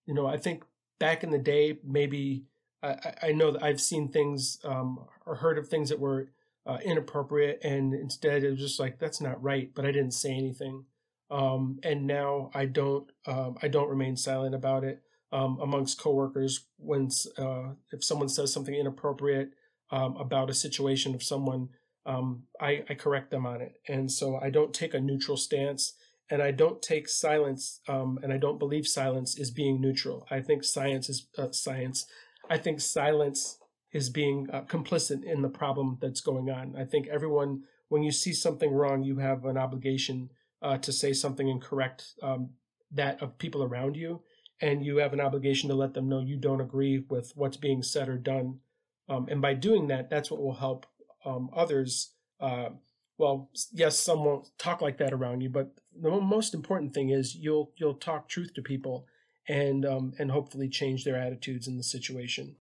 [0.07, 0.65] you know, I think
[0.99, 2.45] back in the day, maybe
[2.83, 6.31] I, I know that I've seen things um, or heard of things that were
[6.67, 10.33] uh, inappropriate, and instead it was just like that's not right, but I didn't say
[10.33, 10.85] anything.
[11.31, 15.03] Um, and now I don't um, I don't remain silent about it
[15.33, 19.51] um, amongst coworkers when uh, if someone says something inappropriate
[19.91, 21.69] um, about a situation of someone,
[22.05, 25.95] um, I, I, correct them on it, and so I don't take a neutral stance,
[26.31, 30.27] and I don't take silence, um, and I don't believe silence is being neutral.
[30.31, 32.07] I think science is uh, science.
[32.49, 33.59] I think silence
[33.93, 36.75] is being uh, complicit in the problem that's going on.
[36.77, 40.31] I think everyone, when you see something wrong, you have an obligation
[40.63, 42.51] uh, to say something and correct um,
[42.91, 44.23] that of people around you
[44.61, 47.83] and you have an obligation to let them know you don't agree with what's being
[47.83, 48.61] said or done.
[49.09, 50.87] Um, and by doing that, that's what will help
[51.25, 52.13] um, others.
[52.41, 52.71] Uh,
[53.19, 57.35] well, yes, some won't talk like that around you, but the most important thing is
[57.35, 59.07] you'll you'll talk truth to people,
[59.49, 62.57] and um, and hopefully change their attitudes in the situation.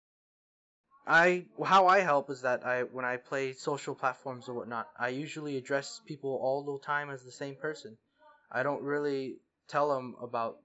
[1.07, 5.09] I how I help is that I when I play social platforms or whatnot, I
[5.09, 7.97] usually address people all the time as the same person.
[8.51, 9.39] I don't really
[9.69, 10.59] tell them about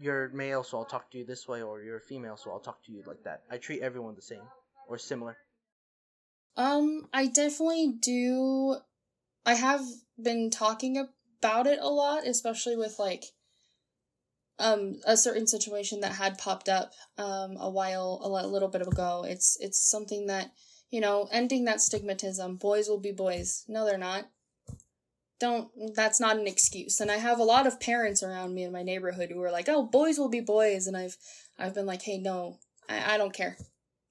[0.00, 2.84] you're male, so I'll talk to you this way, or you're female, so I'll talk
[2.84, 3.42] to you like that.
[3.50, 4.42] I treat everyone the same
[4.88, 5.36] or similar.
[6.56, 8.76] Um, I definitely do.
[9.46, 9.82] I have
[10.20, 13.24] been talking about it a lot, especially with like
[14.58, 19.24] um a certain situation that had popped up um a while a little bit ago.
[19.26, 20.52] It's it's something that
[20.90, 22.58] you know ending that stigmatism.
[22.58, 23.64] Boys will be boys.
[23.68, 24.28] No, they're not
[25.38, 28.72] don't that's not an excuse and i have a lot of parents around me in
[28.72, 31.16] my neighborhood who are like oh boys will be boys and i've
[31.58, 32.58] i've been like hey no
[32.88, 33.56] i, I don't care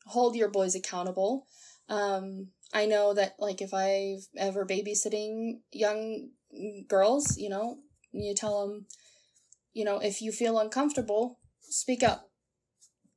[0.06, 1.46] hold your boys accountable
[1.90, 6.30] um i know that like if i've ever babysitting young
[6.88, 7.78] girls you know
[8.14, 8.86] you tell them
[9.78, 11.38] you know if you feel uncomfortable
[11.70, 12.30] speak up.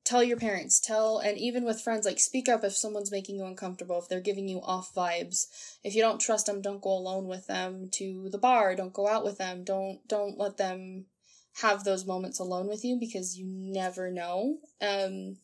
[0.05, 0.81] Tell your parents.
[0.81, 4.21] Tell and even with friends like speak up if someone's making you uncomfortable if they're
[4.21, 5.47] giving you off vibes.
[5.85, 8.75] If you don't trust them don't go alone with them to the bar.
[8.75, 9.63] Don't go out with them.
[9.65, 11.07] Don't don't let them
[11.61, 14.59] have those moments alone with you because you never know.
[14.81, 15.37] Um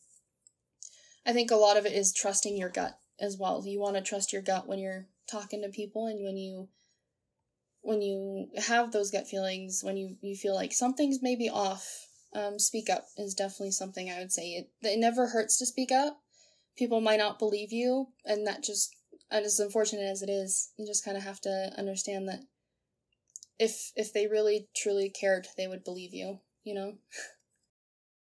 [1.25, 3.63] i think a lot of it is trusting your gut as well.
[3.65, 6.67] You want to trust your gut when you're talking to people and when you
[7.87, 12.59] when you have those gut feelings when you you feel like something's maybe off um,
[12.59, 14.49] speak up is definitely something I would say.
[14.51, 16.19] It, it never hurts to speak up.
[16.77, 18.95] People might not believe you, and that just,
[19.31, 22.41] as unfortunate as it is, you just kind of have to understand that
[23.57, 26.39] if if they really truly cared, they would believe you.
[26.63, 26.93] You know.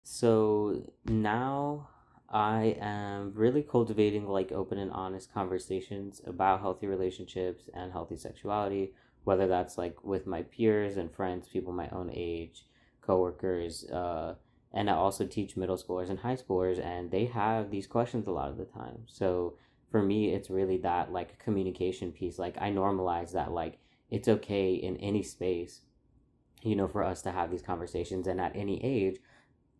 [0.02, 1.88] so now
[2.28, 8.92] I am really cultivating like open and honest conversations about healthy relationships and healthy sexuality,
[9.24, 12.66] whether that's like with my peers and friends, people my own age,
[13.00, 14.34] coworkers, uh,
[14.72, 18.32] and I also teach middle schoolers and high schoolers, and they have these questions a
[18.32, 19.04] lot of the time.
[19.06, 19.54] So
[19.90, 22.38] for me, it's really that like communication piece.
[22.38, 23.78] Like I normalize that like
[24.10, 25.80] it's okay in any space,
[26.62, 29.18] you know, for us to have these conversations, and at any age.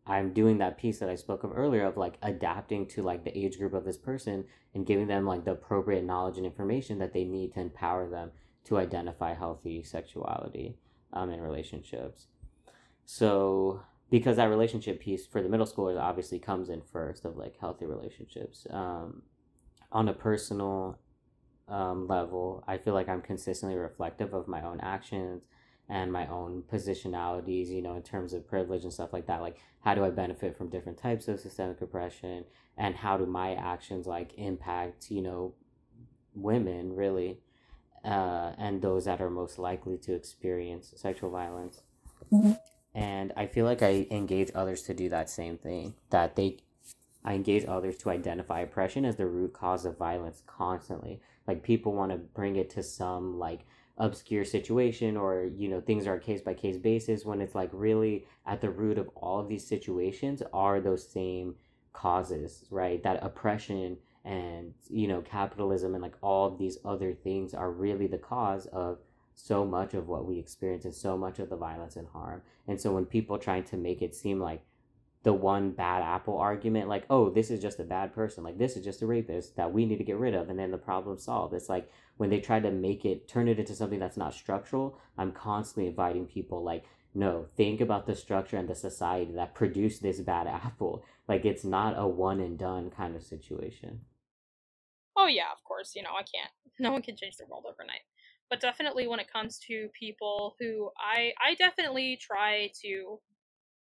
[0.06, 3.36] I'm doing that piece that I spoke of earlier of like adapting to like the
[3.36, 4.44] age group of this person
[4.74, 8.30] and giving them like the appropriate knowledge and information that they need to empower them
[8.64, 10.76] to identify healthy sexuality
[11.12, 12.26] um, in relationships.
[13.04, 17.58] So because that relationship piece for the middle schoolers obviously comes in first of like
[17.58, 18.66] healthy relationships.
[18.70, 19.22] Um,
[19.90, 20.98] on a personal
[21.68, 25.42] um, level, I feel like I'm consistently reflective of my own actions
[25.88, 29.40] and my own positionalities, you know, in terms of privilege and stuff like that.
[29.40, 32.44] Like, how do I benefit from different types of systemic oppression?
[32.76, 35.54] And how do my actions like impact, you know,
[36.34, 37.40] women really,
[38.04, 41.82] uh, and those that are most likely to experience sexual violence?
[42.32, 42.52] Mm-hmm.
[42.94, 46.58] And i feel like i engage others to do that same thing that they
[47.24, 51.20] i engage others to identify oppression as the root cause of violence constantly.
[51.46, 53.60] Like people want to bring it to some like
[53.96, 57.70] obscure situation or you know things are a case by case basis when it's like
[57.72, 61.54] really at the root of all of these situations are those same
[61.92, 63.02] causes right?
[63.02, 68.18] That oppression and you know capitalism and like all these other things are really the
[68.18, 68.98] cause of
[69.34, 72.40] so much of what we experience and so much of the violence and harm.
[72.68, 74.62] And so when people trying to make it seem like
[75.24, 78.76] the one bad apple argument like oh this is just a bad person like this
[78.76, 81.16] is just a rapist that we need to get rid of and then the problem
[81.16, 84.34] solved it's like when they try to make it turn it into something that's not
[84.34, 86.84] structural i'm constantly inviting people like
[87.14, 91.04] no think about the structure and the society that produced this bad apple.
[91.28, 94.00] Like it's not a one and done kind of situation
[95.16, 98.02] oh yeah of course you know i can't no one can change the world overnight
[98.50, 103.18] but definitely when it comes to people who i i definitely try to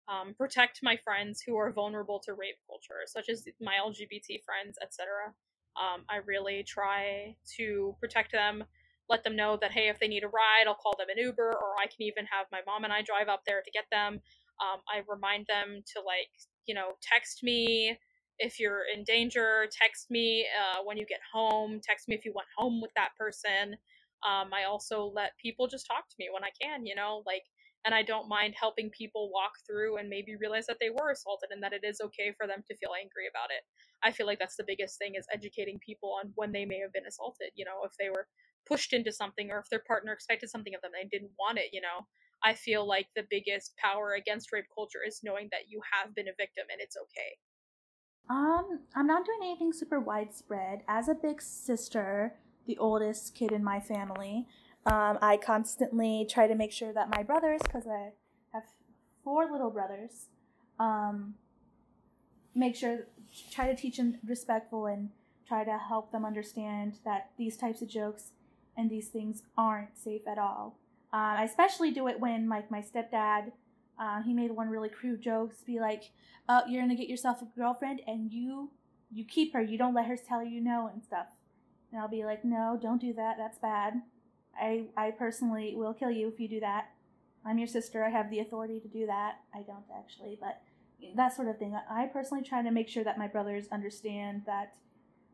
[0.08, 4.76] um, protect my friends who are vulnerable to rape culture such as my lgbt friends
[4.82, 5.34] etc
[5.76, 8.64] um, I really try to protect them,
[9.08, 11.52] let them know that, hey, if they need a ride, I'll call them an Uber,
[11.52, 14.20] or I can even have my mom and I drive up there to get them.
[14.60, 16.32] Um, I remind them to, like,
[16.66, 17.98] you know, text me
[18.38, 22.32] if you're in danger, text me uh, when you get home, text me if you
[22.34, 23.76] went home with that person.
[24.26, 27.42] Um, I also let people just talk to me when I can, you know, like
[27.86, 31.50] and I don't mind helping people walk through and maybe realize that they were assaulted
[31.52, 33.62] and that it is okay for them to feel angry about it.
[34.02, 36.92] I feel like that's the biggest thing is educating people on when they may have
[36.92, 38.26] been assaulted, you know, if they were
[38.66, 41.58] pushed into something or if their partner expected something of them and they didn't want
[41.58, 42.06] it, you know.
[42.42, 46.28] I feel like the biggest power against rape culture is knowing that you have been
[46.28, 47.38] a victim and it's okay.
[48.28, 50.82] Um, I'm not doing anything super widespread.
[50.88, 52.34] As a big sister,
[52.66, 54.46] the oldest kid in my family,
[54.84, 58.10] um, I constantly try to make sure that my brothers, because I
[58.52, 58.64] have
[59.22, 60.26] four little brothers,
[60.78, 61.34] um,
[62.54, 63.06] make sure
[63.52, 65.10] try to teach them respectful and
[65.46, 68.32] try to help them understand that these types of jokes
[68.76, 70.78] and these things aren't safe at all.
[71.12, 73.52] Uh, I especially do it when like my stepdad,
[73.98, 76.10] uh, he made one really crude joke, to be like,
[76.48, 78.70] "Oh, you're gonna get yourself a girlfriend and you
[79.10, 81.28] you keep her, you don't let her tell you no and stuff."
[81.90, 83.36] And I'll be like, "No, don't do that.
[83.38, 84.02] That's bad."
[84.60, 86.90] I, I personally will kill you if you do that.
[87.44, 88.04] I'm your sister.
[88.04, 89.36] I have the authority to do that.
[89.54, 90.60] I don't actually, but
[91.14, 91.76] that sort of thing.
[91.90, 94.74] I personally try to make sure that my brothers understand that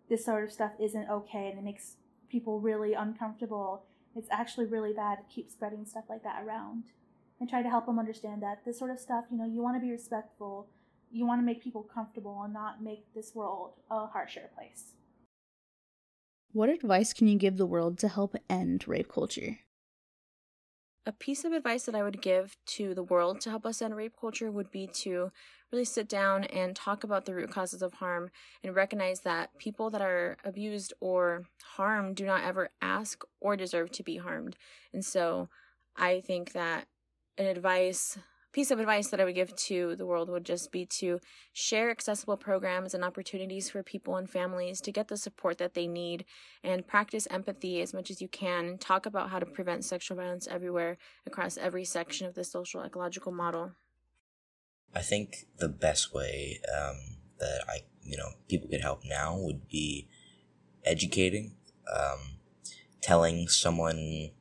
[0.09, 1.97] this sort of stuff isn't okay and it makes
[2.29, 3.85] people really uncomfortable.
[4.15, 6.85] It's actually really bad to keep spreading stuff like that around.
[7.43, 9.75] And try to help them understand that this sort of stuff, you know, you want
[9.75, 10.69] to be respectful,
[11.11, 14.93] you want to make people comfortable and not make this world a harsher place.
[16.53, 19.59] What advice can you give the world to help end rape culture?
[21.05, 23.97] A piece of advice that I would give to the world to help us end
[23.97, 25.33] rape culture would be to
[25.73, 28.31] really sit down and talk about the root causes of harm
[28.63, 31.43] and recognize that people that are abused or
[31.75, 34.55] harmed do not ever ask or deserve to be harmed.
[34.93, 35.49] And so
[35.97, 36.87] I think that
[37.39, 38.19] an advice
[38.53, 41.19] piece of advice that I would give to the world would just be to
[41.53, 45.87] share accessible programs and opportunities for people and families to get the support that they
[45.87, 46.27] need
[46.63, 50.47] and practice empathy as much as you can talk about how to prevent sexual violence
[50.47, 53.73] everywhere across every section of the social ecological model.
[54.95, 59.67] I think the best way um, that I, you know, people could help now would
[59.67, 60.09] be
[60.85, 61.55] educating,
[61.91, 62.19] um,
[63.01, 64.33] telling someone,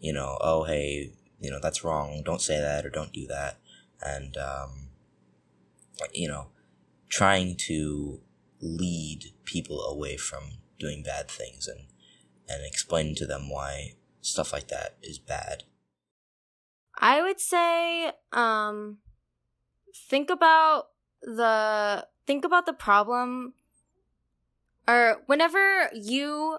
[0.00, 3.58] you know, oh, hey, you know that's wrong don't say that or don't do that.
[4.02, 4.88] And um,
[6.12, 6.48] you know
[7.08, 8.20] trying to
[8.60, 11.86] lead people away from doing bad things and
[12.48, 15.64] and explaining to them why stuff like that is bad.
[16.98, 18.98] I would say um
[19.94, 20.88] think about
[21.22, 23.54] the think about the problem
[24.88, 26.58] or whenever you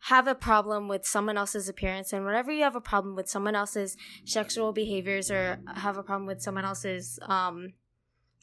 [0.00, 3.54] have a problem with someone else's appearance and whenever you have a problem with someone
[3.56, 7.72] else's sexual behaviors or have a problem with someone else's um,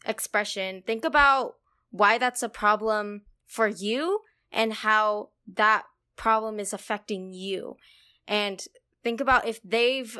[0.05, 1.55] expression think about
[1.91, 4.21] why that's a problem for you
[4.51, 5.85] and how that
[6.15, 7.77] problem is affecting you.
[8.27, 8.63] And
[9.03, 10.19] think about if they've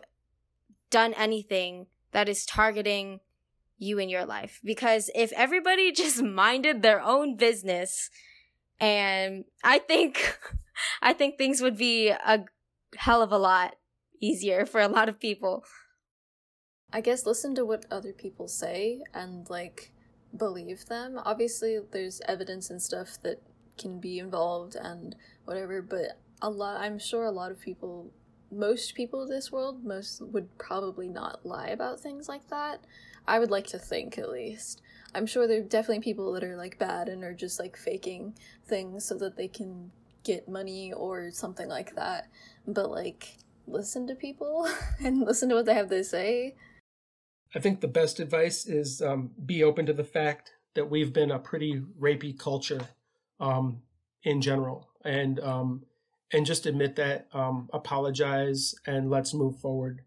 [0.90, 3.22] done anything that is targeting
[3.80, 4.60] you in your life.
[4.64, 8.10] Because if everybody just minded their own business
[8.80, 10.38] and i think
[11.02, 12.46] I think things would be a
[12.98, 13.76] hell of a lot
[14.22, 15.64] easier for a lot of people.
[16.92, 19.92] I guess listen to what other people say and like
[20.36, 21.20] believe them.
[21.24, 23.42] Obviously, there's evidence and stuff that
[23.78, 28.12] can be involved and whatever, but a lot I'm sure a lot of people
[28.52, 32.86] most people in this world most would probably not lie about things like that.
[33.28, 34.83] I would like to think at least.
[35.16, 38.36] I'm sure there are definitely people that are like bad and are just like faking
[38.66, 39.92] things so that they can
[40.24, 42.30] get money or something like that.
[42.68, 43.38] But like
[43.68, 44.68] listen to people
[45.04, 46.56] and listen to what they have to say.
[47.56, 51.32] I think the best advice is um, be open to the fact that we've been
[51.32, 52.82] a pretty rapey culture
[53.40, 53.82] um,
[54.24, 55.84] in general, and um,
[56.32, 60.02] and just admit that, um, apologize, and let's move forward.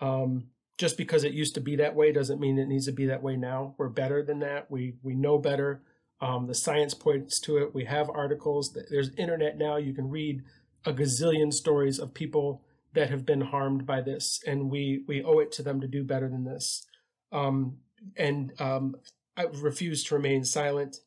[0.00, 0.48] Um,
[0.78, 3.22] just because it used to be that way doesn't mean it needs to be that
[3.22, 3.74] way now.
[3.76, 4.70] We're better than that.
[4.70, 5.82] We we know better.
[6.20, 7.74] Um, the science points to it.
[7.74, 8.72] We have articles.
[8.72, 9.76] There's internet now.
[9.76, 10.42] You can read
[10.84, 12.62] a gazillion stories of people
[12.94, 16.04] that have been harmed by this, and we we owe it to them to do
[16.04, 16.86] better than this.
[17.32, 17.78] Um,
[18.16, 18.96] and um,
[19.36, 20.98] I refuse to remain silent.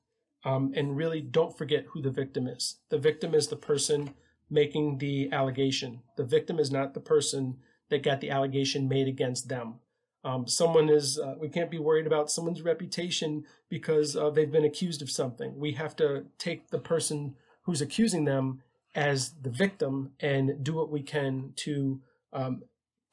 [0.44, 2.80] Um, and really, don't forget who the victim is.
[2.90, 4.16] The victim is the person
[4.50, 6.02] making the allegation.
[6.18, 7.58] The victim is not the person
[7.92, 9.76] that got the allegation made against them.
[10.24, 14.66] Um, someone is, uh, we can't be worried about someone's reputation because uh, they've been
[14.66, 15.60] accused of something.
[15.60, 18.62] We have to take the person who's accusing them
[18.96, 22.02] as the victim and do what we can to
[22.34, 22.64] um,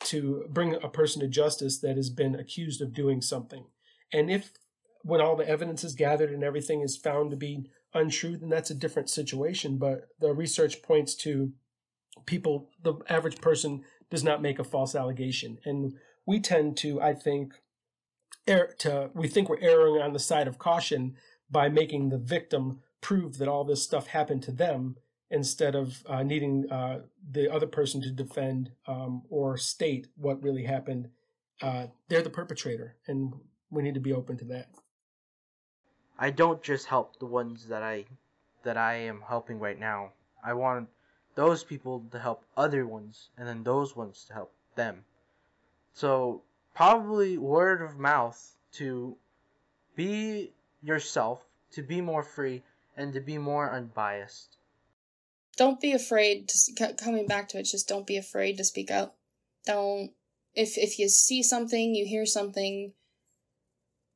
[0.01, 3.65] to bring a person to justice that has been accused of doing something.
[4.13, 4.53] And if
[5.03, 8.71] when all the evidence is gathered and everything is found to be untrue, then that's
[8.71, 9.77] a different situation.
[9.77, 11.53] But the research points to
[12.27, 15.59] people, the average person does not make a false allegation.
[15.64, 15.94] And
[16.26, 17.55] we tend to, I think,
[18.47, 21.16] err to we think we're erring on the side of caution
[21.51, 24.97] by making the victim prove that all this stuff happened to them
[25.30, 30.64] instead of uh, needing uh, the other person to defend um, or state what really
[30.64, 31.09] happened.
[31.60, 33.35] Uh, they're the perpetrator, and
[33.70, 34.68] we need to be open to that.
[36.18, 38.06] I don't just help the ones that I
[38.64, 40.12] that I am helping right now.
[40.44, 40.89] I want
[41.39, 45.05] those people to help other ones, and then those ones to help them.
[45.94, 46.43] So
[46.74, 49.16] probably word of mouth to
[49.94, 50.51] be
[50.82, 52.65] yourself, to be more free,
[52.97, 54.56] and to be more unbiased.
[55.56, 59.15] Don't be afraid to coming back to it just don't be afraid to speak up.
[59.65, 60.10] Don't
[60.56, 62.94] if if you see something you hear something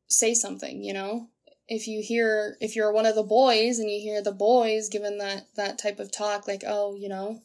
[0.09, 1.29] say something you know
[1.73, 5.17] if you hear if you're one of the boys and you hear the boys given
[5.17, 7.41] that that type of talk like oh you know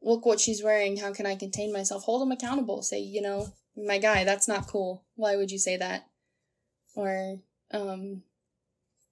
[0.00, 2.04] look what she's wearing how can i contain myself?
[2.04, 2.82] Hold them accountable.
[2.82, 5.04] Say you know my guy that's not cool.
[5.14, 6.06] Why would you say that?
[6.96, 7.36] Or
[7.70, 8.22] um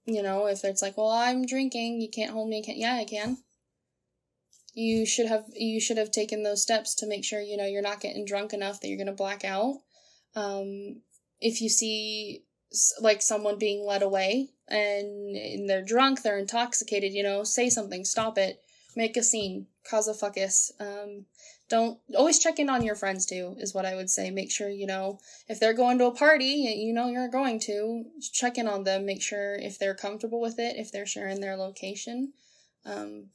[0.05, 3.05] you know if it's like well i'm drinking you can't hold me can't yeah i
[3.05, 3.37] can.
[4.73, 7.83] You should have you should have taken those steps to make sure you know you're
[7.83, 9.75] not getting drunk enough that you're going to black out.
[10.35, 11.01] Um,
[11.39, 12.45] if you see
[13.01, 18.05] like someone being led away and, and they're drunk they're intoxicated you know say something
[18.05, 18.61] stop it
[18.95, 21.25] make a scene cause a fuckus um,
[21.69, 24.69] don't always check in on your friends too is what i would say make sure
[24.69, 28.67] you know if they're going to a party you know you're going to check in
[28.67, 32.33] on them make sure if they're comfortable with it if they're sharing their location
[32.85, 33.25] um,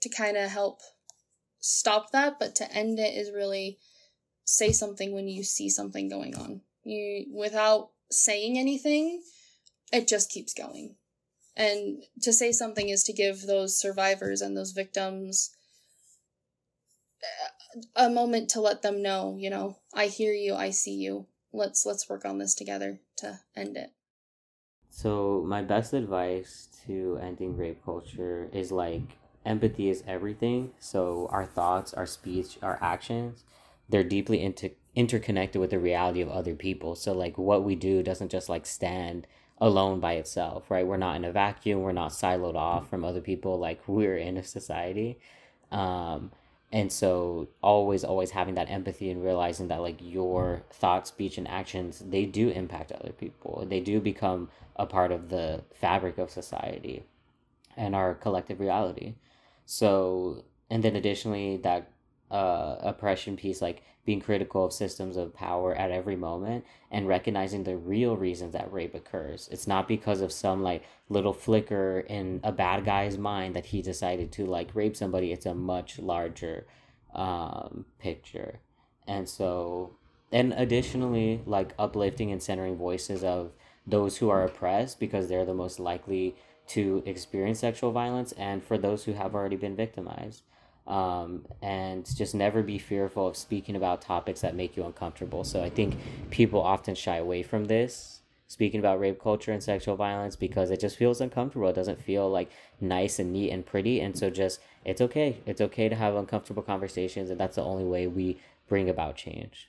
[0.00, 0.80] to kind of help
[1.62, 3.78] stop that, but to end it is really
[4.44, 6.60] say something when you see something going on.
[6.84, 9.22] You without saying anything,
[9.92, 10.96] it just keeps going.
[11.56, 15.50] And to say something is to give those survivors and those victims
[17.22, 21.26] uh, a moment to let them know, you know, I hear you, I see you.
[21.52, 23.90] Let's let's work on this together to end it.
[24.88, 30.72] So, my best advice to ending rape culture is like empathy is everything.
[30.78, 33.44] So our thoughts, our speech, our actions,
[33.88, 36.94] they're deeply inter- interconnected with the reality of other people.
[36.94, 39.26] So like what we do doesn't just like stand
[39.58, 40.86] alone by itself, right?
[40.86, 41.80] We're not in a vacuum.
[41.80, 43.58] We're not siloed off from other people.
[43.58, 45.18] Like we're in a society.
[45.70, 46.32] Um,
[46.72, 51.46] and so always, always having that empathy and realizing that like your thoughts, speech, and
[51.46, 53.64] actions, they do impact other people.
[53.68, 57.04] They do become a part of the fabric of society
[57.76, 59.14] and our collective reality.
[59.66, 61.90] So, and then additionally, that
[62.30, 67.62] uh, oppression piece, like being critical of systems of power at every moment and recognizing
[67.62, 69.48] the real reasons that rape occurs.
[69.52, 73.80] It's not because of some like little flicker in a bad guy's mind that he
[73.80, 75.32] decided to like rape somebody.
[75.32, 76.66] It's a much larger
[77.14, 78.58] um, picture.
[79.06, 79.96] And so,
[80.32, 83.52] and additionally, like uplifting and centering voices of
[83.86, 86.34] those who are oppressed because they're the most likely
[86.68, 90.42] to experience sexual violence and for those who have already been victimized.
[90.86, 95.44] Um, and just never be fearful of speaking about topics that make you uncomfortable.
[95.44, 95.96] So I think
[96.30, 100.80] people often shy away from this, speaking about rape culture and sexual violence, because it
[100.80, 101.68] just feels uncomfortable.
[101.68, 102.50] It doesn't feel like
[102.80, 104.00] nice and neat and pretty.
[104.00, 105.38] And so just, it's okay.
[105.46, 107.30] It's okay to have uncomfortable conversations.
[107.30, 109.68] And that's the only way we bring about change.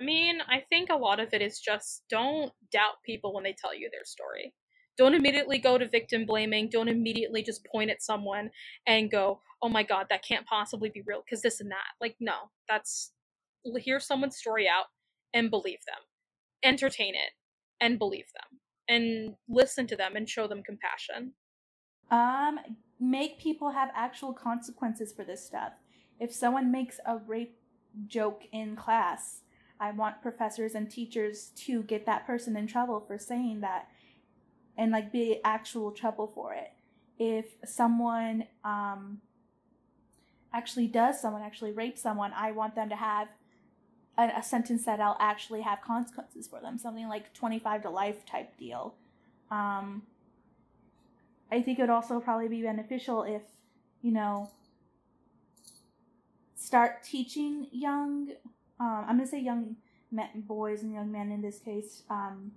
[0.00, 3.54] I mean, I think a lot of it is just don't doubt people when they
[3.54, 4.54] tell you their story
[4.98, 6.68] Don't immediately go to victim blaming.
[6.70, 8.50] Don't immediately just point at someone
[8.86, 12.16] and go, "Oh my god, that can't possibly be real because this and that." Like
[12.20, 13.12] no, that's
[13.80, 14.86] hear someone's story out
[15.34, 16.02] and believe them.
[16.62, 17.32] Entertain it
[17.80, 21.32] and believe them and listen to them and show them compassion.
[22.10, 22.58] Um
[22.98, 25.72] make people have actual consequences for this stuff.
[26.18, 27.58] If someone makes a rape
[28.06, 29.42] joke in class,
[29.78, 33.88] I want professors and teachers to get that person in trouble for saying that
[34.78, 36.72] and like be actual trouble for it.
[37.18, 39.20] If someone um,
[40.56, 43.28] actually does someone actually rape someone, I want them to have
[44.16, 48.24] a, a, sentence that I'll actually have consequences for them, something like 25 to life
[48.24, 48.94] type deal.
[49.50, 50.02] Um,
[51.52, 53.42] I think it would also probably be beneficial if,
[54.00, 54.50] you know,
[56.54, 58.30] start teaching young,
[58.80, 59.76] um, I'm going to say young
[60.10, 62.52] men, boys and young men in this case, um,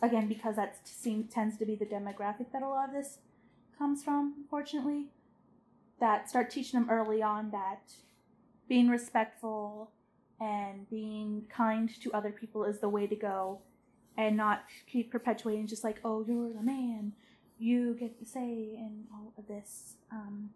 [0.00, 3.18] again, because that seems, tends to be the demographic that a lot of this
[3.76, 5.08] comes from, unfortunately,
[6.02, 7.92] that start teaching them early on that
[8.68, 9.92] being respectful
[10.40, 13.60] and being kind to other people is the way to go
[14.18, 17.12] and not keep perpetuating just like, oh, you're the man,
[17.56, 19.94] you get the say in all of this.
[20.10, 20.50] Um,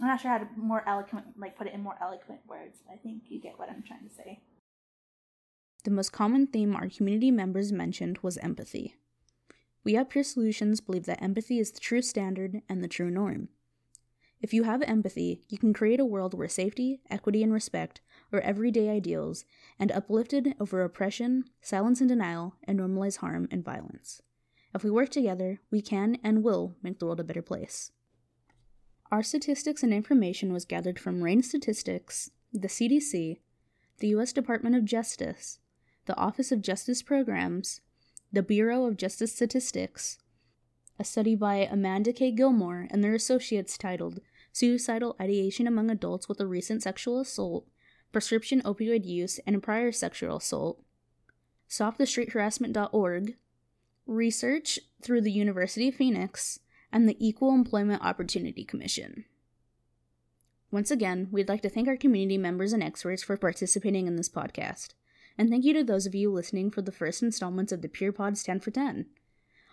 [0.00, 2.78] I'm not sure how to more eloquent, like put it in more eloquent words.
[2.84, 4.40] But I think you get what I'm trying to say.
[5.84, 8.96] The most common theme our community members mentioned was empathy.
[9.84, 13.50] We at Peer Solutions believe that empathy is the true standard and the true norm.
[14.42, 18.00] If you have empathy, you can create a world where safety, equity, and respect
[18.32, 19.44] are everyday ideals
[19.78, 24.22] and uplifted over oppression, silence and denial, and normalize harm and violence.
[24.74, 27.92] If we work together, we can and will make the world a better place.
[29.12, 33.40] Our statistics and information was gathered from RAINN Statistics, the CDC,
[33.98, 34.32] the U.S.
[34.32, 35.58] Department of Justice,
[36.06, 37.80] the Office of Justice Programs,
[38.32, 40.18] the Bureau of Justice Statistics,
[40.98, 42.30] a study by Amanda K.
[42.30, 44.20] Gilmore and their associates titled
[44.52, 47.66] Suicidal Ideation Among Adults with a Recent Sexual Assault,
[48.12, 50.82] Prescription Opioid Use, and Prior Sexual Assault,
[51.68, 53.36] StopTheStreetHarassment.org,
[54.06, 56.58] research through the University of Phoenix,
[56.92, 59.24] and the Equal Employment Opportunity Commission.
[60.72, 64.28] Once again, we'd like to thank our community members and experts for participating in this
[64.28, 64.94] podcast.
[65.38, 68.42] And thank you to those of you listening for the first installments of the Pods
[68.42, 69.06] 10 for 10.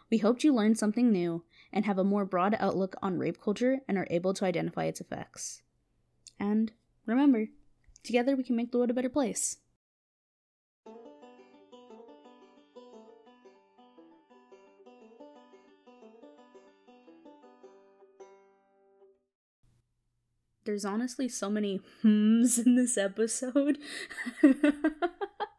[0.09, 1.43] We hoped you learned something new
[1.73, 5.01] and have a more broad outlook on rape culture and are able to identify its
[5.01, 5.61] effects.
[6.39, 6.71] And
[7.05, 7.47] remember,
[8.03, 9.57] together we can make the world a better place.
[20.63, 23.77] There's honestly so many hmms in this episode.